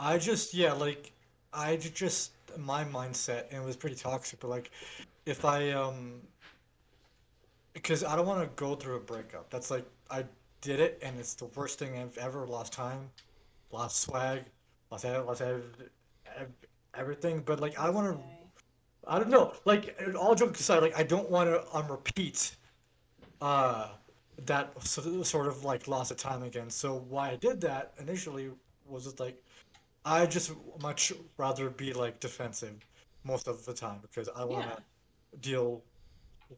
I 0.00 0.18
just 0.18 0.54
yeah, 0.54 0.72
like 0.72 1.12
I 1.52 1.76
just 1.76 2.32
my 2.58 2.84
mindset 2.84 3.46
and 3.50 3.62
it 3.62 3.66
was 3.66 3.76
pretty 3.76 3.96
toxic, 3.96 4.40
but 4.40 4.48
like 4.48 4.70
if 5.26 5.44
I 5.44 5.70
um 5.72 6.22
because 7.72 8.04
I 8.04 8.16
don't 8.16 8.26
want 8.26 8.42
to 8.42 8.62
go 8.62 8.74
through 8.74 8.96
a 8.96 9.00
breakup. 9.00 9.50
That's 9.50 9.70
like 9.70 9.86
I 10.10 10.24
did 10.60 10.80
it 10.80 10.98
and 11.02 11.18
it's 11.18 11.34
the 11.34 11.46
worst 11.46 11.78
thing 11.78 11.96
I've 11.98 12.16
ever 12.18 12.46
lost 12.46 12.72
time, 12.72 13.10
lost 13.72 14.00
swag, 14.02 14.44
lost 14.90 15.04
ev- 15.04 15.26
lost 15.26 15.42
ev- 15.42 15.90
ev- 16.36 16.52
everything, 16.94 17.40
but 17.40 17.60
like 17.60 17.78
I 17.78 17.90
want 17.90 18.16
to 18.16 18.24
I 19.06 19.18
don't 19.18 19.30
know. 19.30 19.52
Like 19.64 20.00
all 20.18 20.34
jokes 20.34 20.60
aside, 20.60 20.82
like 20.82 20.96
I 20.96 21.02
don't 21.02 21.30
want 21.30 21.50
to 21.50 21.64
um 21.76 21.88
repeat 21.90 22.56
uh 23.40 23.88
that 24.46 24.72
sort 24.86 25.46
of 25.46 25.64
like 25.64 25.88
loss 25.88 26.10
of 26.10 26.16
time 26.16 26.42
again. 26.42 26.70
So 26.70 27.04
why 27.08 27.30
I 27.30 27.36
did 27.36 27.60
that 27.62 27.94
initially 27.98 28.50
was 28.86 29.04
just 29.04 29.20
like 29.20 29.42
I 30.04 30.26
just 30.26 30.52
much 30.80 31.12
rather 31.38 31.70
be 31.70 31.92
like 31.92 32.20
defensive 32.20 32.76
most 33.24 33.48
of 33.48 33.64
the 33.64 33.74
time 33.74 34.00
because 34.02 34.28
I 34.34 34.44
want 34.44 34.66
to 34.66 34.76
Yeah. 34.76 35.38
deal 35.40 35.82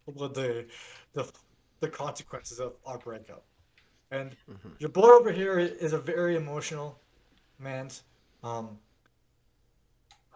with 0.07 0.35
the 0.35 0.67
the 1.13 1.31
the 1.81 1.89
consequences 1.89 2.61
of 2.61 2.75
our 2.87 2.99
breakup. 2.99 3.45
And 4.11 4.37
Mhm. 4.51 4.81
your 4.81 4.91
boy 4.91 5.09
over 5.11 5.33
here 5.33 5.59
is 5.59 5.93
a 5.93 5.99
very 5.99 6.37
emotional 6.37 7.04
man. 7.59 7.91
Um, 8.43 8.79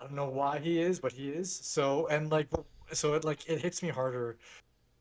I 0.01 0.05
don't 0.05 0.15
know 0.15 0.29
why 0.29 0.59
he 0.59 0.81
is, 0.81 1.01
but 1.01 1.13
he 1.13 1.31
is. 1.31 1.53
So 1.53 2.07
and 2.09 2.31
like 2.31 2.49
so 2.93 3.15
it 3.15 3.25
like 3.25 3.49
it 3.49 3.61
hits 3.61 3.83
me 3.83 3.89
harder 3.89 4.39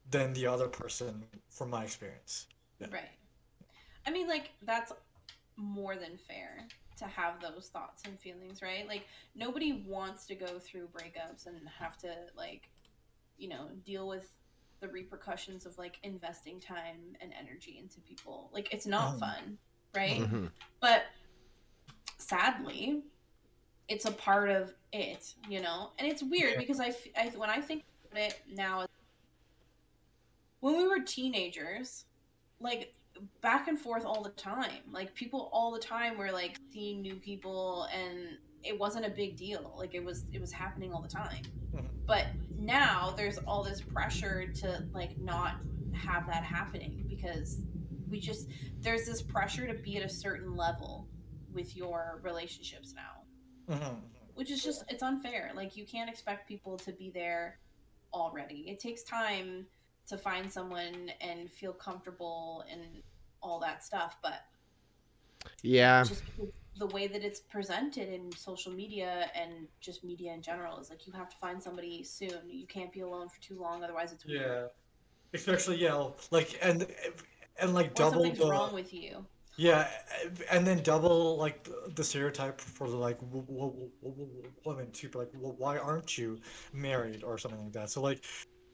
than 0.09 0.33
the 0.33 0.47
other 0.47 0.67
person 0.67 1.23
from 1.49 1.69
my 1.69 1.83
experience. 1.83 2.47
Yeah. 2.79 2.87
Right. 2.91 3.09
I 4.05 4.11
mean, 4.11 4.27
like, 4.27 4.51
that's 4.63 4.93
more 5.57 5.95
than 5.95 6.17
fair 6.17 6.65
to 6.97 7.05
have 7.05 7.41
those 7.41 7.67
thoughts 7.67 8.03
and 8.05 8.17
feelings, 8.17 8.61
right? 8.61 8.87
Like, 8.87 9.05
nobody 9.35 9.83
wants 9.85 10.25
to 10.27 10.35
go 10.35 10.59
through 10.59 10.87
breakups 10.87 11.45
and 11.45 11.57
have 11.77 11.97
to, 11.99 12.15
like, 12.35 12.69
you 13.37 13.49
know, 13.49 13.67
deal 13.85 14.07
with 14.07 14.31
the 14.79 14.87
repercussions 14.87 15.65
of, 15.65 15.77
like, 15.77 15.99
investing 16.03 16.59
time 16.59 17.17
and 17.19 17.33
energy 17.37 17.77
into 17.81 17.99
people. 17.99 18.49
Like, 18.53 18.73
it's 18.73 18.85
not 18.87 19.15
Mhm. 19.15 19.19
fun, 19.19 19.57
right? 19.93 20.21
Mhm. 20.21 20.51
But 20.79 21.07
sadly, 22.27 23.01
it's 23.87 24.05
a 24.05 24.11
part 24.11 24.49
of 24.49 24.73
it, 24.91 25.33
you 25.47 25.61
know? 25.61 25.91
And 25.97 26.07
it's 26.07 26.21
weird 26.23 26.53
Yeah. 26.53 26.59
because 26.59 26.79
I 26.79 26.91
when 27.35 27.49
I 27.49 27.61
think 27.61 27.83
about 28.11 28.21
it 28.23 28.41
now, 28.53 28.85
when 30.59 30.77
we 30.77 30.87
were 30.87 30.99
teenagers, 30.99 32.05
like 32.59 32.93
back 33.41 33.67
and 33.67 33.79
forth 33.79 34.05
all 34.05 34.21
the 34.21 34.29
time. 34.31 34.81
Like 34.91 35.13
people 35.15 35.49
all 35.51 35.71
the 35.71 35.79
time 35.79 36.17
were 36.17 36.31
like 36.31 36.57
seeing 36.71 37.01
new 37.01 37.15
people 37.15 37.87
and 37.93 38.37
it 38.63 38.77
wasn't 38.77 39.05
a 39.05 39.09
big 39.09 39.35
deal. 39.35 39.73
Like 39.77 39.95
it 39.95 40.03
was 40.03 40.25
it 40.33 40.41
was 40.41 40.51
happening 40.51 40.91
all 40.93 41.01
the 41.01 41.07
time. 41.07 41.43
Mhm. 41.73 41.87
But 42.05 42.27
now 42.59 43.11
there's 43.17 43.37
all 43.39 43.63
this 43.63 43.81
pressure 43.81 44.47
to 44.61 44.85
like 44.93 45.17
not 45.17 45.55
have 45.93 46.27
that 46.27 46.43
happening 46.43 47.05
because 47.07 47.61
we 48.09 48.19
just 48.19 48.49
there's 48.81 49.05
this 49.05 49.21
pressure 49.21 49.65
to 49.67 49.73
be 49.73 49.97
at 49.97 50.03
a 50.03 50.09
certain 50.09 50.55
level 50.55 51.06
with 51.57 51.75
your 51.75 52.19
relationships 52.23 52.93
now 52.93 53.15
Mhm. 53.75 53.99
which 54.35 54.49
is 54.51 54.63
just 54.63 54.83
it's 54.89 55.03
unfair 55.03 55.51
like 55.55 55.75
you 55.75 55.85
can't 55.85 56.09
expect 56.09 56.47
people 56.47 56.77
to 56.77 56.91
be 56.93 57.09
there 57.09 57.59
already 58.13 58.59
it 58.69 58.79
takes 58.79 59.03
time 59.03 59.67
to 60.07 60.17
find 60.17 60.45
someone 60.57 61.11
and 61.19 61.51
feel 61.51 61.73
comfortable 61.73 62.63
and 62.71 63.03
all 63.41 63.59
that 63.59 63.83
stuff 63.83 64.17
but 64.21 64.39
Yeah. 65.61 66.03
just 66.03 66.23
the 66.77 66.87
way 66.87 67.07
that 67.07 67.23
it's 67.23 67.39
presented 67.39 68.07
in 68.07 68.31
social 68.31 68.71
media 68.71 69.31
and 69.33 69.67
just 69.81 70.03
media 70.03 70.31
in 70.33 70.41
general 70.41 70.77
is 70.79 70.89
like 70.91 71.07
you 71.07 71.13
have 71.13 71.29
to 71.29 71.37
find 71.37 71.61
somebody 71.61 72.03
soon 72.03 72.41
you 72.49 72.67
can't 72.67 72.91
be 72.93 73.01
alone 73.01 73.27
for 73.29 73.41
too 73.41 73.59
long 73.59 73.83
otherwise 73.83 74.11
it's 74.13 74.25
weird 74.25 74.41
Yeah. 74.41 74.67
Especially 75.33 75.77
yeah, 75.77 76.09
like 76.31 76.57
and 76.61 76.87
and 77.59 77.73
like 77.73 77.87
or 77.91 77.93
double 77.95 78.11
something's 78.23 78.39
the 78.39 78.49
wrong 78.49 78.73
with 78.73 78.93
you 78.93 79.25
yeah, 79.57 79.89
and 80.51 80.65
then 80.65 80.81
double 80.83 81.35
like 81.37 81.63
the- 81.63 81.91
the 81.95 82.03
stereotype 82.03 82.61
for 82.61 82.89
the 82.89 82.95
like 82.95 83.19
w- 83.19 83.45
w- 83.45 83.91
w- 84.01 84.15
w- 84.31 84.51
women 84.65 84.91
too. 84.91 85.09
Like, 85.13 85.29
well, 85.35 85.55
why 85.57 85.77
aren't 85.77 86.17
you 86.17 86.39
married 86.73 87.23
or 87.23 87.37
something 87.37 87.63
like 87.63 87.73
that? 87.73 87.89
So 87.89 88.01
like, 88.01 88.23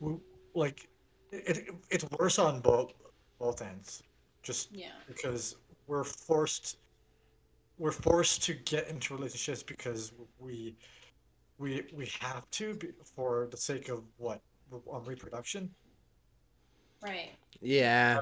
w- 0.01 0.21
like 0.53 0.88
it, 1.31 1.57
it 1.57 1.69
it's 1.89 2.05
worse 2.19 2.38
on 2.38 2.59
both 2.59 2.93
both 3.39 3.61
ends. 3.61 4.03
Just 4.43 4.75
yeah 4.75 4.91
because 5.07 5.55
we're 5.88 6.03
forced 6.03 6.77
we're 7.77 7.91
forced 7.91 8.43
to 8.43 8.53
get 8.53 8.88
into 8.89 9.15
relationships 9.15 9.63
because 9.63 10.11
we 10.38 10.75
we 11.57 11.84
we 11.93 12.05
have 12.19 12.49
to 12.51 12.75
be, 12.75 12.89
for 13.15 13.47
the 13.51 13.57
sake 13.57 13.89
of 13.89 14.03
what 14.17 14.41
um, 14.91 15.03
reproduction 15.05 15.69
right 17.01 17.31
Yeah. 17.61 18.19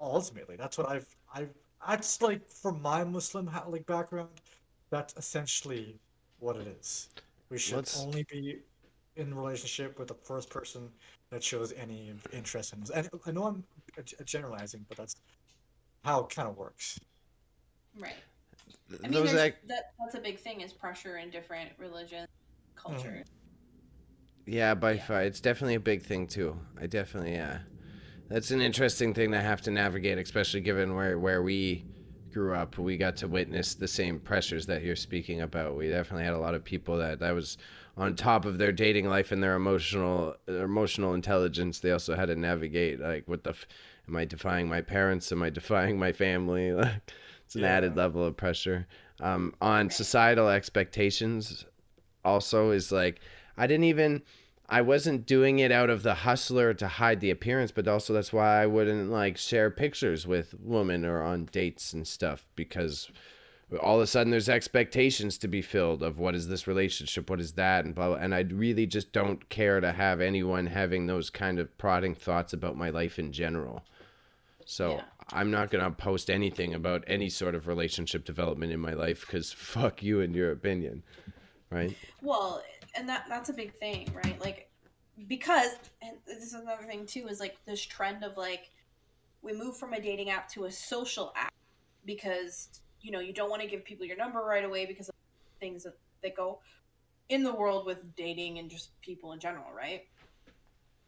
ultimately 0.00 0.56
that's 0.56 0.78
what 0.78 0.88
i've 0.88 1.06
i've 1.38 1.54
that's 1.86 2.20
like 2.22 2.46
from 2.48 2.80
my 2.82 3.04
muslim 3.04 3.46
ha- 3.46 3.64
like 3.68 3.86
background 3.86 4.28
that's 4.90 5.14
essentially 5.16 5.98
what 6.38 6.56
it 6.56 6.66
is 6.80 7.08
we 7.50 7.58
should 7.58 7.76
Let's- 7.76 8.00
only 8.00 8.24
be 8.30 8.58
in 9.16 9.34
relationship 9.34 9.98
with 9.98 10.08
the 10.08 10.14
first 10.14 10.48
person 10.50 10.88
that 11.30 11.42
shows 11.42 11.72
any 11.72 12.12
interest 12.32 12.72
in 12.72 12.82
us 12.82 12.90
and 12.90 13.08
i 13.26 13.30
know 13.30 13.44
i'm 13.44 13.64
generalizing 14.24 14.84
but 14.88 14.96
that's 14.96 15.16
how 16.04 16.20
it 16.20 16.30
kind 16.30 16.48
of 16.48 16.56
works 16.56 16.98
right 17.98 18.14
I 18.90 19.02
mean, 19.02 19.12
Those 19.12 19.32
there's, 19.32 19.54
that, 19.66 19.92
that's 19.98 20.14
a 20.14 20.20
big 20.20 20.38
thing 20.38 20.60
is 20.60 20.72
pressure 20.72 21.18
in 21.18 21.30
different 21.30 21.70
religions, 21.78 22.28
mm-hmm. 22.76 22.94
cultures. 22.94 23.26
Yeah, 24.46 24.74
by 24.74 24.92
Yeah. 24.92 25.04
far, 25.04 25.22
it's 25.22 25.40
definitely 25.40 25.74
a 25.74 25.80
big 25.80 26.02
thing 26.02 26.26
too. 26.26 26.58
I 26.80 26.86
definitely, 26.86 27.32
yeah, 27.32 27.58
that's 28.28 28.50
an 28.50 28.60
interesting 28.60 29.14
thing 29.14 29.32
to 29.32 29.40
have 29.40 29.62
to 29.62 29.70
navigate, 29.70 30.18
especially 30.18 30.60
given 30.60 30.94
where 30.94 31.18
where 31.18 31.42
we 31.42 31.84
grew 32.32 32.54
up. 32.54 32.78
We 32.78 32.96
got 32.96 33.16
to 33.18 33.28
witness 33.28 33.74
the 33.74 33.88
same 33.88 34.20
pressures 34.20 34.66
that 34.66 34.82
you're 34.82 34.96
speaking 34.96 35.40
about. 35.40 35.76
We 35.76 35.88
definitely 35.88 36.24
had 36.24 36.34
a 36.34 36.38
lot 36.38 36.54
of 36.54 36.64
people 36.64 36.98
that 36.98 37.20
that 37.20 37.34
was 37.34 37.58
on 37.96 38.14
top 38.14 38.44
of 38.44 38.58
their 38.58 38.70
dating 38.70 39.08
life 39.08 39.32
and 39.32 39.42
their 39.42 39.54
emotional 39.54 40.36
their 40.46 40.64
emotional 40.64 41.14
intelligence. 41.14 41.80
They 41.80 41.90
also 41.90 42.14
had 42.14 42.26
to 42.26 42.36
navigate 42.36 43.00
like, 43.00 43.26
what 43.26 43.44
the, 43.44 43.50
f- 43.50 43.66
am 44.06 44.16
I 44.16 44.24
defying 44.24 44.68
my 44.68 44.82
parents? 44.82 45.32
Am 45.32 45.42
I 45.42 45.50
defying 45.50 45.98
my 45.98 46.12
family? 46.12 46.72
Like, 46.78 47.02
it's 47.46 47.56
an 47.56 47.64
added 47.64 47.96
level 47.96 48.22
of 48.26 48.36
pressure. 48.36 48.86
Um, 49.20 49.54
on 49.62 49.88
societal 49.88 50.50
expectations, 50.50 51.64
also 52.24 52.70
is 52.70 52.92
like 52.92 53.20
I 53.56 53.66
didn't 53.66 53.84
even 53.84 54.22
I 54.68 54.82
wasn't 54.82 55.26
doing 55.26 55.60
it 55.60 55.72
out 55.72 55.88
of 55.88 56.02
the 56.02 56.14
hustler 56.14 56.74
to 56.74 56.88
hide 56.88 57.20
the 57.20 57.30
appearance, 57.30 57.70
but 57.72 57.88
also 57.88 58.12
that's 58.12 58.32
why 58.32 58.62
I 58.62 58.66
wouldn't 58.66 59.10
like 59.10 59.38
share 59.38 59.70
pictures 59.70 60.26
with 60.26 60.54
women 60.60 61.06
or 61.06 61.22
on 61.22 61.46
dates 61.46 61.94
and 61.94 62.06
stuff 62.06 62.46
because 62.54 63.10
all 63.82 63.96
of 63.96 64.02
a 64.02 64.06
sudden 64.06 64.30
there's 64.30 64.48
expectations 64.48 65.38
to 65.38 65.48
be 65.48 65.62
filled 65.62 66.02
of 66.02 66.18
what 66.18 66.34
is 66.34 66.48
this 66.48 66.66
relationship, 66.66 67.30
what 67.30 67.40
is 67.40 67.52
that, 67.52 67.84
and 67.84 67.94
blah, 67.94 68.08
blah. 68.08 68.16
And 68.16 68.34
I 68.34 68.40
really 68.40 68.86
just 68.86 69.12
don't 69.12 69.48
care 69.48 69.80
to 69.80 69.92
have 69.92 70.20
anyone 70.20 70.66
having 70.66 71.06
those 71.06 71.30
kind 71.30 71.58
of 71.58 71.76
prodding 71.78 72.14
thoughts 72.14 72.52
about 72.52 72.76
my 72.76 72.90
life 72.90 73.18
in 73.18 73.32
general. 73.32 73.84
So 74.66 74.96
Yeah. 74.96 75.02
I'm 75.32 75.50
not 75.50 75.70
gonna 75.70 75.90
post 75.90 76.30
anything 76.30 76.74
about 76.74 77.04
any 77.06 77.28
sort 77.30 77.54
of 77.54 77.66
relationship 77.66 78.24
development 78.24 78.72
in 78.72 78.80
my 78.80 78.92
life 78.92 79.22
because 79.22 79.50
fuck 79.56 80.02
you 80.02 80.20
and 80.20 80.34
your 80.34 80.50
opinion, 80.52 81.02
right? 81.70 81.96
Well, 82.22 82.62
and 82.98 83.08
that 83.08 83.26
that's 83.28 83.48
a 83.48 83.54
big 83.54 83.74
thing, 83.74 84.08
right? 84.12 84.40
Like 84.40 84.68
because 85.26 85.72
and 86.02 86.16
this 86.26 86.42
is 86.42 86.54
another 86.54 86.84
thing 86.84 87.06
too 87.06 87.26
is 87.28 87.40
like 87.40 87.56
this 87.66 87.84
trend 87.84 88.24
of 88.24 88.36
like 88.36 88.70
we 89.42 89.52
move 89.52 89.76
from 89.76 89.92
a 89.92 90.00
dating 90.00 90.30
app 90.30 90.48
to 90.50 90.64
a 90.64 90.70
social 90.70 91.32
app 91.36 91.52
because 92.04 92.68
you 93.00 93.12
know, 93.12 93.20
you 93.20 93.32
don't 93.32 93.50
want 93.50 93.62
to 93.62 93.68
give 93.68 93.84
people 93.84 94.04
your 94.04 94.16
number 94.16 94.40
right 94.40 94.64
away 94.64 94.84
because 94.84 95.08
of 95.08 95.14
things 95.60 95.84
that, 95.84 95.94
that 96.22 96.36
go 96.36 96.60
in 97.28 97.44
the 97.44 97.54
world 97.54 97.86
with 97.86 98.16
dating 98.16 98.58
and 98.58 98.70
just 98.70 98.90
people 99.02 99.32
in 99.32 99.38
general, 99.38 99.72
right? 99.72 100.02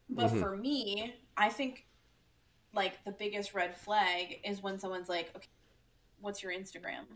But 0.09 0.31
Mhm. 0.31 0.39
for 0.39 0.57
me, 0.57 1.15
I 1.37 1.49
think 1.49 1.87
like 2.73 3.03
the 3.05 3.11
biggest 3.11 3.55
red 3.55 3.77
flag 3.77 4.41
is 4.45 4.63
when 4.63 4.79
someone's 4.79 5.09
like, 5.09 5.35
okay, 5.35 5.49
what's 6.21 6.43
your 6.43 6.53
Instagram? 6.53 7.07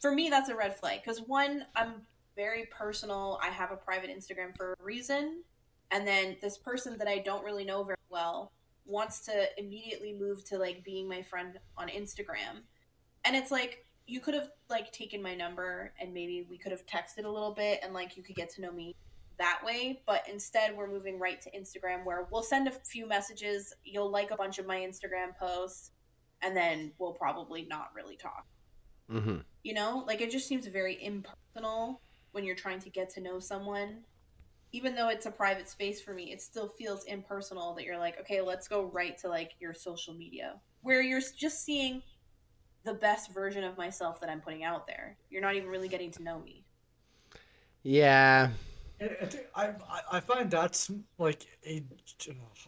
For 0.00 0.12
me, 0.12 0.28
that's 0.30 0.48
a 0.48 0.56
red 0.56 0.76
flag 0.76 1.00
because 1.04 1.20
one, 1.20 1.66
I'm 1.76 2.06
very 2.36 2.66
personal. 2.70 3.38
I 3.42 3.48
have 3.48 3.72
a 3.72 3.76
private 3.76 4.10
Instagram 4.10 4.56
for 4.56 4.72
a 4.72 4.84
reason. 4.84 5.42
And 5.90 6.06
then 6.06 6.36
this 6.40 6.58
person 6.58 6.98
that 6.98 7.08
I 7.08 7.18
don't 7.18 7.44
really 7.44 7.64
know 7.64 7.84
very 7.84 7.96
well 8.10 8.52
wants 8.86 9.20
to 9.26 9.46
immediately 9.58 10.12
move 10.12 10.44
to 10.46 10.58
like 10.58 10.84
being 10.84 11.08
my 11.08 11.22
friend 11.22 11.58
on 11.76 11.88
Instagram. 11.88 12.62
And 13.24 13.36
it's 13.36 13.50
like, 13.50 13.84
you 14.06 14.20
could 14.20 14.34
have 14.34 14.50
like 14.68 14.92
taken 14.92 15.22
my 15.22 15.34
number 15.34 15.92
and 16.00 16.12
maybe 16.12 16.46
we 16.48 16.58
could 16.58 16.72
have 16.72 16.84
texted 16.86 17.24
a 17.24 17.28
little 17.28 17.52
bit 17.54 17.80
and 17.82 17.94
like 17.94 18.16
you 18.16 18.22
could 18.22 18.36
get 18.36 18.50
to 18.50 18.60
know 18.60 18.70
me 18.70 18.94
that 19.38 19.60
way 19.64 20.00
but 20.06 20.22
instead 20.30 20.76
we're 20.76 20.90
moving 20.90 21.18
right 21.18 21.40
to 21.40 21.50
instagram 21.50 22.04
where 22.04 22.26
we'll 22.30 22.42
send 22.42 22.68
a 22.68 22.70
few 22.70 23.08
messages 23.08 23.72
you'll 23.84 24.10
like 24.10 24.30
a 24.30 24.36
bunch 24.36 24.58
of 24.58 24.66
my 24.66 24.76
instagram 24.76 25.36
posts 25.38 25.90
and 26.42 26.56
then 26.56 26.92
we'll 26.98 27.12
probably 27.12 27.66
not 27.68 27.90
really 27.94 28.16
talk 28.16 28.46
Mm-hmm. 29.12 29.38
you 29.62 29.74
know 29.74 30.02
like 30.06 30.22
it 30.22 30.30
just 30.30 30.48
seems 30.48 30.66
very 30.66 31.02
impersonal 31.04 32.00
when 32.34 32.44
you're 32.44 32.56
trying 32.56 32.80
to 32.80 32.90
get 32.90 33.08
to 33.10 33.20
know 33.20 33.38
someone 33.38 33.98
even 34.72 34.94
though 34.96 35.08
it's 35.08 35.26
a 35.26 35.30
private 35.30 35.68
space 35.68 36.00
for 36.00 36.12
me 36.14 36.32
it 36.32 36.42
still 36.42 36.68
feels 36.68 37.04
impersonal 37.04 37.74
that 37.74 37.84
you're 37.84 37.98
like 37.98 38.18
okay 38.20 38.40
let's 38.40 38.68
go 38.68 38.84
right 38.86 39.16
to 39.18 39.28
like 39.28 39.52
your 39.60 39.72
social 39.72 40.14
media 40.14 40.54
where 40.82 41.00
you're 41.02 41.20
just 41.38 41.64
seeing 41.64 42.02
the 42.84 42.94
best 42.94 43.32
version 43.32 43.64
of 43.64 43.76
myself 43.78 44.20
that 44.20 44.28
i'm 44.28 44.40
putting 44.40 44.64
out 44.64 44.86
there 44.86 45.16
you're 45.30 45.40
not 45.42 45.54
even 45.54 45.68
really 45.68 45.88
getting 45.88 46.10
to 46.10 46.22
know 46.22 46.38
me 46.40 46.64
Yeah. 47.82 48.50
I, 49.54 49.72
I 50.10 50.20
find 50.20 50.50
that's 50.50 50.90
like 51.18 51.46
a 51.66 51.82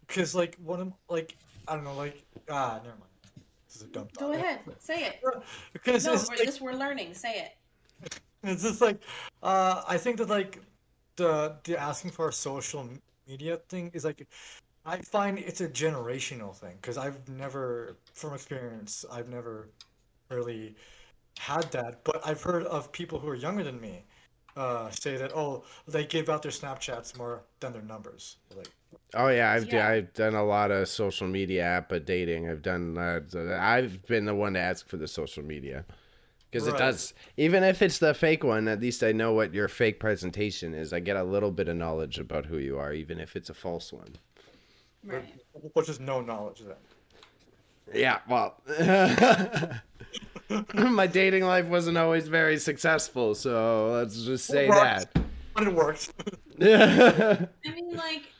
because 0.06 0.34
like 0.34 0.56
one 0.62 0.80
of 0.80 0.92
like 1.08 1.36
I 1.66 1.74
don't 1.74 1.84
know 1.84 1.94
like 1.94 2.22
ah 2.50 2.80
never 2.84 2.96
mind. 2.96 3.10
This 3.66 3.76
is 3.76 3.82
a 3.82 3.86
dumb 3.86 4.08
go 4.18 4.32
thought. 4.32 4.34
ahead 4.36 4.60
say 4.78 5.04
it 5.06 5.20
Because 5.72 6.04
no 6.04 6.12
we're, 6.12 6.18
like, 6.36 6.38
this 6.44 6.60
we're 6.60 6.72
learning 6.74 7.14
say 7.14 7.38
it 7.40 7.52
it's 8.52 8.62
just 8.62 8.80
like 8.80 9.00
uh 9.42 9.82
I 9.88 9.98
think 9.98 10.18
that 10.18 10.28
like 10.28 10.60
the 11.16 11.56
the 11.64 11.78
asking 11.80 12.10
for 12.12 12.28
a 12.28 12.32
social 12.32 12.88
media 13.28 13.58
thing 13.68 13.90
is 13.94 14.04
like 14.04 14.26
I 14.84 14.98
find 14.98 15.38
it's 15.38 15.60
a 15.60 15.68
generational 15.68 16.54
thing 16.54 16.76
because 16.80 16.98
I've 16.98 17.28
never 17.28 17.96
from 18.14 18.34
experience 18.34 19.04
I've 19.10 19.28
never 19.28 19.68
really 20.30 20.76
had 21.38 21.70
that 21.72 22.04
but 22.04 22.26
I've 22.26 22.42
heard 22.42 22.64
of 22.64 22.92
people 22.92 23.18
who 23.18 23.28
are 23.28 23.34
younger 23.34 23.64
than 23.64 23.80
me 23.80 24.04
uh 24.56 24.90
say 24.90 25.16
that 25.16 25.32
oh 25.34 25.64
they 25.88 26.06
give 26.06 26.28
out 26.28 26.42
their 26.42 26.52
Snapchats 26.52 27.16
more 27.18 27.42
than 27.60 27.72
their 27.72 27.82
numbers 27.82 28.36
like 28.56 28.70
Oh 29.14 29.28
yeah, 29.28 29.52
I've 29.52 29.72
Yeah. 29.72 29.88
I've 29.88 30.12
done 30.14 30.34
a 30.34 30.44
lot 30.44 30.70
of 30.70 30.88
social 30.88 31.26
media 31.26 31.62
app 31.64 31.92
of 31.92 32.04
dating. 32.04 32.48
I've 32.48 32.62
done 32.62 32.98
uh, 32.98 33.20
I've 33.58 34.06
been 34.06 34.24
the 34.24 34.34
one 34.34 34.54
to 34.54 34.60
ask 34.60 34.88
for 34.88 34.96
the 34.96 35.08
social 35.08 35.42
media 35.42 35.84
because 36.56 36.74
it 36.74 36.78
does. 36.78 37.14
Even 37.36 37.62
if 37.62 37.82
it's 37.82 37.98
the 37.98 38.14
fake 38.14 38.44
one, 38.44 38.68
at 38.68 38.80
least 38.80 39.02
I 39.02 39.12
know 39.12 39.32
what 39.32 39.52
your 39.54 39.68
fake 39.68 40.00
presentation 40.00 40.74
is. 40.74 40.92
I 40.92 41.00
get 41.00 41.16
a 41.16 41.24
little 41.24 41.50
bit 41.50 41.68
of 41.68 41.76
knowledge 41.76 42.18
about 42.18 42.46
who 42.46 42.58
you 42.58 42.78
are, 42.78 42.92
even 42.92 43.20
if 43.20 43.36
it's 43.36 43.50
a 43.50 43.54
false 43.54 43.92
one. 43.92 44.16
right 45.04 45.24
which 45.74 45.88
is 45.88 46.00
no 46.00 46.20
knowledge 46.20 46.60
then 46.60 46.76
Yeah, 47.94 48.20
well, 48.28 48.60
my 50.74 51.06
dating 51.06 51.44
life 51.44 51.66
wasn't 51.66 51.98
always 51.98 52.28
very 52.28 52.58
successful, 52.58 53.34
so 53.34 53.90
let's 53.92 54.24
just 54.24 54.46
say 54.46 54.68
Right. 54.68 55.06
that. 55.14 55.24
but 55.54 55.66
it 55.66 55.74
worked 55.74 56.12
I 56.60 57.48
mean, 57.74 57.90
like, 57.96 58.32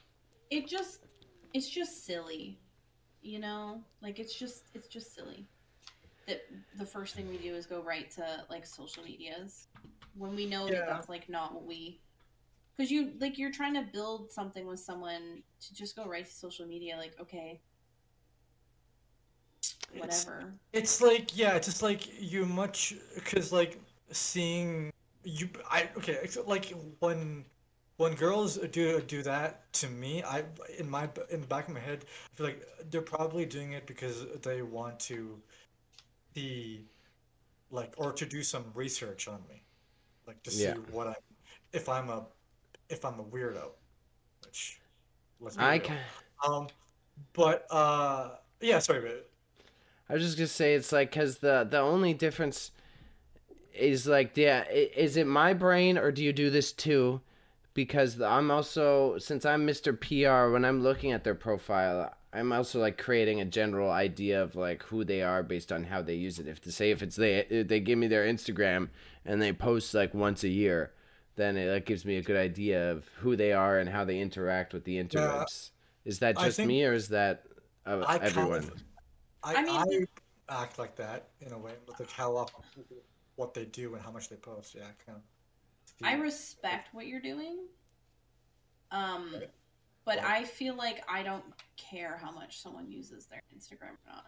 it 0.50 0.66
just, 0.66 1.00
it's 1.52 1.68
just 1.68 2.04
silly, 2.06 2.58
you 3.22 3.38
know? 3.38 3.82
Like, 4.00 4.18
it's 4.18 4.34
just, 4.34 4.64
it's 4.74 4.88
just 4.88 5.14
silly 5.14 5.46
that 6.26 6.42
the 6.76 6.86
first 6.86 7.14
thing 7.14 7.28
we 7.28 7.38
do 7.38 7.54
is 7.54 7.66
go 7.66 7.80
right 7.80 8.10
to, 8.12 8.44
like, 8.50 8.66
social 8.66 9.02
medias 9.02 9.68
when 10.16 10.34
we 10.34 10.46
know 10.46 10.66
that 10.66 10.86
that's, 10.86 11.08
like, 11.08 11.28
not 11.28 11.54
what 11.54 11.64
we, 11.64 12.00
because 12.76 12.90
you, 12.90 13.12
like, 13.20 13.38
you're 13.38 13.52
trying 13.52 13.74
to 13.74 13.82
build 13.92 14.30
something 14.30 14.66
with 14.66 14.80
someone 14.80 15.42
to 15.60 15.74
just 15.74 15.96
go 15.96 16.04
right 16.06 16.24
to 16.24 16.32
social 16.32 16.66
media, 16.66 16.96
like, 16.96 17.14
okay, 17.20 17.60
whatever. 19.94 20.52
It's 20.72 21.00
like 21.00 21.36
yeah, 21.36 21.54
it's 21.56 21.66
just 21.66 21.82
like 21.82 22.20
you 22.20 22.44
much 22.46 22.94
because 23.14 23.52
like 23.52 23.78
seeing 24.10 24.92
you 25.24 25.48
I 25.70 25.88
okay 25.96 26.18
like 26.46 26.72
when 27.00 27.44
when 27.96 28.14
girls 28.14 28.56
do 28.56 29.00
do 29.00 29.22
that 29.22 29.72
to 29.74 29.88
me 29.88 30.22
I 30.22 30.44
in 30.78 30.88
my 30.88 31.08
in 31.30 31.40
the 31.40 31.46
back 31.46 31.68
of 31.68 31.74
my 31.74 31.80
head 31.80 32.04
I 32.32 32.36
feel 32.36 32.46
like 32.46 32.66
they're 32.90 33.00
probably 33.00 33.44
doing 33.44 33.72
it 33.72 33.86
because 33.86 34.26
they 34.42 34.62
want 34.62 35.00
to 35.00 35.40
see 36.37 36.84
like 37.70 37.95
or 37.97 38.12
to 38.12 38.26
do 38.26 38.43
some 38.43 38.64
research 38.74 39.26
on 39.26 39.41
me 39.49 39.62
like 40.26 40.43
to 40.43 40.51
see 40.51 40.66
Yeah. 40.66 40.74
what 40.91 41.07
I 41.09 41.14
if 41.72 41.89
I'm 41.89 42.11
a 42.11 42.26
if 42.91 43.05
I'm 43.05 43.18
a 43.18 43.24
weirdo 43.24 43.70
which 44.45 44.80
let's 45.41 45.57
I 45.59 45.78
can. 45.78 45.99
um 46.47 46.68
but 47.32 47.66
uh 47.70 48.37
yeah 48.61 48.78
sorry 48.78 49.01
but 49.01 49.30
I 50.09 50.14
was 50.14 50.22
just 50.22 50.37
gonna 50.37 50.47
say 50.47 50.74
it's 50.74 50.93
like 50.93 51.11
because 51.11 51.39
the 51.39 51.66
the 51.68 51.80
only 51.80 52.12
difference 52.12 52.70
is 53.74 54.07
like 54.07 54.37
yeah 54.37 54.68
is 54.70 55.16
it 55.16 55.26
my 55.26 55.55
brain 55.55 55.97
or 55.99 56.12
do 56.12 56.22
you 56.22 56.32
do 56.32 56.51
this 56.51 56.72
too? 56.72 57.20
Because 57.76 58.22
I'm 58.22 58.50
also 58.50 59.18
since 59.18 59.44
I'm 59.44 59.66
Mr. 59.66 59.92
PR 60.00 60.50
when 60.50 60.64
I'm 60.64 60.82
looking 60.82 61.12
at 61.12 61.24
their 61.24 61.34
profile, 61.34 62.14
I'm 62.32 62.50
also 62.50 62.80
like 62.80 62.96
creating 62.96 63.42
a 63.42 63.44
general 63.44 63.90
idea 63.90 64.42
of 64.42 64.56
like 64.56 64.82
who 64.84 65.04
they 65.04 65.20
are 65.20 65.42
based 65.42 65.70
on 65.70 65.84
how 65.84 66.00
they 66.00 66.14
use 66.14 66.38
it. 66.38 66.48
If 66.48 66.62
to 66.62 66.72
say 66.72 66.90
if 66.90 67.02
it's 67.02 67.16
they 67.16 67.40
if 67.50 67.68
they 67.68 67.80
give 67.80 67.98
me 67.98 68.06
their 68.06 68.24
Instagram 68.24 68.88
and 69.26 69.42
they 69.42 69.52
post 69.52 69.92
like 69.92 70.14
once 70.14 70.42
a 70.42 70.48
year, 70.48 70.92
then 71.36 71.58
it 71.58 71.70
like, 71.70 71.84
gives 71.84 72.06
me 72.06 72.16
a 72.16 72.22
good 72.22 72.38
idea 72.38 72.92
of 72.92 73.04
who 73.18 73.36
they 73.36 73.52
are 73.52 73.78
and 73.78 73.90
how 73.90 74.06
they 74.06 74.20
interact 74.20 74.72
with 74.72 74.84
the 74.84 74.96
interwebs. 74.96 75.70
Is 76.06 76.20
that 76.20 76.38
just 76.38 76.58
me 76.58 76.82
or 76.82 76.94
is 76.94 77.08
that 77.08 77.44
uh, 77.84 78.02
I 78.08 78.16
kind 78.16 78.30
everyone? 78.30 78.58
of- 78.58 78.82
I, 79.44 79.54
I 79.54 79.82
I, 79.82 79.84
mean- 79.84 80.06
act 80.48 80.78
like 80.78 80.96
that 80.96 81.28
in 81.40 81.52
a 81.52 81.58
way, 81.58 81.72
with 81.86 82.00
like 82.00 82.10
how 82.10 82.36
often, 82.36 82.64
what 83.34 83.52
they 83.52 83.66
do 83.66 83.94
and 83.94 84.02
how 84.02 84.10
much 84.10 84.30
they 84.30 84.36
post. 84.36 84.74
Yeah, 84.74 84.84
kind 85.04 85.18
of. 85.18 85.22
I 86.03 86.14
respect 86.14 86.92
what 86.94 87.07
you're 87.07 87.20
doing. 87.20 87.59
Um, 88.90 89.34
but. 90.05 90.20
I 90.22 90.44
feel 90.44 90.74
like 90.76 91.03
I 91.09 91.22
don't 91.22 91.44
care 91.76 92.16
how 92.22 92.30
much 92.30 92.61
someone 92.62 92.90
uses 92.90 93.26
their 93.26 93.42
Instagram 93.57 93.90
or 93.90 93.99
not. 94.07 94.26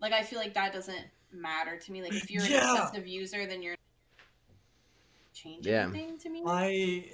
Like 0.00 0.12
I 0.12 0.22
feel 0.22 0.38
like 0.38 0.54
that 0.54 0.72
doesn't 0.72 1.04
matter 1.32 1.76
to 1.76 1.92
me. 1.92 2.00
Like 2.02 2.14
if 2.14 2.30
you're 2.30 2.42
Yeah. 2.44 2.70
an 2.74 2.76
obsessive 2.82 3.06
user, 3.06 3.46
then 3.46 3.62
you're 3.62 3.76
changing 5.34 5.72
Yeah. 5.72 5.82
anything 5.88 6.18
to 6.18 6.30
me. 6.30 6.42
My 6.42 6.70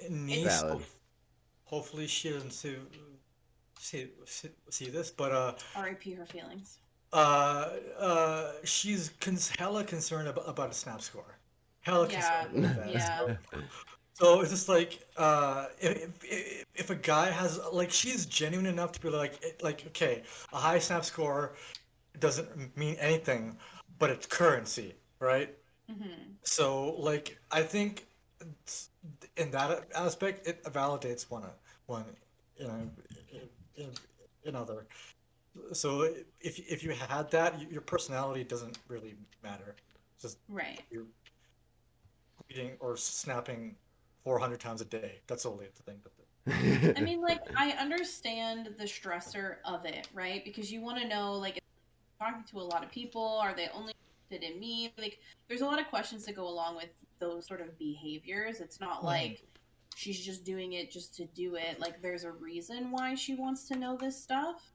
niece, 0.09 0.61
Valid. 0.61 0.77
ho- 0.79 0.85
hopefully 1.65 2.07
she 2.07 2.29
doesn't 2.29 2.51
see, 2.51 2.77
see 3.79 4.11
see 4.25 4.49
see 4.69 4.89
this, 4.89 5.11
but 5.11 5.31
uh 5.33 5.53
R.I.P. 5.75 6.13
her 6.13 6.25
feelings. 6.25 6.79
uh 7.13 7.69
uh 7.99 8.53
she's 8.63 9.09
cons- 9.19 9.49
hella 9.57 9.83
concerned 9.83 10.27
about, 10.29 10.47
about 10.47 10.69
a 10.69 10.73
snap 10.73 11.01
score. 11.01 11.36
Hella 11.87 12.07
Yeah, 12.09 12.43
concerned 12.43 12.65
about 12.65 12.75
that. 12.75 12.93
yeah. 12.93 12.99
So, 12.99 13.37
so 14.13 14.41
it's 14.41 14.51
just 14.51 14.67
like 14.69 14.99
uh 15.17 15.67
if, 15.79 16.23
if 16.23 16.65
if 16.75 16.89
a 16.89 16.95
guy 16.95 17.29
has 17.31 17.59
like 17.71 17.91
she's 17.91 18.25
genuine 18.25 18.65
enough 18.65 18.91
to 18.93 18.99
be 18.99 19.09
like 19.09 19.35
it- 19.41 19.63
like 19.63 19.85
okay 19.87 20.23
a 20.53 20.57
high 20.57 20.79
snap 20.79 21.05
score 21.05 21.55
doesn't 22.19 22.75
mean 22.77 22.95
anything 22.99 23.57
but 23.99 24.09
it's 24.09 24.25
currency 24.25 24.95
right 25.19 25.55
hmm 25.89 26.33
so 26.43 26.95
like 27.09 27.37
i 27.51 27.61
think 27.61 28.05
in 29.37 29.51
that 29.51 29.87
aspect 29.95 30.47
it 30.47 30.63
validates 30.65 31.29
one 31.29 31.43
one 31.87 32.05
you 32.59 32.67
know 32.67 32.89
in, 33.75 33.89
in 34.43 34.55
other 34.55 34.85
so 35.73 36.01
if 36.41 36.59
if 36.59 36.83
you 36.83 36.91
had 36.91 37.29
that 37.31 37.51
your 37.71 37.81
personality 37.81 38.43
doesn't 38.43 38.77
really 38.87 39.15
matter 39.43 39.75
just 40.21 40.37
Right. 40.49 40.81
you're 40.91 41.05
reading 42.49 42.77
or 42.79 42.97
snapping 42.97 43.75
400 44.23 44.59
times 44.59 44.81
a 44.81 44.85
day 44.85 45.21
that's 45.27 45.45
only 45.45 45.67
the 45.75 45.83
thing 45.83 46.01
I 46.97 47.01
mean, 47.01 47.21
like, 47.21 47.39
I 47.57 47.71
understand 47.71 48.75
the 48.77 48.85
stressor 48.85 49.57
of 49.65 49.85
it, 49.85 50.07
right? 50.13 50.43
Because 50.43 50.71
you 50.71 50.81
want 50.81 51.01
to 51.01 51.07
know, 51.07 51.33
like, 51.33 51.59
talking 52.19 52.43
to 52.51 52.59
a 52.59 52.61
lot 52.63 52.83
of 52.83 52.91
people, 52.91 53.39
are 53.41 53.53
they 53.53 53.67
only 53.73 53.93
interested 54.31 54.53
in 54.53 54.59
me? 54.59 54.93
Like, 54.97 55.19
there's 55.47 55.61
a 55.61 55.65
lot 55.65 55.79
of 55.79 55.87
questions 55.87 56.25
that 56.25 56.35
go 56.35 56.47
along 56.47 56.75
with 56.77 56.89
those 57.19 57.45
sort 57.47 57.61
of 57.61 57.77
behaviors. 57.77 58.59
It's 58.61 58.79
not 58.79 59.01
Mhm. 59.01 59.05
like 59.05 59.43
she's 59.95 60.23
just 60.23 60.43
doing 60.43 60.73
it 60.73 60.91
just 60.91 61.15
to 61.15 61.25
do 61.25 61.55
it. 61.55 61.79
Like, 61.79 62.01
there's 62.01 62.23
a 62.23 62.31
reason 62.31 62.91
why 62.91 63.15
she 63.15 63.35
wants 63.35 63.67
to 63.69 63.75
know 63.75 63.97
this 63.97 64.21
stuff. 64.21 64.73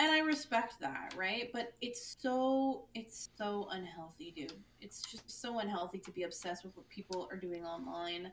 And 0.00 0.10
I 0.10 0.20
respect 0.20 0.80
that, 0.80 1.14
right? 1.16 1.50
But 1.52 1.74
it's 1.82 2.16
so 2.18 2.86
it's 2.94 3.28
so 3.36 3.68
unhealthy, 3.70 4.32
dude. 4.34 4.54
It's 4.80 5.02
just 5.02 5.30
so 5.30 5.58
unhealthy 5.58 5.98
to 5.98 6.10
be 6.10 6.22
obsessed 6.22 6.64
with 6.64 6.74
what 6.74 6.88
people 6.88 7.28
are 7.30 7.36
doing 7.36 7.64
online. 7.66 8.32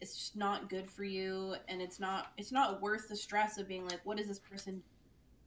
It's 0.00 0.16
just 0.16 0.36
not 0.36 0.68
good 0.68 0.90
for 0.90 1.04
you, 1.04 1.54
and 1.68 1.80
it's 1.80 2.00
not 2.00 2.32
it's 2.36 2.50
not 2.50 2.82
worth 2.82 3.08
the 3.08 3.16
stress 3.16 3.58
of 3.58 3.68
being 3.68 3.86
like, 3.86 4.00
what 4.04 4.18
is 4.18 4.26
this 4.26 4.40
person 4.40 4.82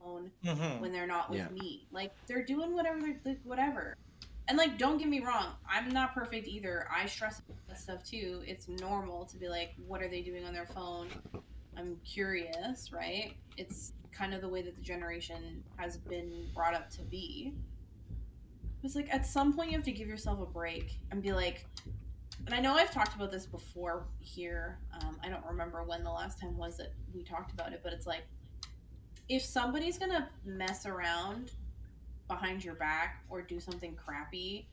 doing 0.02 0.32
Mhm. 0.44 0.80
when 0.80 0.94
they're 0.94 1.06
not 1.06 1.30
with 1.30 1.40
Yeah. 1.40 1.50
me? 1.50 1.86
Like 1.92 2.14
they're 2.28 2.46
doing 2.46 2.74
whatever 2.74 3.02
they're 3.02 3.20
like, 3.26 3.42
whatever. 3.44 3.98
And 4.48 4.58
like, 4.58 4.78
don't 4.78 4.98
get 4.98 5.08
me 5.10 5.20
wrong, 5.20 5.56
I'm 5.70 5.90
not 5.90 6.14
perfect 6.14 6.48
either. 6.48 6.88
I 6.90 7.06
stress 7.08 7.40
about 7.40 7.58
that 7.68 7.78
stuff 7.78 8.04
too. 8.04 8.42
It's 8.48 8.68
normal 8.70 9.26
to 9.26 9.38
be 9.38 9.50
like, 9.50 9.74
what 9.86 10.02
are 10.02 10.08
they 10.08 10.22
doing 10.22 10.46
on 10.46 10.54
their 10.54 10.66
phone? 10.66 11.10
I'm 11.78 11.98
curious, 12.04 12.92
right? 12.92 13.36
It's 13.58 13.94
kind 14.12 14.34
of 14.34 14.42
the 14.42 14.50
way 14.50 14.62
that 14.62 14.76
the 14.76 14.82
generation 14.82 15.64
has 15.78 15.98
been 15.98 16.48
brought 16.54 16.74
up 16.74 16.90
to 16.92 17.02
be. 17.04 17.54
It's 18.84 18.96
like 18.96 19.14
at 19.14 19.26
some 19.26 19.54
point 19.54 19.72
you 19.72 19.78
have 19.78 19.86
to 19.86 19.92
give 19.92 20.08
yourself 20.08 20.40
a 20.42 20.46
break 20.46 20.94
and 21.12 21.22
be 21.22 21.32
like, 21.32 21.66
and 22.46 22.56
I 22.56 22.60
know 22.60 22.74
I've 22.74 22.92
talked 22.92 23.16
about 23.16 23.32
this 23.32 23.46
before 23.46 24.08
here. 24.20 24.80
Um, 25.02 25.18
I 25.24 25.30
don't 25.30 25.46
remember 25.46 25.84
when 25.84 26.04
the 26.04 26.10
last 26.10 26.40
time 26.40 26.58
was 26.58 26.78
that 26.78 26.94
we 27.14 27.24
talked 27.24 27.52
about 27.52 27.74
it, 27.74 27.82
but 27.84 27.94
it's 27.94 28.08
like, 28.08 28.24
if 29.30 29.44
somebody's 29.44 29.98
gonna 29.98 30.30
mess 30.44 30.86
around 30.86 31.52
behind 32.28 32.64
your 32.64 32.76
back 32.76 33.24
or 33.30 33.42
do 33.42 33.60
something 33.60 33.96
crappy, 33.96 34.68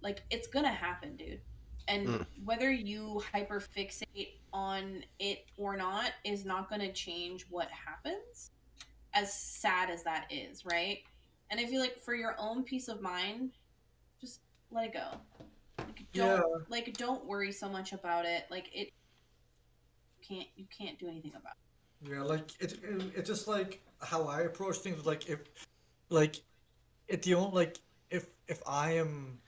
like 0.00 0.22
it's 0.30 0.48
gonna 0.48 0.72
happen, 0.72 1.16
dude. 1.16 1.40
And 1.88 2.08
Mm. 2.08 2.26
whether 2.44 2.72
you 2.72 3.22
hyper 3.32 3.60
fixate 3.60 4.38
on 4.52 5.04
it 5.18 5.44
or 5.56 5.76
not 5.76 6.12
is 6.24 6.44
not 6.44 6.68
gonna 6.70 6.92
change 6.92 7.44
what 7.50 7.68
happens. 7.70 8.50
As 9.14 9.32
sad 9.32 9.90
as 9.90 10.02
that 10.04 10.26
is, 10.30 10.64
right? 10.64 10.98
And 11.50 11.60
I 11.60 11.66
feel 11.66 11.80
like 11.80 11.98
for 11.98 12.14
your 12.14 12.34
own 12.38 12.64
peace 12.64 12.88
of 12.88 13.00
mind, 13.00 13.52
just 14.20 14.40
let 14.70 14.86
it 14.86 14.92
go. 14.92 15.20
Like, 15.78 16.06
don't 16.12 16.70
like 16.70 16.96
don't 16.96 17.24
worry 17.24 17.52
so 17.52 17.68
much 17.68 17.92
about 17.92 18.24
it. 18.24 18.44
Like 18.50 18.70
it 18.74 18.88
can't 20.26 20.48
you 20.56 20.66
can't 20.76 20.98
do 20.98 21.08
anything 21.08 21.32
about 21.32 21.52
it. 21.52 22.10
Yeah, 22.10 22.22
like 22.22 22.50
it, 22.60 22.72
it, 22.82 23.12
it's 23.14 23.28
just 23.28 23.48
like 23.48 23.80
how 24.00 24.24
I 24.24 24.42
approach 24.42 24.78
things. 24.78 25.06
Like 25.06 25.28
if, 25.28 25.40
like, 26.10 26.36
it 27.08 27.22
the 27.22 27.34
only 27.34 27.52
like 27.52 27.78
if 28.10 28.26
if 28.48 28.62
I 28.66 28.92
am 28.92 29.38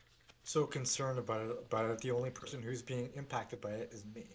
so 0.43 0.65
concerned 0.65 1.19
about 1.19 1.41
it 1.41 1.51
about 1.51 1.91
it, 1.91 1.99
the 1.99 2.11
only 2.11 2.31
person 2.31 2.61
who's 2.61 2.81
being 2.81 3.09
impacted 3.15 3.61
by 3.61 3.71
it 3.71 3.91
is 3.93 4.05
me. 4.15 4.25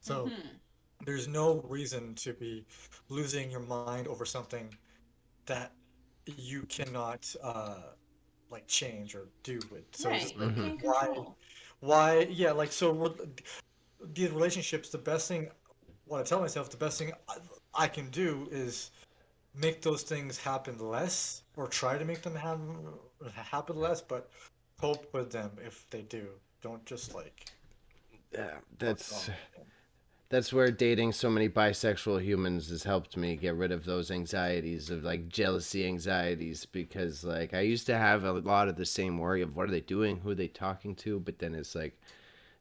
So 0.00 0.26
Mhm. 0.26 0.60
There's 1.04 1.28
no 1.28 1.60
reason 1.68 2.14
to 2.16 2.32
be 2.34 2.66
losing 3.08 3.50
your 3.50 3.60
mind 3.60 4.08
over 4.08 4.24
something 4.24 4.74
that 5.46 5.72
you 6.36 6.62
cannot 6.64 7.34
uh 7.42 7.92
like 8.50 8.66
change 8.66 9.14
or 9.14 9.28
do 9.42 9.60
with. 9.70 9.84
So 9.92 10.10
right. 10.10 10.20
just 10.20 10.36
You 10.36 10.46
like, 10.46 10.56
can't 10.56 10.82
why 10.82 11.08
why 11.80 12.26
yeah 12.30 12.52
like 12.52 12.72
so 12.72 12.90
re- 12.92 13.28
these 14.14 14.30
relationships 14.30 14.90
the 14.90 14.98
best 14.98 15.28
thing 15.28 15.48
what 16.06 16.20
i 16.20 16.22
tell 16.24 16.40
myself 16.40 16.70
the 16.70 16.76
best 16.76 16.98
thing 16.98 17.12
I, 17.28 17.36
I 17.74 17.88
can 17.88 18.10
do 18.10 18.48
is 18.50 18.90
make 19.54 19.82
those 19.82 20.02
things 20.02 20.38
happen 20.38 20.78
less 20.78 21.42
or 21.56 21.66
try 21.68 21.98
to 21.98 22.04
make 22.04 22.22
them 22.22 22.34
happen 22.34 22.76
happen 23.34 23.76
less 23.76 24.00
but 24.00 24.30
cope 24.80 25.12
with 25.12 25.30
them 25.32 25.50
if 25.64 25.88
they 25.90 26.02
do 26.02 26.26
don't 26.62 26.84
just 26.86 27.14
like 27.14 27.46
Yeah, 28.32 28.58
that's 28.78 29.30
that's 30.30 30.52
where 30.52 30.70
dating 30.70 31.12
so 31.12 31.30
many 31.30 31.48
bisexual 31.48 32.22
humans 32.22 32.68
has 32.68 32.82
helped 32.82 33.16
me 33.16 33.34
get 33.34 33.54
rid 33.54 33.72
of 33.72 33.84
those 33.84 34.10
anxieties 34.10 34.90
of 34.90 35.02
like 35.02 35.28
jealousy 35.28 35.86
anxieties 35.86 36.66
because 36.66 37.24
like 37.24 37.54
I 37.54 37.60
used 37.60 37.86
to 37.86 37.96
have 37.96 38.24
a 38.24 38.32
lot 38.32 38.68
of 38.68 38.76
the 38.76 38.84
same 38.84 39.18
worry 39.18 39.40
of 39.40 39.56
what 39.56 39.68
are 39.68 39.72
they 39.72 39.80
doing, 39.80 40.20
who 40.20 40.30
are 40.30 40.34
they 40.34 40.48
talking 40.48 40.94
to, 40.96 41.18
but 41.18 41.38
then 41.38 41.54
it's 41.54 41.74
like 41.74 41.98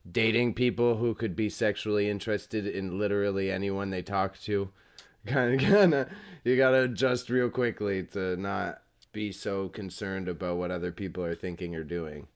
dating 0.10 0.54
people 0.54 0.96
who 0.96 1.14
could 1.14 1.36
be 1.36 1.50
sexually 1.50 2.10
interested 2.10 2.66
in 2.66 2.98
literally 2.98 3.52
anyone 3.52 3.90
they 3.90 4.02
talk 4.02 4.40
to. 4.42 4.70
Kind 5.26 5.62
of, 5.62 5.70
kind 5.70 5.94
of, 5.94 6.10
you 6.46 6.56
gotta 6.56 6.84
adjust 6.84 7.30
real 7.30 7.50
quickly 7.50 8.04
to 8.14 8.38
not 8.38 8.82
be 9.12 9.34
so 9.34 9.68
concerned 9.68 10.30
about 10.30 10.56
what 10.56 10.72
other 10.72 10.94
people 10.94 11.22
are 11.22 11.36
thinking 11.36 11.76
or 11.76 11.84
doing. 11.84 12.28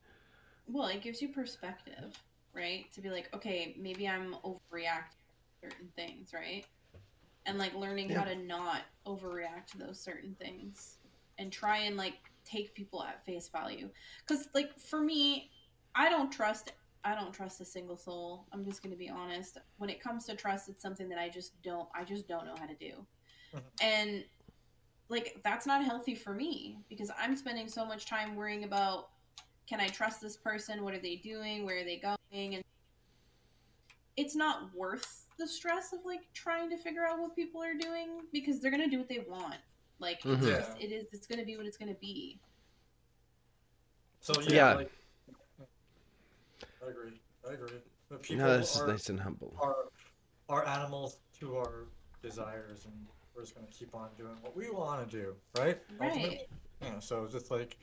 Well, 0.68 0.88
it 0.88 1.02
gives 1.02 1.22
you 1.22 1.30
perspective, 1.30 2.12
right? 2.54 2.92
To 2.96 3.00
be 3.00 3.10
like, 3.10 3.30
okay, 3.34 3.78
maybe 3.80 4.10
I'm 4.10 4.36
overreacting 4.44 5.21
certain 5.62 5.90
things, 5.96 6.34
right? 6.34 6.66
And 7.46 7.58
like 7.58 7.74
learning 7.74 8.10
how 8.10 8.24
to 8.24 8.36
not 8.36 8.82
overreact 9.08 9.68
to 9.72 9.78
those 9.78 10.00
certain 10.00 10.36
things 10.40 10.98
and 11.40 11.52
try 11.52 11.80
and 11.80 11.98
like 11.98 12.16
take 12.46 12.74
people 12.74 13.04
at 13.04 13.26
face 13.26 13.50
value. 13.50 13.90
Cuz 14.28 14.48
like 14.54 14.78
for 14.78 15.02
me, 15.02 15.52
I 15.96 16.10
don't 16.10 16.32
trust 16.32 16.72
I 17.04 17.16
don't 17.16 17.34
trust 17.34 17.60
a 17.62 17.66
single 17.66 17.98
soul. 17.98 18.46
I'm 18.52 18.64
just 18.64 18.84
going 18.84 18.92
to 18.92 18.98
be 18.98 19.10
honest. 19.10 19.58
When 19.78 19.90
it 19.90 20.00
comes 20.00 20.26
to 20.26 20.36
trust, 20.36 20.70
it's 20.70 20.84
something 20.84 21.10
that 21.10 21.18
I 21.18 21.30
just 21.30 21.60
don't 21.64 21.90
I 21.96 22.04
just 22.04 22.28
don't 22.28 22.46
know 22.46 22.56
how 22.60 22.68
to 22.68 22.76
do. 22.76 23.06
Mhm. 23.54 23.62
And 23.82 24.26
like 25.10 25.42
that's 25.44 25.66
not 25.66 25.84
healthy 25.84 26.16
for 26.16 26.34
me 26.34 26.80
because 26.90 27.12
I'm 27.18 27.36
spending 27.36 27.68
so 27.68 27.86
much 27.86 28.06
time 28.06 28.36
worrying 28.36 28.64
about 28.64 29.10
can 29.68 29.80
I 29.80 29.88
trust 29.88 30.22
this 30.22 30.38
person? 30.38 30.84
What 30.84 30.94
are 30.94 31.00
they 31.00 31.16
doing? 31.18 31.66
Where 31.66 31.80
are 31.80 31.84
they 31.84 31.98
going? 31.98 32.56
And 32.56 32.64
it's 34.18 34.36
not 34.36 34.74
worth 34.76 35.26
the 35.42 35.48
stress 35.48 35.92
of 35.92 36.00
like 36.06 36.22
trying 36.36 36.70
to 36.70 36.78
figure 36.78 37.04
out 37.06 37.20
what 37.20 37.36
people 37.36 37.64
are 37.64 37.74
doing 37.74 38.22
because 38.32 38.62
they're 38.62 38.70
gonna 38.72 38.88
do 38.88 39.00
what 39.00 39.10
they 39.10 39.26
want. 39.28 39.56
Like 40.00 40.20
it's 40.24 40.46
Mhm. 40.46 40.56
just, 40.58 40.72
it 40.80 40.92
is 40.92 41.06
it's 41.12 41.26
gonna 41.28 41.44
be 41.44 41.58
what 41.58 41.66
it's 41.66 41.78
gonna 41.78 41.96
be. 41.96 42.40
so 44.24 44.40
yeah, 44.42 44.54
Yeah. 44.54 44.74
like 44.76 44.92
i 46.86 46.90
agree 46.90 47.20
i 47.50 47.54
agree 47.54 47.82
but 48.08 48.22
people 48.22 48.46
No, 48.46 48.58
this 48.60 48.76
is 48.76 48.84
nice 48.84 49.10
and 49.10 49.20
humble. 49.20 49.58
are 49.60 49.90
are 50.48 50.64
animals 50.68 51.18
to 51.40 51.58
our 51.58 51.88
desires 52.22 52.86
and 52.86 52.94
we're 53.34 53.42
just 53.42 53.56
gonna 53.56 53.66
keep 53.72 53.96
on 53.96 54.10
doing 54.16 54.38
what 54.44 54.56
we 54.56 54.70
want 54.70 55.10
to 55.10 55.18
do 55.22 55.36
right 55.58 55.82
Ultimately. 56.00 56.30
Right. 56.38 56.50
Yeah, 56.94 57.00
so 57.00 57.24
it's 57.24 57.34
just 57.34 57.50
like 57.50 57.78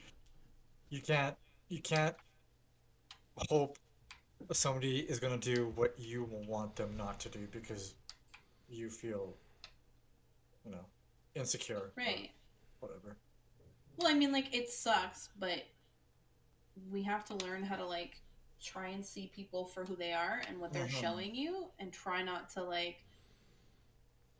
you 0.91 1.01
can't 1.03 1.37
you 1.69 1.81
can't 1.83 2.15
hope 3.51 3.77
somebody 4.53 5.01
is 5.01 5.19
gonna 5.21 5.37
do 5.39 5.73
what 5.75 5.95
you 5.99 6.25
want 6.47 6.77
them 6.77 6.97
not 6.97 7.21
to 7.21 7.29
do 7.29 7.47
because 7.51 7.95
you 8.69 8.91
feel 8.91 9.35
you 10.65 10.71
know 10.73 10.85
insecure 11.35 11.93
Right. 11.97 12.31
whatever. 12.81 13.17
Well, 13.97 14.09
I 14.09 14.15
mean, 14.15 14.33
like 14.33 14.55
it 14.55 14.69
sucks, 14.71 15.29
but 15.39 15.65
we 16.91 17.03
have 17.03 17.25
to 17.27 17.35
learn 17.37 17.63
how 17.65 17.77
to 17.77 17.85
like 17.85 18.21
try 18.63 18.89
and 18.89 19.05
see 19.05 19.31
people 19.35 19.65
for 19.65 19.85
who 19.85 19.97
they 19.97 20.13
are 20.13 20.43
and 20.49 20.61
what 20.61 20.73
they're 20.73 20.87
Mhm. 20.87 21.01
showing 21.01 21.35
you, 21.35 21.73
and 21.79 21.93
try 21.93 22.23
not 22.23 22.51
to 22.51 22.63
like 22.63 23.05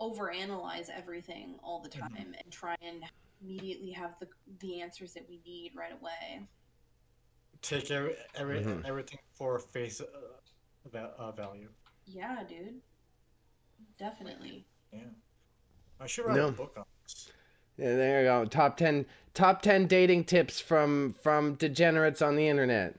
overanalyze 0.01 0.89
everything 0.89 1.59
all 1.63 1.81
the 1.81 1.89
time, 1.89 2.13
Mhm. 2.13 2.41
and 2.43 2.53
try 2.53 2.77
and 2.81 3.05
immediately 3.41 3.91
have 3.93 4.19
the 4.19 4.29
the 4.61 4.81
answers 4.81 5.13
that 5.15 5.29
we 5.29 5.39
need 5.39 5.75
right 5.75 5.93
away. 5.93 6.47
Take 7.63 7.91
every, 7.91 8.15
every 8.35 8.61
Mhm. 8.61 8.85
everything 8.87 9.19
for 9.35 9.59
face 9.59 10.01
uh, 10.01 10.97
uh, 11.19 11.33
value. 11.33 11.69
Yeah, 12.07 12.43
dude. 12.49 12.81
Definitely. 13.99 14.65
Yeah, 14.93 15.01
I 16.01 16.07
should 16.07 16.27
write 16.27 16.37
No. 16.37 16.49
a 16.49 16.53
book 16.53 16.75
on 16.77 16.85
this. 17.03 17.31
Yeah, 17.77 17.97
there 17.97 18.21
you 18.21 18.27
go. 18.27 18.45
Top 18.45 18.77
ten, 18.77 19.07
top 19.35 19.61
ten 19.63 19.87
dating 19.87 20.25
tips 20.25 20.61
from 20.61 21.15
from 21.23 21.55
degenerates 21.55 22.23
on 22.23 22.37
the 22.37 22.49
internet. 22.49 22.97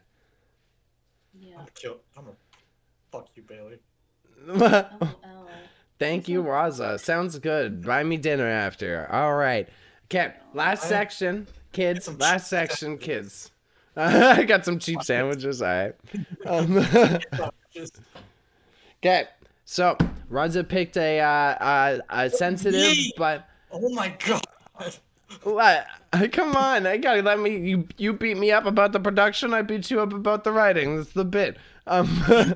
Yeah. 1.33 1.39
I'm 1.39 1.47
Yeah. 1.51 1.55
gonna 1.57 1.71
kill. 1.75 1.97
I'm 2.17 2.23
gonna 2.25 2.37
fuck 3.11 3.29
you, 3.35 3.43
Bailey. 3.43 3.79
LOL. 4.45 5.49
Thank 5.97 6.27
you, 6.27 6.43
Raza. 6.43 6.99
Sounds 6.99 7.39
good. 7.39 7.85
Buy 7.85 8.03
me 8.03 8.17
dinner 8.17 8.47
after. 8.47 9.07
All 9.11 9.35
right. 9.35 9.67
Okay, 10.05 10.33
last 10.53 10.85
I- 10.85 10.89
section, 10.89 11.47
kids. 11.71 12.07
Last 12.19 12.47
section, 12.49 12.97
kids. 12.97 13.51
I 14.39 14.43
got 14.45 14.63
some 14.63 14.79
cheap 14.79 15.03
sandwiches. 15.03 15.61
All 15.61 15.67
right. 15.67 15.95
Um, 16.45 16.77
okay, 19.03 19.25
so 19.65 19.97
Raza 20.31 20.67
picked 20.67 20.95
a 20.95 21.19
uh, 21.19 21.27
uh, 21.27 21.99
a 22.09 22.29
sensitive, 22.29 22.79
Yay! 22.79 23.11
but 23.17 23.47
oh 23.71 23.89
my 23.89 24.15
god. 24.25 24.41
what? 25.43 25.85
Come 26.31 26.55
on, 26.55 26.87
I 26.87 26.95
gotta 26.97 27.21
let 27.21 27.39
me. 27.39 27.57
You 27.57 27.87
you 27.97 28.13
beat 28.13 28.37
me 28.37 28.51
up 28.51 28.65
about 28.65 28.93
the 28.93 28.99
production. 29.01 29.53
I 29.53 29.61
beat 29.63 29.91
you 29.91 29.99
up 29.99 30.13
about 30.13 30.45
the 30.45 30.53
writing. 30.53 30.95
That's 30.95 31.11
the 31.11 31.25
bit. 31.25 31.57
Um. 31.89 32.07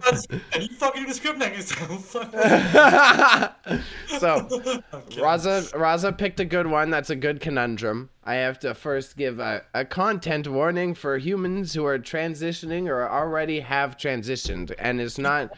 And 0.54 0.62
you 0.62 0.70
fucking 0.78 1.02
do 1.02 1.08
the 1.08 1.14
script 1.16 1.40
next 1.40 1.72
time. 1.72 2.00
So 2.08 2.22
Raza 5.20 5.72
Raza 5.74 6.18
picked 6.18 6.40
a 6.40 6.46
good 6.46 6.68
one. 6.68 6.90
That's 6.92 7.10
a 7.10 7.16
good 7.16 7.42
conundrum. 7.42 8.10
I 8.24 8.36
have 8.36 8.60
to 8.60 8.74
first 8.76 9.18
give 9.18 9.40
a, 9.40 9.64
a 9.74 9.84
content 9.86 10.48
warning 10.48 10.94
for 10.94 11.18
humans 11.18 11.74
who 11.74 11.84
are 11.86 11.98
transitioning 12.00 12.88
or 12.88 13.10
already 13.10 13.60
have 13.62 13.98
transitioned, 13.98 14.74
and 14.78 15.02
it's 15.02 15.18
not. 15.18 15.52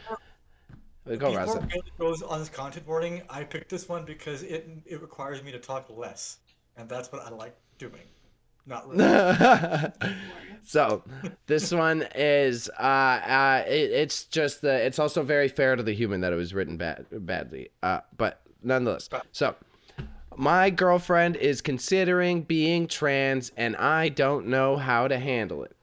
Go, 1.06 1.14
Before 1.14 1.30
Raza. 1.38 1.68
Bailey 1.68 1.92
goes 1.98 2.22
on 2.22 2.40
this 2.40 2.48
content 2.48 2.86
warning, 2.88 3.22
I 3.30 3.44
picked 3.44 3.70
this 3.70 3.88
one 3.88 4.04
because 4.04 4.42
it 4.42 4.68
it 4.86 5.00
requires 5.02 5.42
me 5.42 5.52
to 5.52 5.58
talk 5.58 5.86
less. 5.90 6.38
and 6.76 6.88
that's 6.88 7.12
what 7.12 7.22
I 7.22 7.30
like 7.30 7.56
doing. 7.78 8.02
Not 8.66 8.88
really. 8.88 9.92
so 10.64 11.04
this 11.46 11.72
one 11.72 12.06
is 12.14 12.68
uh, 12.78 12.82
uh 12.82 13.64
it, 13.66 13.90
it's 13.92 14.24
just 14.24 14.62
the 14.62 14.84
it's 14.84 14.98
also 14.98 15.22
very 15.22 15.48
fair 15.48 15.76
to 15.76 15.82
the 15.82 15.92
human 15.92 16.20
that 16.22 16.32
it 16.32 16.36
was 16.36 16.52
written 16.52 16.76
bad 16.76 17.06
badly 17.10 17.70
uh 17.82 18.00
but 18.16 18.42
nonetheless. 18.62 19.08
So 19.30 19.54
my 20.36 20.68
girlfriend 20.70 21.36
is 21.36 21.60
considering 21.60 22.42
being 22.42 22.86
trans 22.88 23.52
and 23.56 23.76
i 23.76 24.08
don't 24.08 24.46
know 24.46 24.76
how 24.76 25.08
to 25.08 25.18
handle 25.18 25.62
it. 25.62 25.76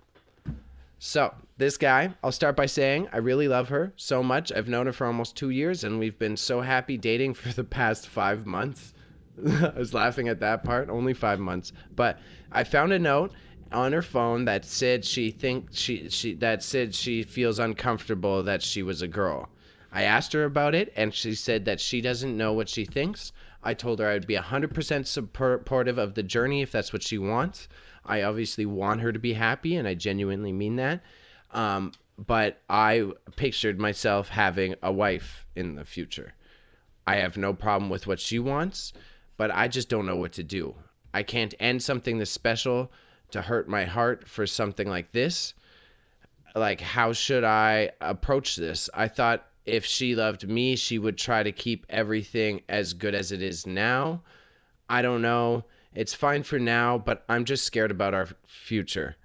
So 0.99 1.33
this 1.57 1.77
guy 1.77 2.13
i'll 2.21 2.33
start 2.33 2.57
by 2.57 2.65
saying 2.65 3.07
i 3.13 3.17
really 3.17 3.47
love 3.47 3.69
her 3.69 3.93
so 3.95 4.21
much. 4.21 4.51
I've 4.51 4.67
known 4.67 4.87
her 4.87 4.93
for 4.93 5.07
almost 5.07 5.37
two 5.37 5.51
years 5.51 5.85
and 5.85 5.99
we've 5.99 6.19
been 6.19 6.35
so 6.35 6.59
happy 6.59 6.97
dating 6.97 7.35
for 7.35 7.53
the 7.53 7.63
past 7.63 8.09
five 8.09 8.45
months 8.45 8.93
i 9.47 9.73
was 9.77 9.93
laughing 9.93 10.27
at 10.27 10.39
that 10.39 10.63
part 10.63 10.89
only 10.89 11.13
five 11.13 11.39
months 11.39 11.73
but 11.95 12.19
i 12.51 12.63
found 12.63 12.91
a 12.91 12.99
note 12.99 13.31
on 13.73 13.91
her 13.91 14.01
phone 14.01 14.45
that 14.45 14.63
said 14.63 15.03
she 15.03 15.31
think 15.31 15.67
she 15.71 16.09
she 16.09 16.33
that 16.35 16.63
said 16.63 16.93
she 16.93 17.23
feels 17.23 17.59
uncomfortable 17.59 18.43
that 18.43 18.61
she 18.61 18.83
was 18.83 19.01
a 19.01 19.07
girl. 19.07 19.49
I 19.91 20.03
asked 20.03 20.33
her 20.33 20.45
about 20.45 20.75
it 20.75 20.93
and 20.95 21.13
she 21.13 21.35
said 21.35 21.65
that 21.65 21.79
she 21.79 22.01
doesn't 22.01 22.37
know 22.37 22.53
what 22.53 22.69
she 22.69 22.85
thinks. 22.85 23.31
I 23.63 23.73
told 23.73 23.99
her 23.99 24.07
I'd 24.07 24.27
be 24.27 24.35
100% 24.35 25.07
supportive 25.07 25.97
of 25.97 26.15
the 26.15 26.23
journey 26.23 26.61
if 26.61 26.71
that's 26.71 26.91
what 26.91 27.03
she 27.03 27.17
wants. 27.17 27.67
I 28.05 28.23
obviously 28.23 28.65
want 28.65 29.01
her 29.01 29.11
to 29.11 29.19
be 29.19 29.33
happy 29.33 29.75
and 29.75 29.87
I 29.87 29.93
genuinely 29.93 30.51
mean 30.51 30.75
that. 30.77 31.03
Um, 31.51 31.91
but 32.17 32.59
I 32.69 33.11
pictured 33.35 33.79
myself 33.79 34.29
having 34.29 34.75
a 34.81 34.91
wife 34.91 35.45
in 35.55 35.75
the 35.75 35.85
future. 35.85 36.33
I 37.05 37.17
have 37.17 37.37
no 37.37 37.53
problem 37.53 37.89
with 37.89 38.07
what 38.07 38.19
she 38.19 38.39
wants, 38.39 38.93
but 39.37 39.51
I 39.51 39.67
just 39.67 39.89
don't 39.89 40.05
know 40.05 40.15
what 40.15 40.33
to 40.33 40.43
do. 40.43 40.75
I 41.13 41.23
can't 41.23 41.53
end 41.59 41.81
something 41.81 42.17
this 42.17 42.31
special 42.31 42.91
to 43.31 43.41
hurt 43.41 43.67
my 43.67 43.85
heart 43.85 44.27
for 44.27 44.45
something 44.45 44.87
like 44.87 45.11
this. 45.11 45.53
Like, 46.55 46.81
how 46.81 47.13
should 47.13 47.43
I 47.43 47.91
approach 48.01 48.55
this? 48.55 48.89
I 48.93 49.07
thought 49.07 49.47
if 49.65 49.85
she 49.85 50.15
loved 50.15 50.47
me, 50.47 50.75
she 50.75 50.99
would 50.99 51.17
try 51.17 51.41
to 51.43 51.51
keep 51.51 51.85
everything 51.89 52.61
as 52.69 52.93
good 52.93 53.15
as 53.15 53.31
it 53.31 53.41
is 53.41 53.65
now. 53.65 54.21
I 54.89 55.01
don't 55.01 55.21
know. 55.21 55.65
It's 55.95 56.13
fine 56.13 56.43
for 56.43 56.59
now, 56.59 56.97
but 56.97 57.23
I'm 57.29 57.45
just 57.45 57.65
scared 57.65 57.91
about 57.91 58.13
our 58.13 58.27
future. 58.45 59.15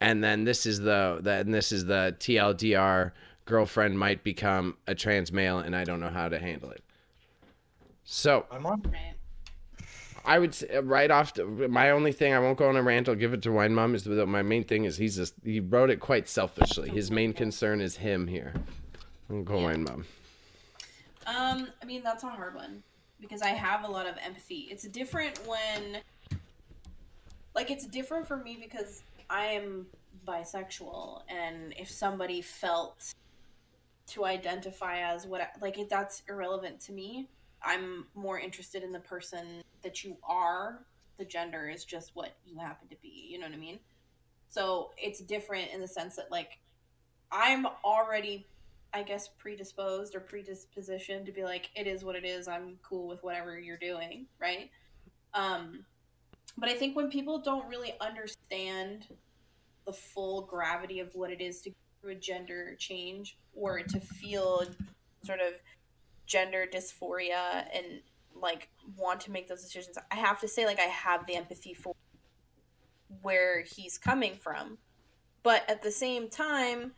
And 0.00 0.22
then 0.22 0.44
this 0.44 0.66
is 0.66 0.80
the 0.80 1.18
then 1.22 1.50
this 1.50 1.72
is 1.72 1.84
the 1.86 2.16
TLDR 2.18 3.12
girlfriend 3.44 3.98
might 3.98 4.24
become 4.24 4.76
a 4.86 4.94
trans 4.94 5.32
male 5.32 5.58
and 5.58 5.76
I 5.76 5.84
don't 5.84 6.00
know 6.00 6.08
how 6.08 6.28
to 6.28 6.38
handle 6.38 6.70
it. 6.70 6.82
So, 8.04 8.46
I'm 8.50 8.66
on. 8.66 8.82
I 10.24 10.38
would 10.38 10.54
say 10.54 10.78
right 10.78 11.10
off. 11.10 11.34
The, 11.34 11.44
my 11.44 11.90
only 11.90 12.12
thing 12.12 12.32
I 12.32 12.38
won't 12.38 12.58
go 12.58 12.68
on 12.68 12.76
a 12.76 12.82
rant. 12.82 13.08
I'll 13.08 13.14
give 13.14 13.34
it 13.34 13.42
to 13.42 13.52
Wine 13.52 13.74
Mom. 13.74 13.94
Is 13.94 14.04
that 14.04 14.26
my 14.26 14.42
main 14.42 14.64
thing 14.64 14.84
is 14.84 14.96
he's 14.96 15.16
just 15.16 15.34
he 15.44 15.60
wrote 15.60 15.90
it 15.90 16.00
quite 16.00 16.28
selfishly. 16.28 16.88
His 16.90 17.10
main 17.10 17.32
concern 17.32 17.80
is 17.80 17.96
him 17.96 18.26
here. 18.26 18.54
I'll 19.30 19.42
go 19.42 19.58
Yeah. 19.58 19.64
Wine 19.64 19.84
Mom. 19.84 20.04
Um, 21.26 21.68
I 21.82 21.84
mean 21.84 22.02
that's 22.02 22.22
a 22.22 22.28
hard 22.28 22.54
one 22.54 22.82
because 23.20 23.42
I 23.42 23.48
have 23.48 23.84
a 23.84 23.90
lot 23.90 24.06
of 24.06 24.16
empathy. 24.24 24.68
It's 24.70 24.84
different 24.88 25.38
when 25.46 26.00
like 27.54 27.70
it's 27.70 27.86
different 27.86 28.26
for 28.26 28.36
me 28.36 28.58
because 28.60 29.02
I 29.28 29.46
am 29.46 29.86
bisexual 30.26 31.22
and 31.28 31.74
if 31.78 31.90
somebody 31.90 32.40
felt 32.40 33.14
to 34.06 34.24
identify 34.24 35.00
as 35.00 35.26
what 35.26 35.50
like 35.60 35.78
it, 35.78 35.88
that's 35.88 36.22
irrelevant 36.28 36.80
to 36.80 36.92
me. 36.92 37.28
I'm 37.64 38.06
more 38.14 38.38
interested 38.38 38.82
in 38.82 38.92
the 38.92 39.00
person 39.00 39.62
that 39.82 40.04
you 40.04 40.16
are. 40.28 40.84
The 41.18 41.24
gender 41.24 41.68
is 41.68 41.84
just 41.84 42.10
what 42.14 42.36
you 42.44 42.58
happen 42.58 42.88
to 42.88 42.96
be, 43.02 43.28
you 43.28 43.38
know 43.38 43.46
what 43.46 43.54
I 43.54 43.58
mean? 43.58 43.78
So 44.48 44.90
it's 44.96 45.20
different 45.20 45.70
in 45.72 45.80
the 45.80 45.88
sense 45.88 46.16
that 46.16 46.30
like 46.30 46.58
I'm 47.32 47.66
already 47.84 48.46
I 48.92 49.02
guess 49.02 49.28
predisposed 49.38 50.14
or 50.14 50.20
predispositioned 50.20 51.26
to 51.26 51.32
be 51.32 51.42
like 51.42 51.70
it 51.74 51.86
is 51.86 52.04
what 52.04 52.14
it 52.14 52.24
is. 52.24 52.46
I'm 52.46 52.78
cool 52.82 53.08
with 53.08 53.24
whatever 53.24 53.58
you're 53.58 53.76
doing, 53.76 54.26
right? 54.40 54.70
Um 55.32 55.84
but 56.56 56.68
I 56.68 56.74
think 56.74 56.94
when 56.94 57.10
people 57.10 57.38
don't 57.38 57.68
really 57.68 57.94
understand 58.00 59.08
the 59.86 59.92
full 59.92 60.42
gravity 60.42 61.00
of 61.00 61.14
what 61.14 61.30
it 61.30 61.40
is 61.40 61.60
to 61.62 61.70
go 61.70 61.76
through 62.00 62.12
a 62.12 62.16
gender 62.16 62.76
change 62.78 63.36
or 63.54 63.80
to 63.80 64.00
feel 64.00 64.64
sort 65.24 65.40
of 65.40 65.54
gender 66.26 66.66
dysphoria 66.70 67.66
and 67.74 68.00
like 68.34 68.68
want 68.96 69.20
to 69.22 69.30
make 69.30 69.48
those 69.48 69.62
decisions, 69.62 69.96
I 70.10 70.16
have 70.16 70.40
to 70.40 70.48
say 70.48 70.66
like 70.66 70.78
I 70.78 70.82
have 70.82 71.26
the 71.26 71.36
empathy 71.36 71.74
for 71.74 71.94
where 73.22 73.62
he's 73.62 73.98
coming 73.98 74.34
from. 74.36 74.78
But 75.42 75.68
at 75.68 75.82
the 75.82 75.90
same 75.90 76.28
time, 76.28 76.92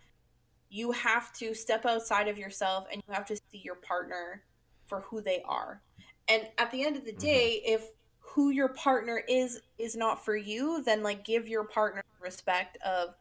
you 0.71 0.93
have 0.93 1.33
to 1.35 1.55
step 1.55 1.87
outside 1.87 2.29
of 2.29 2.39
yourself 2.39 2.87
and 2.93 3.03
you 3.07 3.15
have 3.15 3.27
to 3.27 3.37
see 3.37 3.61
your 3.65 3.77
partner 3.77 4.43
for 4.87 5.01
who 5.03 5.21
they 5.21 5.43
are. 5.47 5.83
And 6.29 6.49
at 6.59 6.71
the 6.71 6.85
end 6.85 6.97
of 6.97 7.05
the 7.05 7.13
mm-hmm. 7.13 7.21
day, 7.21 7.63
if 7.65 7.87
who 8.21 8.51
your 8.51 8.69
partner 8.69 9.23
is 9.29 9.63
is 9.79 9.97
not 9.97 10.25
for 10.25 10.37
you, 10.37 10.83
then 10.83 11.03
like 11.03 11.25
give 11.25 11.49
your 11.49 11.65
partner 11.65 12.03
respect 12.21 12.77
of 12.85 13.15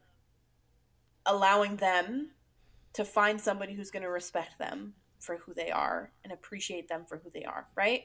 allowing 1.26 1.78
them 1.78 2.32
to 2.93 3.06
find 3.06 3.39
somebody 3.39 3.74
who's 3.74 3.91
going 3.91 4.03
to 4.03 4.10
respect 4.10 4.58
them 4.60 4.93
for 5.26 5.38
who 5.38 5.53
they 5.53 5.71
are 5.71 6.11
and 6.23 6.32
appreciate 6.32 6.88
them 6.88 7.03
for 7.07 7.17
who 7.17 7.30
they 7.34 7.43
are, 7.43 7.67
right? 7.76 8.03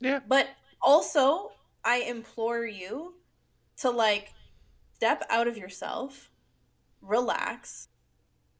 Yeah. 0.00 0.20
But 0.26 0.48
also, 0.80 1.52
I 1.84 1.98
implore 1.98 2.64
you 2.64 3.14
to 3.78 3.90
like 3.90 4.32
step 4.94 5.24
out 5.30 5.46
of 5.46 5.56
yourself, 5.56 6.30
relax, 7.02 7.88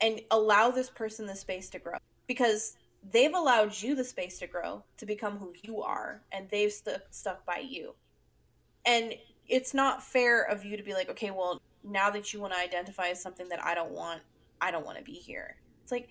and 0.01 0.21
allow 0.31 0.71
this 0.71 0.91
person 0.91 1.27
the 1.27 1.35
space 1.35 1.71
to 1.71 1.79
grow 1.79 1.99
because 2.27 2.77
they've 3.13 3.35
allowed 3.35 3.81
you 3.81 3.95
the 3.95 4.05
space 4.05 4.39
to 4.39 4.47
grow 4.47 4.83
to 4.97 5.07
become 5.07 5.39
who 5.39 5.53
you 5.63 5.83
are 5.83 6.23
and 6.33 6.49
they've 6.51 6.73
stuck 6.73 7.03
stuck 7.11 7.45
by 7.47 7.59
you. 7.59 7.95
And 8.87 9.15
it's 9.49 9.75
not 9.75 10.03
fair 10.03 10.43
of 10.43 10.65
you 10.65 10.77
to 10.77 10.83
be 10.83 10.95
like, 10.95 11.09
okay, 11.11 11.31
well, 11.31 11.61
now 11.83 12.11
that 12.11 12.33
you 12.33 12.41
want 12.41 12.53
to 12.53 12.59
identify 12.59 13.09
as 13.09 13.23
something 13.23 13.49
that 13.49 13.65
I 13.65 13.75
don't 13.75 13.93
want, 13.93 14.21
I 14.61 14.71
don't 14.71 14.87
want 14.87 14.99
to 14.99 15.05
be 15.05 15.13
here. 15.13 15.57
It's 15.83 15.93
like 15.93 16.09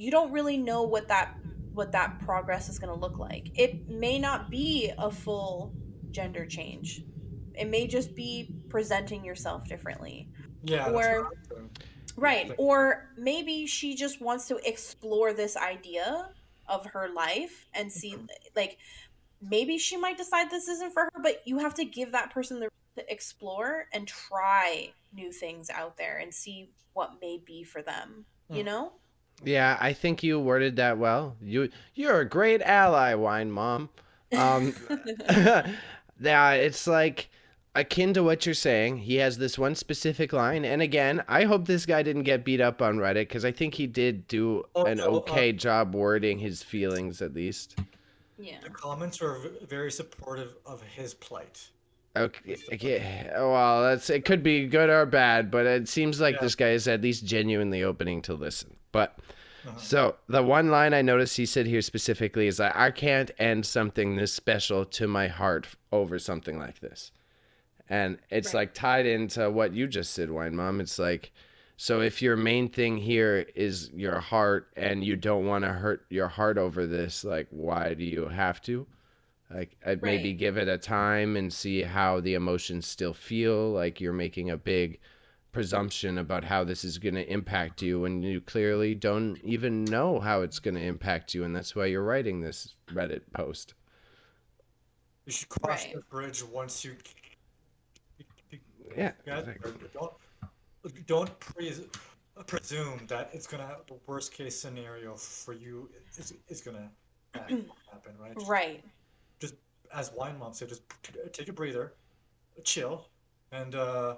you 0.00 0.10
don't 0.10 0.32
really 0.32 0.56
know 0.56 0.82
what 0.82 1.08
that 1.08 1.34
what 1.74 1.92
that 1.92 2.18
progress 2.20 2.68
is 2.68 2.78
going 2.78 2.92
to 2.92 2.98
look 3.00 3.18
like. 3.18 3.50
It 3.54 3.88
may 3.88 4.18
not 4.18 4.50
be 4.50 4.90
a 4.98 5.10
full 5.10 5.72
gender 6.10 6.44
change. 6.44 7.04
It 7.54 7.68
may 7.68 7.86
just 7.86 8.14
be 8.16 8.52
presenting 8.68 9.24
yourself 9.24 9.68
differently. 9.68 10.28
Yeah. 10.64 10.88
Or- 10.88 10.92
what 10.92 11.06
I'm 11.06 11.42
doing. 11.48 11.70
Right. 12.16 12.48
Like- 12.48 12.58
Or 12.58 13.10
maybe 13.16 13.66
she 13.66 13.94
just 13.94 14.20
wants 14.20 14.48
to 14.48 14.56
explore 14.68 15.32
this 15.32 15.56
idea 15.56 16.30
of 16.66 16.86
her 16.86 17.08
life 17.14 17.68
and 17.72 17.90
see 17.92 18.16
like 18.56 18.78
maybe 19.40 19.78
she 19.78 19.96
might 19.96 20.16
decide 20.18 20.50
this 20.50 20.66
isn't 20.68 20.92
for 20.92 21.04
her, 21.04 21.20
but 21.22 21.42
you 21.46 21.58
have 21.58 21.74
to 21.74 21.84
give 21.84 22.10
that 22.12 22.30
person 22.32 22.58
the 22.60 22.68
to 22.96 23.12
explore 23.12 23.86
and 23.92 24.08
try 24.08 24.90
new 25.14 25.30
things 25.30 25.70
out 25.70 25.96
there 25.96 26.18
and 26.18 26.34
see 26.34 26.70
what 26.94 27.20
may 27.20 27.38
be 27.44 27.62
for 27.62 27.80
them. 27.82 28.24
You 28.48 28.60
Hmm. 28.62 28.66
know? 28.66 28.92
Yeah, 29.44 29.78
I 29.80 29.92
think 29.92 30.22
you 30.22 30.38
worded 30.38 30.76
that 30.76 30.98
well. 30.98 31.36
You 31.40 31.70
you're 31.94 32.20
a 32.20 32.28
great 32.28 32.62
ally, 32.62 33.14
Wine 33.14 33.50
Mom. 33.50 33.88
Um, 34.36 34.74
yeah, 36.20 36.52
it's 36.52 36.86
like 36.86 37.30
akin 37.74 38.12
to 38.14 38.22
what 38.22 38.44
you're 38.46 38.54
saying. 38.54 38.98
He 38.98 39.16
has 39.16 39.38
this 39.38 39.58
one 39.58 39.74
specific 39.74 40.32
line, 40.32 40.64
and 40.64 40.82
again, 40.82 41.22
I 41.28 41.44
hope 41.44 41.66
this 41.66 41.86
guy 41.86 42.02
didn't 42.02 42.24
get 42.24 42.44
beat 42.44 42.60
up 42.60 42.82
on 42.82 42.98
Reddit 42.98 43.14
because 43.28 43.44
I 43.44 43.52
think 43.52 43.74
he 43.74 43.86
did 43.86 44.26
do 44.28 44.64
Oh, 44.74 44.84
an 44.84 44.98
no, 44.98 45.04
uh, 45.04 45.08
okay 45.18 45.52
job 45.52 45.94
wording 45.94 46.38
his 46.38 46.62
feelings 46.62 47.22
at 47.22 47.34
least. 47.34 47.78
Yeah. 48.38 48.56
The 48.62 48.70
comments 48.70 49.20
were 49.20 49.38
very 49.68 49.92
supportive 49.92 50.54
of 50.66 50.82
his 50.82 51.14
plight. 51.14 51.68
Okay, 52.16 52.56
okay. 52.72 53.30
Well, 53.36 53.82
that's 53.84 54.10
it. 54.10 54.24
Could 54.24 54.42
be 54.42 54.66
good 54.66 54.90
or 54.90 55.06
bad, 55.06 55.50
but 55.50 55.64
it 55.66 55.88
seems 55.88 56.20
like 56.20 56.34
Yeah. 56.36 56.40
this 56.40 56.54
guy 56.56 56.70
is 56.70 56.88
at 56.88 57.02
least 57.02 57.24
genuinely 57.24 57.84
opening 57.84 58.20
to 58.22 58.34
listen. 58.34 58.74
But 58.92 59.18
Uh-huh. 59.66 59.78
so 59.78 60.16
the 60.26 60.42
one 60.42 60.70
line 60.70 60.94
I 60.94 61.02
noticed 61.02 61.36
he 61.36 61.44
said 61.46 61.66
here 61.66 61.82
specifically 61.82 62.46
is 62.46 62.56
that 62.56 62.74
I 62.76 62.90
can't 62.90 63.30
end 63.38 63.66
something 63.66 64.16
this 64.16 64.32
special 64.32 64.84
to 64.86 65.06
my 65.06 65.28
heart 65.28 65.66
over 65.92 66.18
something 66.18 66.58
like 66.58 66.80
this, 66.80 67.12
and 67.88 68.18
it's 68.30 68.54
Right. 68.54 68.60
like 68.60 68.74
tied 68.74 69.06
into 69.06 69.50
what 69.50 69.72
you 69.74 69.86
just 69.86 70.12
said, 70.14 70.30
Wine 70.30 70.56
Mom. 70.56 70.80
It's 70.80 70.98
like. 70.98 71.32
So 71.76 72.02
if 72.02 72.20
your 72.20 72.36
main 72.36 72.68
thing 72.68 72.98
here 72.98 73.46
is 73.54 73.90
your 73.94 74.20
heart 74.20 74.68
and 74.76 75.02
you 75.02 75.16
don't 75.16 75.46
want 75.46 75.64
to 75.64 75.70
hurt 75.72 76.04
your 76.10 76.28
heart 76.28 76.58
over 76.58 76.86
this, 76.86 77.24
like 77.24 77.46
why 77.48 77.94
do 77.94 78.04
you 78.04 78.28
have 78.28 78.60
to? 78.62 78.86
Like 79.50 79.78
I'd 79.86 80.02
maybe 80.02 80.34
give 80.34 80.58
it 80.58 80.68
a 80.68 80.76
time 80.76 81.36
and 81.36 81.50
see 81.50 81.80
how 81.82 82.20
the 82.20 82.34
emotions 82.34 82.86
still 82.86 83.14
feel. 83.14 83.70
Like 83.70 83.98
you're 83.98 84.12
making 84.12 84.50
a 84.50 84.58
big 84.58 85.00
presumption 85.52 86.18
about 86.18 86.44
how 86.44 86.64
this 86.64 86.84
is 86.84 86.98
going 86.98 87.14
to 87.14 87.32
impact 87.32 87.82
you 87.82 88.00
when 88.00 88.22
you 88.22 88.40
clearly 88.40 88.94
don't 88.94 89.38
even 89.42 89.84
know 89.84 90.20
how 90.20 90.42
it's 90.42 90.58
going 90.58 90.74
to 90.74 90.82
impact 90.82 91.34
you, 91.34 91.44
and 91.44 91.54
that's 91.54 91.74
why 91.74 91.86
you're 91.86 92.02
writing 92.04 92.40
this 92.40 92.74
Reddit 92.88 93.22
post. 93.34 93.74
You 95.26 95.32
should 95.32 95.48
cross 95.48 95.84
Right. 95.84 95.94
the 95.94 96.00
bridge 96.02 96.42
once 96.44 96.84
you 96.84 96.96
Yeah. 98.96 99.12
Don't 99.92 100.12
don't 101.06 101.40
pres- 101.40 101.82
presume 102.46 103.06
that 103.06 103.30
it's 103.32 103.46
gonna 103.46 103.76
the 103.86 103.94
worst 104.06 104.32
case 104.32 104.58
scenario 104.58 105.14
for 105.14 105.52
you 105.52 105.88
is 106.16 106.34
is 106.48 106.60
gonna 106.60 106.90
happen, 107.34 107.68
right? 108.18 108.34
Right. 108.48 108.82
Just 109.38 109.54
as 109.92 110.10
wine 110.12 110.38
mom 110.38 110.52
said, 110.54 110.68
just 110.68 110.82
take 111.32 111.48
a 111.48 111.52
breather, 111.52 111.92
chill, 112.64 113.08
and 113.52 113.74
uh, 113.74 114.16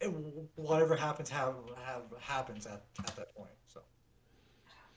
it, 0.00 0.06
whatever 0.56 0.96
happens, 0.96 1.28
have, 1.30 1.54
have 1.84 2.02
happens 2.20 2.66
at, 2.66 2.82
at 2.98 3.14
that 3.16 3.34
point. 3.34 3.50
So 3.66 3.80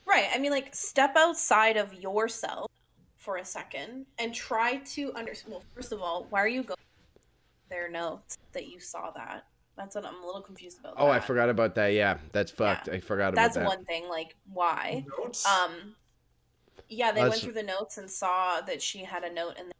Right. 0.05 0.27
I 0.33 0.37
mean, 0.39 0.51
like, 0.51 0.73
step 0.75 1.15
outside 1.17 1.77
of 1.77 1.93
yourself 1.93 2.69
for 3.17 3.37
a 3.37 3.45
second 3.45 4.05
and 4.19 4.33
try 4.33 4.77
to 4.77 5.13
understand. 5.13 5.53
Well, 5.53 5.63
first 5.75 5.91
of 5.91 6.01
all, 6.01 6.27
why 6.29 6.39
are 6.41 6.47
you 6.47 6.63
going 6.63 6.77
their 7.69 7.89
notes 7.89 8.37
that 8.51 8.67
you 8.67 8.79
saw 8.79 9.11
that? 9.11 9.45
That's 9.77 9.95
what 9.95 10.05
I'm 10.05 10.21
a 10.21 10.25
little 10.25 10.41
confused 10.41 10.79
about. 10.79 10.95
Oh, 10.97 11.07
I 11.07 11.19
forgot 11.19 11.49
about 11.49 11.73
that. 11.75 11.87
Yeah, 11.93 12.17
that's 12.31 12.51
fucked. 12.51 12.89
I 12.89 12.99
forgot 12.99 13.29
about 13.33 13.35
that. 13.35 13.41
That's 13.53 13.55
that. 13.55 13.65
one 13.65 13.85
thing. 13.85 14.07
Like, 14.07 14.35
why? 14.51 15.03
notes. 15.17 15.45
Um, 15.47 15.95
yeah, 16.89 17.11
they 17.11 17.21
That's- 17.21 17.29
went 17.31 17.41
through 17.43 17.53
the 17.53 17.63
notes 17.63 17.97
and 17.97 18.09
saw 18.11 18.61
that 18.61 18.81
she 18.81 18.99
had 19.03 19.23
a 19.23 19.33
note 19.33 19.57
in 19.57 19.71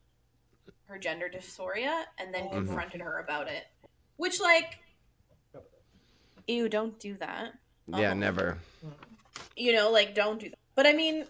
her 0.86 0.98
gender 0.98 1.30
dysphoria, 1.30 2.06
and 2.18 2.34
then 2.34 2.46
Mhm. 2.46 2.52
confronted 2.52 3.02
her 3.02 3.20
about 3.20 3.48
it. 3.48 3.66
Which, 4.18 4.40
like, 4.40 4.80
ew, 6.48 6.70
don't 6.70 7.00
do 7.00 7.16
that. 7.18 7.54
Yeah, 7.88 8.12
Oh. 8.12 8.14
never. 8.14 8.58
You 9.56 9.74
know, 9.74 9.92
like, 9.92 10.16
don't 10.16 10.40
do 10.40 10.50
that. 10.50 10.60
But 10.76 10.88
I 10.88 10.94
mean, 10.94 11.26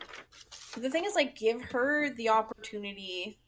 the 0.77 0.89
thing 0.89 1.05
is, 1.05 1.15
like, 1.15 1.35
give 1.35 1.61
her 1.61 2.09
the 2.09 2.29
opportunity 2.29 3.39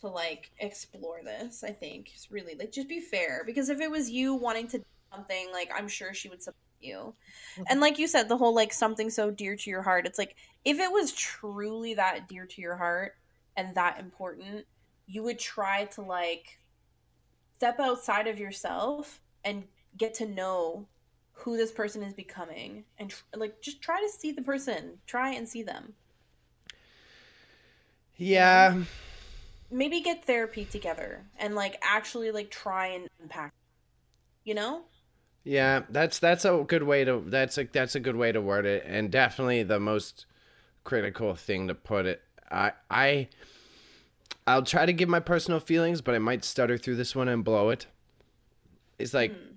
to 0.00 0.08
like 0.08 0.50
explore 0.58 1.20
this. 1.24 1.64
I 1.64 1.70
think 1.70 2.10
it's 2.14 2.30
really 2.30 2.54
like 2.54 2.72
just 2.72 2.88
be 2.88 3.00
fair 3.00 3.42
because 3.46 3.70
if 3.70 3.80
it 3.80 3.90
was 3.90 4.10
you 4.10 4.34
wanting 4.34 4.68
to 4.68 4.78
do 4.78 4.84
something, 5.12 5.48
like, 5.52 5.70
I'm 5.74 5.88
sure 5.88 6.12
she 6.12 6.28
would 6.28 6.42
support 6.42 6.58
you. 6.80 7.14
Mm-hmm. 7.54 7.62
And 7.70 7.80
like 7.80 7.98
you 7.98 8.06
said, 8.06 8.28
the 8.28 8.36
whole 8.36 8.54
like 8.54 8.72
something 8.72 9.10
so 9.10 9.30
dear 9.30 9.56
to 9.56 9.70
your 9.70 9.82
heart. 9.82 10.06
It's 10.06 10.18
like 10.18 10.36
if 10.64 10.78
it 10.78 10.92
was 10.92 11.12
truly 11.12 11.94
that 11.94 12.28
dear 12.28 12.46
to 12.46 12.60
your 12.60 12.76
heart 12.76 13.14
and 13.56 13.74
that 13.74 13.98
important, 13.98 14.66
you 15.06 15.22
would 15.22 15.38
try 15.38 15.86
to 15.86 16.02
like 16.02 16.58
step 17.56 17.80
outside 17.80 18.26
of 18.26 18.38
yourself 18.38 19.20
and 19.44 19.64
get 19.96 20.14
to 20.14 20.26
know 20.26 20.86
who 21.38 21.56
this 21.56 21.72
person 21.72 22.02
is 22.02 22.14
becoming 22.14 22.84
and 22.98 23.10
tr- 23.10 23.24
like 23.36 23.60
just 23.60 23.80
try 23.80 24.00
to 24.00 24.08
see 24.08 24.32
the 24.32 24.42
person 24.42 24.98
try 25.06 25.30
and 25.32 25.48
see 25.48 25.62
them 25.62 25.94
Yeah. 28.16 28.82
maybe 29.70 30.00
get 30.00 30.24
therapy 30.24 30.64
together 30.64 31.24
and 31.38 31.54
like 31.54 31.76
actually 31.82 32.30
like 32.30 32.50
try 32.50 32.86
and 32.88 33.08
unpack 33.20 33.52
you 34.44 34.54
know 34.54 34.82
Yeah, 35.44 35.82
that's 35.90 36.18
that's 36.18 36.44
a 36.44 36.64
good 36.66 36.84
way 36.84 37.04
to 37.04 37.22
that's 37.26 37.58
a 37.58 37.64
that's 37.64 37.94
a 37.94 38.00
good 38.00 38.16
way 38.16 38.32
to 38.32 38.40
word 38.40 38.66
it, 38.66 38.84
and 38.86 39.10
definitely 39.10 39.62
the 39.62 39.80
most 39.80 40.26
critical 40.84 41.34
thing 41.34 41.68
to 41.68 41.74
put 41.74 42.06
it. 42.06 42.22
I 42.50 42.72
I 42.90 43.28
I'll 44.46 44.62
try 44.62 44.86
to 44.86 44.92
give 44.92 45.08
my 45.08 45.20
personal 45.20 45.60
feelings, 45.60 46.00
but 46.02 46.14
I 46.14 46.18
might 46.18 46.44
stutter 46.44 46.78
through 46.78 46.96
this 46.96 47.14
one 47.16 47.28
and 47.28 47.44
blow 47.44 47.70
it. 47.70 47.86
It's 48.98 49.14
like 49.14 49.32
Hmm. 49.32 49.53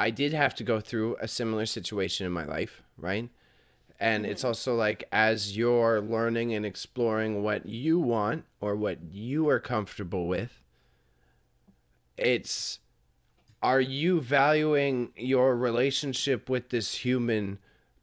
I 0.00 0.08
did 0.08 0.32
have 0.32 0.54
to 0.54 0.64
go 0.64 0.80
through 0.80 1.18
a 1.20 1.28
similar 1.28 1.66
situation 1.66 2.24
in 2.24 2.32
my 2.32 2.46
life, 2.46 2.82
right? 2.96 3.28
And 4.00 4.24
it's 4.24 4.44
mm. 4.44 4.46
also 4.46 4.74
like 4.74 5.04
as 5.12 5.58
you're 5.58 6.00
learning 6.00 6.54
and 6.54 6.64
exploring 6.64 7.42
what 7.42 7.66
you 7.66 7.98
want 7.98 8.46
or 8.62 8.74
what 8.76 9.02
you 9.12 9.46
are 9.50 9.60
comfortable 9.60 10.26
with, 10.26 10.62
it's 12.16 12.78
are 13.62 13.82
you 13.82 14.22
valuing 14.22 15.12
your 15.16 15.54
relationship 15.54 16.48
with 16.48 16.70
this 16.70 16.94
human 16.94 17.58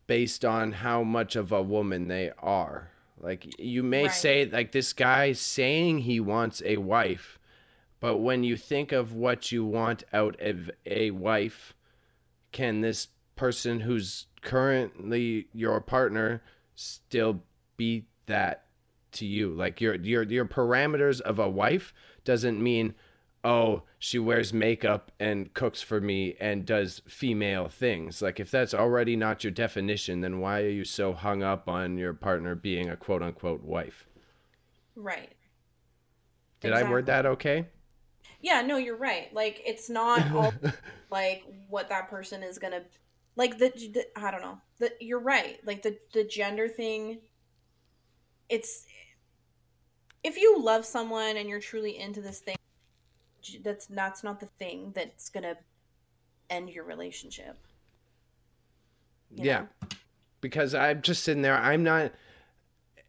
based 0.06 0.46
on 0.46 0.74
how 0.74 1.02
much 1.02 1.36
of 1.36 1.52
a 1.52 1.64
woman 1.64 2.10
they 2.10 2.32
are? 2.38 2.92
Like 3.20 3.60
you 3.60 3.82
may 3.82 4.04
Right. 4.04 4.12
say 4.12 4.46
like 4.46 4.72
this 4.72 4.94
guy 4.94 5.32
saying 5.32 6.02
he 6.02 6.20
wants 6.20 6.62
a 6.64 6.78
wife, 6.78 7.40
but 8.00 8.18
when 8.18 8.44
you 8.44 8.56
think 8.56 8.92
of 8.92 9.14
what 9.14 9.52
you 9.52 9.66
want 9.66 10.04
out 10.14 10.40
of 10.40 10.70
a 10.86 11.10
wife, 11.10 11.74
can 12.58 12.82
this 12.82 13.10
person 13.36 13.82
who's 13.82 14.26
currently 14.42 15.48
your 15.54 15.80
partner 15.80 16.42
still 16.74 17.44
be 17.78 18.08
that 18.26 18.66
to 19.12 19.28
you? 19.28 19.54
Like 19.54 19.80
your 19.80 19.94
your 19.94 20.24
your 20.24 20.46
parameters 20.46 21.22
of 21.22 21.38
a 21.38 21.48
wife 21.48 21.94
doesn't 22.26 22.62
mean 22.62 22.96
oh, 23.44 23.84
she 24.00 24.18
wears 24.18 24.52
makeup 24.52 25.12
and 25.20 25.54
cooks 25.54 25.82
for 25.82 26.02
me 26.02 26.36
and 26.40 26.66
does 26.66 27.02
female 27.08 27.70
things. 27.70 28.22
Like, 28.22 28.42
if 28.42 28.52
that's 28.52 28.74
already 28.74 29.16
not 29.16 29.44
your 29.44 29.52
definition, 29.52 30.20
then 30.20 30.40
why 30.40 30.64
are 30.64 30.70
you 30.70 30.84
so 30.84 31.14
hung 31.14 31.44
up 31.44 31.70
on 31.70 31.98
your 31.98 32.14
partner 32.14 32.56
being 32.56 32.90
a 32.90 32.98
quote 32.98 33.22
unquote 33.22 33.64
wife? 33.64 34.08
right 34.96 35.32
Did 36.60 36.74
I 36.74 36.90
word 36.90 37.06
that 37.06 37.26
okay? 37.28 37.68
Yeah 38.42 38.62
no 38.62 38.78
you're 38.78 38.98
right 38.98 39.34
like 39.34 39.62
it's 39.66 39.90
not 39.90 40.32
all 40.34 40.54
like 41.10 41.44
what 41.70 41.90
that 41.90 42.10
person 42.10 42.44
is 42.44 42.58
gonna 42.58 42.82
like 43.36 43.58
the, 43.58 43.70
the 43.70 44.06
i 44.16 44.32
don't 44.32 44.42
know 44.42 44.60
the, 44.80 44.92
you're 45.00 45.20
right 45.20 45.60
like 45.66 45.82
the 45.82 45.98
the 46.14 46.24
gender 46.24 46.68
thing 46.68 47.20
it's 48.50 48.86
if 50.24 50.38
you 50.38 50.62
love 50.62 50.86
someone 50.86 51.38
and 51.38 51.50
you're 51.50 51.60
truly 51.60 51.98
into 51.98 52.22
this 52.22 52.40
thing 52.40 52.56
that's 53.64 53.86
that's 53.88 54.24
not 54.24 54.40
the 54.40 54.46
thing 54.46 54.92
that's 54.96 55.30
gonna 55.30 55.56
end 56.50 56.70
your 56.70 56.84
relationship 56.84 57.58
you 59.32 59.46
yeah. 59.46 59.60
know? 59.60 59.68
Because 60.42 60.76
I'm 60.76 61.02
just 61.02 61.24
sitting 61.24 61.42
there. 61.42 61.58
I'm 61.58 61.84
not. 61.84 62.12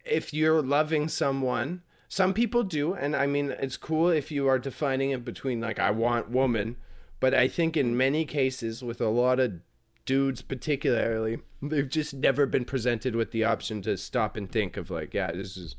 If 0.05 0.33
you're 0.33 0.61
loving 0.61 1.07
someone, 1.07 1.83
some 2.09 2.33
people 2.33 2.63
do. 2.63 2.93
And 2.93 3.15
I 3.15 3.27
mean, 3.27 3.51
it's 3.51 3.77
cool 3.77 4.09
if 4.09 4.31
you 4.31 4.47
are 4.47 4.59
defining 4.59 5.11
it 5.11 5.23
between, 5.23 5.61
like, 5.61 5.79
I 5.79 5.91
want 5.91 6.31
woman. 6.31 6.75
But 7.19 7.35
I 7.35 7.47
think 7.47 7.77
in 7.77 7.95
many 7.95 8.25
cases, 8.25 8.83
with 8.83 8.99
a 8.99 9.09
lot 9.09 9.39
of 9.39 9.59
dudes 10.05 10.41
particularly, 10.41 11.39
they've 11.61 11.87
just 11.87 12.15
never 12.15 12.47
been 12.47 12.65
presented 12.65 13.15
with 13.15 13.31
the 13.31 13.43
option 13.43 13.83
to 13.83 13.95
stop 13.95 14.35
and 14.35 14.51
think 14.51 14.75
of, 14.75 14.89
like, 14.89 15.13
yeah, 15.13 15.31
this 15.31 15.55
is. 15.55 15.75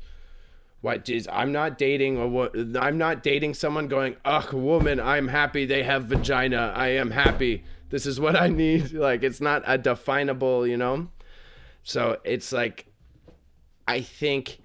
What 0.79 1.07
is 1.09 1.29
I'm 1.31 1.51
not 1.51 1.77
dating 1.77 2.17
or 2.17 2.27
what 2.27 2.55
I'm 2.75 2.97
not 2.97 3.21
dating 3.21 3.53
someone 3.53 3.87
going, 3.87 4.15
ugh, 4.25 4.51
woman, 4.51 4.99
I'm 4.99 5.27
happy 5.27 5.63
they 5.63 5.83
have 5.83 6.05
vagina. 6.05 6.73
I 6.75 6.87
am 6.87 7.11
happy. 7.11 7.65
This 7.91 8.07
is 8.07 8.19
what 8.19 8.35
I 8.35 8.47
need. 8.47 8.91
Like 8.93 9.21
it's 9.21 9.39
not 9.39 9.61
a 9.67 9.77
definable, 9.77 10.65
you 10.65 10.77
know? 10.77 11.09
So 11.83 12.17
it's 12.23 12.51
like 12.51 12.87
I 13.87 14.01
think 14.01 14.60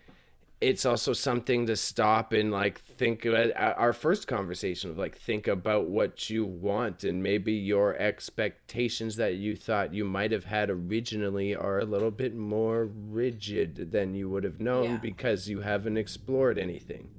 it's 0.61 0.87
also 0.87 1.13
something 1.13 1.67
to 1.67 1.77
stop 1.77 2.33
and 2.33 2.51
like 2.51 2.79
think 2.81 3.27
about 3.27 3.51
our 3.57 3.93
first 3.93 4.27
conversation 4.27 4.89
of 4.91 4.97
like 4.97 5.15
think 5.17 5.47
about 5.47 5.87
what 5.87 6.31
you 6.31 6.47
want 6.47 7.05
and 7.05 7.23
maybe 7.23 7.53
your 7.53 7.95
expectations 7.97 9.17
that 9.17 9.35
you 9.35 9.55
thought 9.55 9.93
you 9.93 10.05
might 10.05 10.33
have 10.33 10.45
had 10.47 10.71
originally 10.71 11.55
are 11.55 11.79
a 11.81 11.85
little 11.85 12.11
bit 12.11 12.35
more 12.35 12.87
rigid 12.87 13.93
than 13.93 14.15
you 14.15 14.31
would 14.31 14.45
have 14.45 14.59
known 14.59 14.85
Yeah. 14.93 14.97
because 14.97 15.47
you 15.47 15.61
haven't 15.61 15.99
explored 15.99 16.59
anything. 16.59 17.11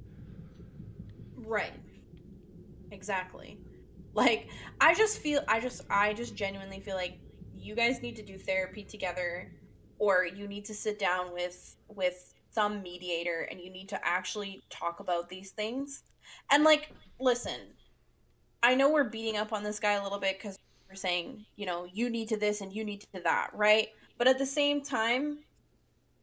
Right. 1.36 1.72
Exactly. 2.90 3.58
Like 4.14 4.48
I 4.80 4.94
just 4.94 5.18
feel 5.18 5.42
I 5.46 5.60
just 5.60 5.82
I 5.88 6.12
just 6.12 6.34
genuinely 6.34 6.80
feel 6.80 6.96
like 6.96 7.18
you 7.56 7.76
guys 7.76 8.02
need 8.02 8.16
to 8.16 8.22
do 8.22 8.36
therapy 8.36 8.82
together 8.82 9.52
or 9.98 10.26
you 10.26 10.48
need 10.48 10.64
to 10.64 10.74
sit 10.74 10.98
down 10.98 11.32
with 11.32 11.76
with 11.88 12.34
some 12.50 12.82
mediator 12.82 13.48
and 13.50 13.60
you 13.60 13.70
need 13.70 13.88
to 13.90 14.06
actually 14.06 14.62
talk 14.70 15.00
about 15.00 15.28
these 15.28 15.50
things. 15.50 16.02
And 16.50 16.64
like 16.64 16.92
listen, 17.20 17.60
I 18.62 18.74
know 18.74 18.90
we're 18.90 19.04
beating 19.04 19.36
up 19.36 19.52
on 19.52 19.62
this 19.62 19.78
guy 19.80 19.92
a 19.92 20.02
little 20.02 20.18
bit 20.18 20.40
cuz 20.40 20.56
we're 20.88 20.96
saying, 20.96 21.44
you 21.56 21.66
know, 21.66 21.86
you 21.92 22.08
need 22.08 22.28
to 22.28 22.36
this 22.36 22.60
and 22.60 22.72
you 22.72 22.84
need 22.84 23.04
to 23.12 23.20
that, 23.22 23.50
right? 23.52 23.88
But 24.16 24.26
at 24.26 24.38
the 24.38 24.46
same 24.46 24.82
time, 24.82 25.44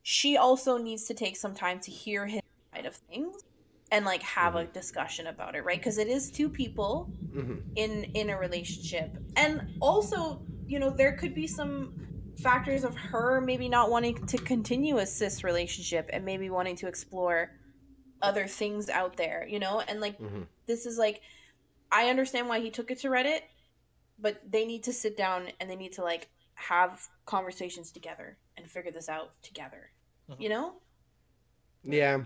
she 0.07 0.37
also 0.37 0.77
needs 0.77 1.05
to 1.05 1.13
take 1.13 1.35
some 1.35 1.55
time 1.55 1.79
to 1.79 1.91
hear 1.91 2.27
his 2.27 2.41
side 2.73 2.85
of 2.85 2.95
things 2.95 3.43
and 3.91 4.05
like 4.05 4.21
have 4.21 4.55
a 4.55 4.65
discussion 4.65 5.27
about 5.27 5.55
it 5.55 5.63
right 5.63 5.79
because 5.79 5.97
it 5.97 6.07
is 6.07 6.29
two 6.29 6.49
people 6.49 7.09
hmm 7.33 7.55
in 7.75 8.05
in 8.13 8.29
a 8.29 8.37
relationship 8.37 9.17
and 9.35 9.61
also 9.81 10.41
you 10.65 10.79
know 10.79 10.89
there 10.89 11.13
could 11.13 11.35
be 11.35 11.45
some 11.45 11.93
factors 12.37 12.83
of 12.83 12.95
her 12.95 13.39
maybe 13.41 13.67
not 13.69 13.89
wanting 13.89 14.25
to 14.27 14.37
continue 14.37 14.97
a 14.97 15.05
cis 15.05 15.43
relationship 15.43 16.09
and 16.11 16.25
maybe 16.25 16.49
wanting 16.49 16.75
to 16.75 16.87
explore 16.87 17.51
other 18.21 18.47
things 18.47 18.89
out 18.89 19.15
there 19.17 19.45
you 19.49 19.59
know 19.59 19.81
and 19.87 19.99
like 20.01 20.17
hmm 20.17 20.43
this 20.67 20.85
is 20.85 20.97
like 20.97 21.21
i 21.91 22.09
understand 22.09 22.47
why 22.49 22.59
he 22.59 22.69
took 22.71 22.89
it 22.91 22.99
to 22.99 23.07
reddit 23.09 23.41
but 24.19 24.41
they 24.49 24.65
need 24.65 24.83
to 24.83 24.91
sit 24.93 25.15
down 25.15 25.47
and 25.59 25.69
they 25.69 25.75
need 25.75 25.91
to 25.91 26.01
like 26.01 26.27
have 26.55 27.07
conversations 27.25 27.91
together 27.91 28.37
and 28.57 28.67
figure 28.69 28.91
this 28.91 29.09
out 29.09 29.31
together 29.41 29.89
Mm-hmm. 30.29 30.41
you 30.41 30.49
know 30.49 30.73
Yeah. 31.83 32.21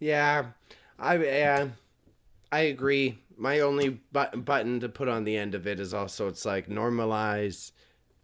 Yeah. 0.00 0.46
I 0.98 1.16
yeah, 1.16 1.68
I 2.50 2.60
agree. 2.62 3.18
My 3.36 3.60
only 3.60 4.00
but- 4.12 4.44
button 4.44 4.80
to 4.80 4.88
put 4.88 5.06
on 5.08 5.22
the 5.24 5.36
end 5.36 5.54
of 5.54 5.66
it 5.66 5.78
is 5.78 5.94
also 5.94 6.26
it's 6.26 6.44
like 6.44 6.66
normalize 6.68 7.70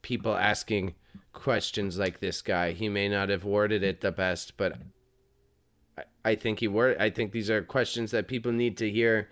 people 0.03 0.35
asking 0.37 0.95
questions 1.37 1.99
like 1.99 2.18
this 2.20 2.43
guy. 2.43 2.72
He 2.72 2.89
may 2.89 3.09
not 3.09 3.28
have 3.28 3.45
worded 3.45 3.82
it 3.84 4.01
the 4.01 4.11
best, 4.11 4.57
but 4.57 4.78
I, 5.97 6.03
I 6.24 6.34
think 6.34 6.59
he 6.61 6.66
word. 6.68 6.97
I 6.99 7.11
think 7.11 7.30
these 7.32 7.51
are 7.51 7.62
questions 7.62 8.11
that 8.11 8.26
people 8.26 8.51
need 8.53 8.76
to 8.78 8.91
hear 8.91 9.28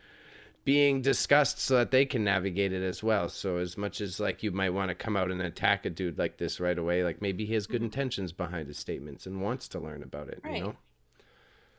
being 0.65 1.03
discussed 1.03 1.59
so 1.61 1.77
that 1.77 1.91
they 1.91 2.07
can 2.07 2.25
navigate 2.25 2.73
it 2.73 2.83
as 2.83 3.03
well. 3.03 3.29
So 3.29 3.57
as 3.59 3.77
much 3.77 4.01
as 4.01 4.21
like 4.21 4.43
you 4.43 4.51
might 4.51 4.71
want 4.71 4.89
to 4.91 4.95
come 4.95 5.17
out 5.17 5.31
and 5.31 5.43
attack 5.43 5.85
a 5.85 5.91
dude 5.91 6.19
like 6.19 6.39
this 6.39 6.61
right 6.61 6.79
away, 6.79 7.03
like 7.05 7.21
maybe 7.21 7.45
he 7.45 7.55
has 7.55 7.67
good 7.67 7.83
intentions 7.83 8.33
behind 8.33 8.69
his 8.69 8.79
statements 8.79 9.27
and 9.27 9.43
wants 9.43 9.69
to 9.69 9.81
learn 9.81 10.03
about 10.03 10.29
it. 10.29 10.41
Right. 10.45 10.57
You 10.59 10.63
know. 10.63 10.77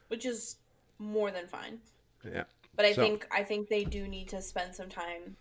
which 0.09 0.25
is 0.25 0.57
more 0.99 1.31
than 1.31 1.47
fine. 1.47 1.79
Yeah. 2.23 2.43
But 2.75 2.85
I 2.85 2.93
So- 2.93 3.01
think 3.01 3.27
I 3.31 3.43
think 3.43 3.69
they 3.69 3.83
do 3.85 4.07
need 4.07 4.27
to 4.29 4.41
spend 4.41 4.75
some 4.75 4.89
time 4.89 5.37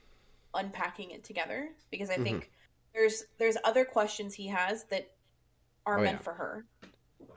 unpacking 0.54 1.10
it 1.10 1.24
together 1.24 1.70
because 1.90 2.08
I 2.10 2.14
Mm-hmm. 2.14 2.24
think 2.24 2.50
there's 2.94 3.24
there's 3.38 3.56
other 3.64 3.84
questions 3.84 4.34
he 4.34 4.48
has 4.48 4.84
that 4.84 5.10
are 5.86 5.98
Oh, 5.98 6.02
meant 6.02 6.18
yeah. 6.18 6.22
for 6.22 6.32
her. 6.34 6.64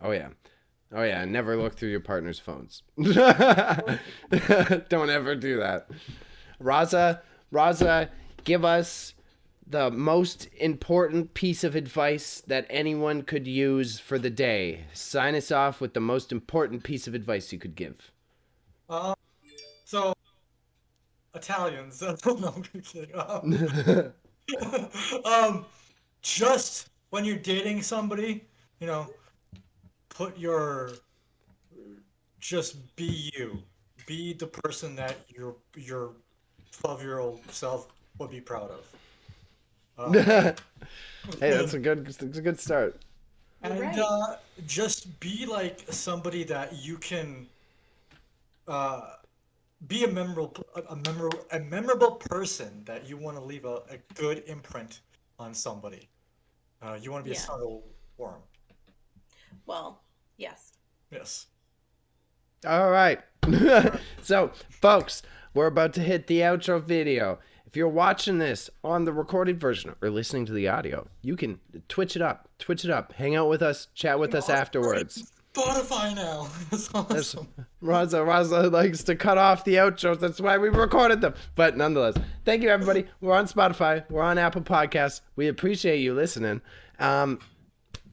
Oh 0.01 0.11
yeah. 0.11 0.29
Oh 0.93 1.03
yeah, 1.03 1.25
never 1.25 1.57
look 1.57 1.75
through 1.75 1.89
your 1.89 1.99
partner's 1.99 2.39
phones. 2.39 2.83
Don't 3.01 3.19
ever 5.09 5.35
do 5.35 5.57
that. 5.57 5.89
Raza, 6.61 7.19
Raza, 7.51 8.09
give 8.45 8.63
us 8.63 9.13
the 9.69 9.91
most 9.91 10.47
important 10.59 11.33
piece 11.33 11.65
of 11.65 11.75
advice 11.75 12.41
that 12.47 12.65
anyone 12.69 13.21
could 13.23 13.45
use 13.47 13.99
for 13.99 14.17
the 14.17 14.29
day. 14.29 14.85
Sign 14.93 15.35
us 15.35 15.51
off 15.51 15.81
with 15.81 15.93
the 15.93 15.99
most 15.99 16.31
important 16.31 16.83
piece 16.83 17.05
of 17.05 17.13
advice 17.13 17.51
you 17.51 17.59
could 17.59 17.75
give. 17.75 18.13
Uh, 18.89 19.13
so 19.83 20.13
Italians. 21.35 22.01
no, 22.01 22.15
I'm 22.25 22.63
kidding. 22.81 23.13
Um, 23.13 24.13
um, 25.25 25.65
just 26.21 26.89
when 27.09 27.25
you're 27.25 27.37
dating 27.37 27.81
somebody, 27.81 28.45
you 28.79 28.87
know, 28.87 29.07
put 30.09 30.37
your 30.37 30.91
just 32.39 32.95
be 32.95 33.31
you. 33.35 33.59
Be 34.05 34.33
the 34.33 34.47
person 34.47 34.95
that 34.95 35.17
your 35.27 35.55
your 35.75 36.11
12 36.71 37.01
year 37.01 37.19
old 37.19 37.41
self 37.51 37.87
would 38.19 38.31
be 38.31 38.39
proud 38.41 38.71
of. 38.71 38.85
Um, 39.99 40.13
hey, 40.23 40.55
that's 41.39 41.73
a 41.73 41.79
good 41.79 42.05
that's 42.05 42.37
a 42.37 42.41
good 42.41 42.59
start. 42.59 42.95
and 43.63 43.79
right. 43.79 43.99
uh, 43.99 44.35
just 44.65 45.19
be 45.19 45.45
like 45.45 45.83
somebody 45.89 46.43
that 46.45 46.73
you 46.73 46.97
can 46.97 47.47
uh, 48.67 49.16
be 49.86 50.03
a 50.03 50.07
memorable 50.07 50.55
a 50.89 50.95
memorable 50.95 51.39
a 51.51 51.59
memorable 51.59 52.11
person 52.15 52.82
that 52.86 53.07
you 53.07 53.15
want 53.17 53.38
to 53.38 53.43
leave 53.43 53.65
a, 53.65 53.84
a 53.91 53.97
good 54.15 54.43
imprint 54.47 55.01
on 55.38 55.53
somebody 55.53 56.09
uh, 56.82 56.97
you 56.99 57.11
want 57.11 57.23
to 57.23 57.30
be 57.30 57.36
Yeah. 57.36 57.41
a 57.41 57.45
subtle 57.45 57.84
worm 58.17 58.41
Well, 59.65 60.01
yes. 60.38 60.73
yes 61.11 61.45
All 62.65 62.89
right. 62.89 63.19
so, 64.23 64.51
folks, 64.69 65.21
we're 65.53 65.67
about 65.67 65.93
to 65.93 66.01
hit 66.01 66.25
the 66.28 66.39
outro 66.41 66.82
video. 66.84 67.38
If 67.67 67.75
you're 67.75 67.88
watching 67.88 68.39
this 68.39 68.69
on 68.84 69.05
the 69.05 69.13
recorded 69.13 69.59
version 69.59 69.93
or 70.01 70.09
listening 70.09 70.45
to 70.47 70.53
the 70.53 70.67
audio, 70.67 71.07
you 71.21 71.36
can 71.36 71.59
twitch 71.88 72.15
it 72.15 72.21
up, 72.21 72.49
twitch 72.59 72.84
it 72.84 72.89
up, 72.91 73.13
hang 73.13 73.36
out 73.36 73.47
with 73.49 73.61
us, 73.61 73.88
chat 73.93 74.19
with 74.19 74.34
us 74.34 74.49
afterwards. 74.49 75.32
Spotify 75.57 76.15
now 76.15 76.47
that's 76.69 76.87
That's- 76.89 77.35
awesome 77.35 77.47
Raza 77.83 78.25
Raza 78.25 78.71
likes 78.71 79.03
to 79.03 79.15
cut 79.15 79.37
off 79.37 79.63
the 79.63 79.75
outros. 79.75 80.19
That's 80.19 80.41
why 80.41 80.57
we 80.57 80.69
recorded 80.69 81.21
them. 81.21 81.35
But 81.55 81.77
nonetheless, 81.77 82.15
thank 82.43 82.63
you 82.63 82.69
everybody. 82.69 83.05
We're 83.21 83.35
on 83.35 83.45
Spotify. 83.47 84.03
We're 84.09 84.23
on 84.23 84.37
Apple 84.39 84.63
Podcasts. 84.63 85.21
We 85.35 85.47
appreciate 85.47 85.97
you 85.99 86.15
listening. 86.15 86.61
Um, 86.99 87.39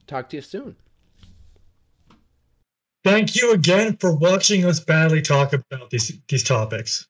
talk 0.06 0.28
to 0.30 0.36
you 0.36 0.42
soon. 0.42 0.76
Thank 3.04 3.36
you 3.36 3.52
again 3.52 3.96
for 3.96 4.14
watching 4.14 4.64
us 4.64 4.80
badly 4.80 5.22
talk 5.22 5.52
about 5.52 5.90
these 5.90 6.18
these 6.28 6.44
topics. 6.44 7.06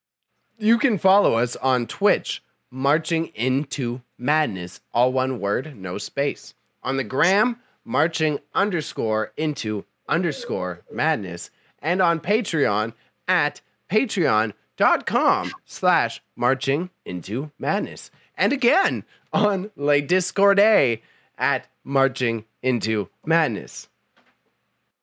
You 0.58 0.78
can 0.78 0.98
follow 0.98 1.34
us 1.34 1.56
on 1.56 1.86
Twitch, 1.86 2.42
Marching 2.70 3.26
Into 3.34 4.00
Madness, 4.18 4.80
all 4.92 5.12
one 5.12 5.40
word, 5.40 5.76
no 5.76 5.98
space. 5.98 6.54
On 6.82 6.96
the 6.96 7.04
gram, 7.04 7.58
Marching 7.84 8.38
underscore 8.54 9.32
into 9.36 9.84
underscore 10.08 10.82
madness, 10.92 11.50
and 11.80 12.00
on 12.00 12.20
Patreon 12.20 12.92
at 13.28 13.60
patreon.com 13.90 15.52
slash 15.64 16.22
marching 16.36 16.90
into 17.04 17.50
madness. 17.58 18.10
And 18.36 18.52
again 18.52 19.04
on 19.32 19.70
Le 19.76 20.00
Discord 20.00 20.58
A 20.58 21.02
at 21.38 21.66
marching 21.84 22.44
into 22.62 23.08
madness. 23.24 23.88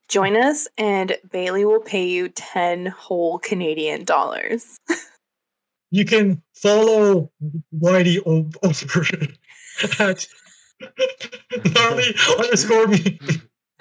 Join 0.08 0.36
us, 0.36 0.68
and 0.78 1.18
Bailey 1.32 1.64
will 1.64 1.80
pay 1.80 2.06
you 2.08 2.28
10 2.30 2.88
whole 2.88 3.40
Canadian 3.40 4.04
dollars. 4.04 4.78
You 5.94 6.06
can 6.06 6.42
follow 6.56 7.30
Whitey 7.78 8.20
o- 8.26 8.50
over 8.64 9.06
at 10.02 10.26
gnarly 11.76 12.16
underscore 12.40 12.88
me- 12.88 13.20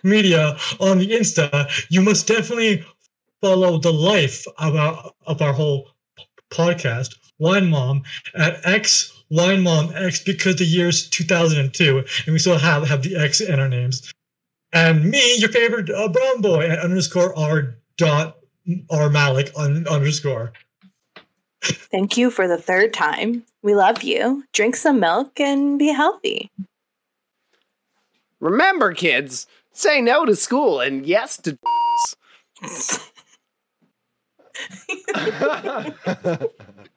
media 0.03 0.57
on 0.79 0.99
the 0.99 1.09
Insta. 1.09 1.69
You 1.89 2.03
must 2.03 2.27
definitely 2.27 2.85
follow 3.41 3.79
the 3.79 3.93
life 3.93 4.47
of 4.59 4.77
our 4.77 5.11
of 5.27 5.43
our 5.43 5.53
whole 5.53 5.91
podcast, 6.51 7.17
Wine 7.39 7.71
Mom, 7.71 8.03
at 8.35 8.61
X 8.67 9.13
Wine 9.31 9.63
Mom 9.63 9.93
X 9.95 10.21
because 10.23 10.57
the 10.57 10.65
year's 10.65 11.09
2002, 11.09 11.99
and 11.99 12.33
we 12.33 12.39
still 12.39 12.59
have 12.59 12.87
have 12.89 13.03
the 13.03 13.17
X 13.17 13.41
in 13.41 13.59
our 13.61 13.69
names. 13.69 14.13
And 14.73 15.05
me, 15.05 15.37
your 15.39 15.51
favorite 15.51 15.91
uh, 15.91 16.09
brown 16.09 16.41
boy, 16.41 16.69
at 16.69 16.79
underscore 16.79 17.37
r 17.37 17.77
dot 17.97 18.39
r 18.91 19.09
malik 19.09 19.51
un, 19.57 19.87
underscore. 19.89 20.53
Thank 21.63 22.17
you 22.17 22.31
for 22.31 22.49
the 22.49 22.57
third 22.57 22.95
time. 22.95 23.45
We 23.63 23.75
love 23.75 24.03
you. 24.03 24.45
Drink 24.53 24.77
some 24.77 25.01
milk 25.01 25.39
and 25.39 25.79
be 25.79 25.93
healthy. 25.93 26.51
Remember, 28.41 28.95
kids, 28.95 29.47
say 29.73 30.01
no 30.01 30.25
to 30.25 30.37
school 30.37 30.81
and 30.81 31.07
yes 31.07 31.37
to. 31.39 31.59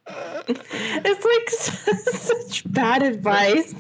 It's 0.06 1.26
like 1.26 1.50
such 2.14 2.72
bad 2.72 3.04
advice. 3.04 3.74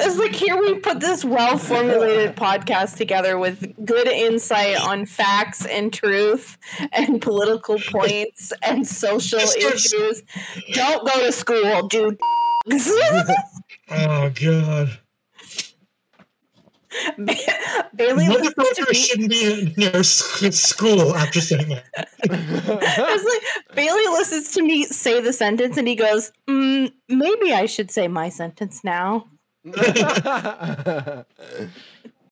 It's 0.00 0.18
like 0.18 0.34
here 0.34 0.56
we 0.56 0.78
put 0.78 1.00
this 1.00 1.24
well 1.24 1.58
formulated 1.58 2.36
podcast 2.36 2.96
together 2.96 3.38
with 3.38 3.74
good 3.84 4.08
insight 4.08 4.80
on 4.80 5.04
facts 5.04 5.66
and 5.66 5.92
truth 5.92 6.56
and 6.92 7.20
political 7.20 7.78
points 7.78 8.52
and 8.62 8.86
social 8.86 9.40
issues. 9.40 10.22
Don't 10.72 11.06
go 11.06 11.20
to 11.26 11.32
school, 11.32 11.88
dude. 11.88 12.18
Oh 13.90 14.30
god. 14.34 14.98
Bailey 17.94 18.26
Motherfucker 18.26 18.88
me. 18.88 18.94
shouldn't 18.94 19.30
be 19.30 19.74
near 19.76 19.96
s- 19.96 20.54
school 20.56 21.14
after 21.16 21.40
saying 21.40 21.68
that. 21.68 22.08
It's 22.30 23.24
like 23.24 23.42
Bailey 23.76 24.06
listens 24.18 24.50
to 24.52 24.62
me 24.62 24.84
say 24.84 25.20
the 25.20 25.32
sentence 25.32 25.76
and 25.76 25.86
he 25.88 25.94
goes, 25.94 26.32
mm, 26.48 26.92
"Maybe 27.08 27.52
I 27.52 27.66
should 27.66 27.90
say 27.90 28.08
my 28.08 28.28
sentence 28.28 28.82
now." 28.84 29.26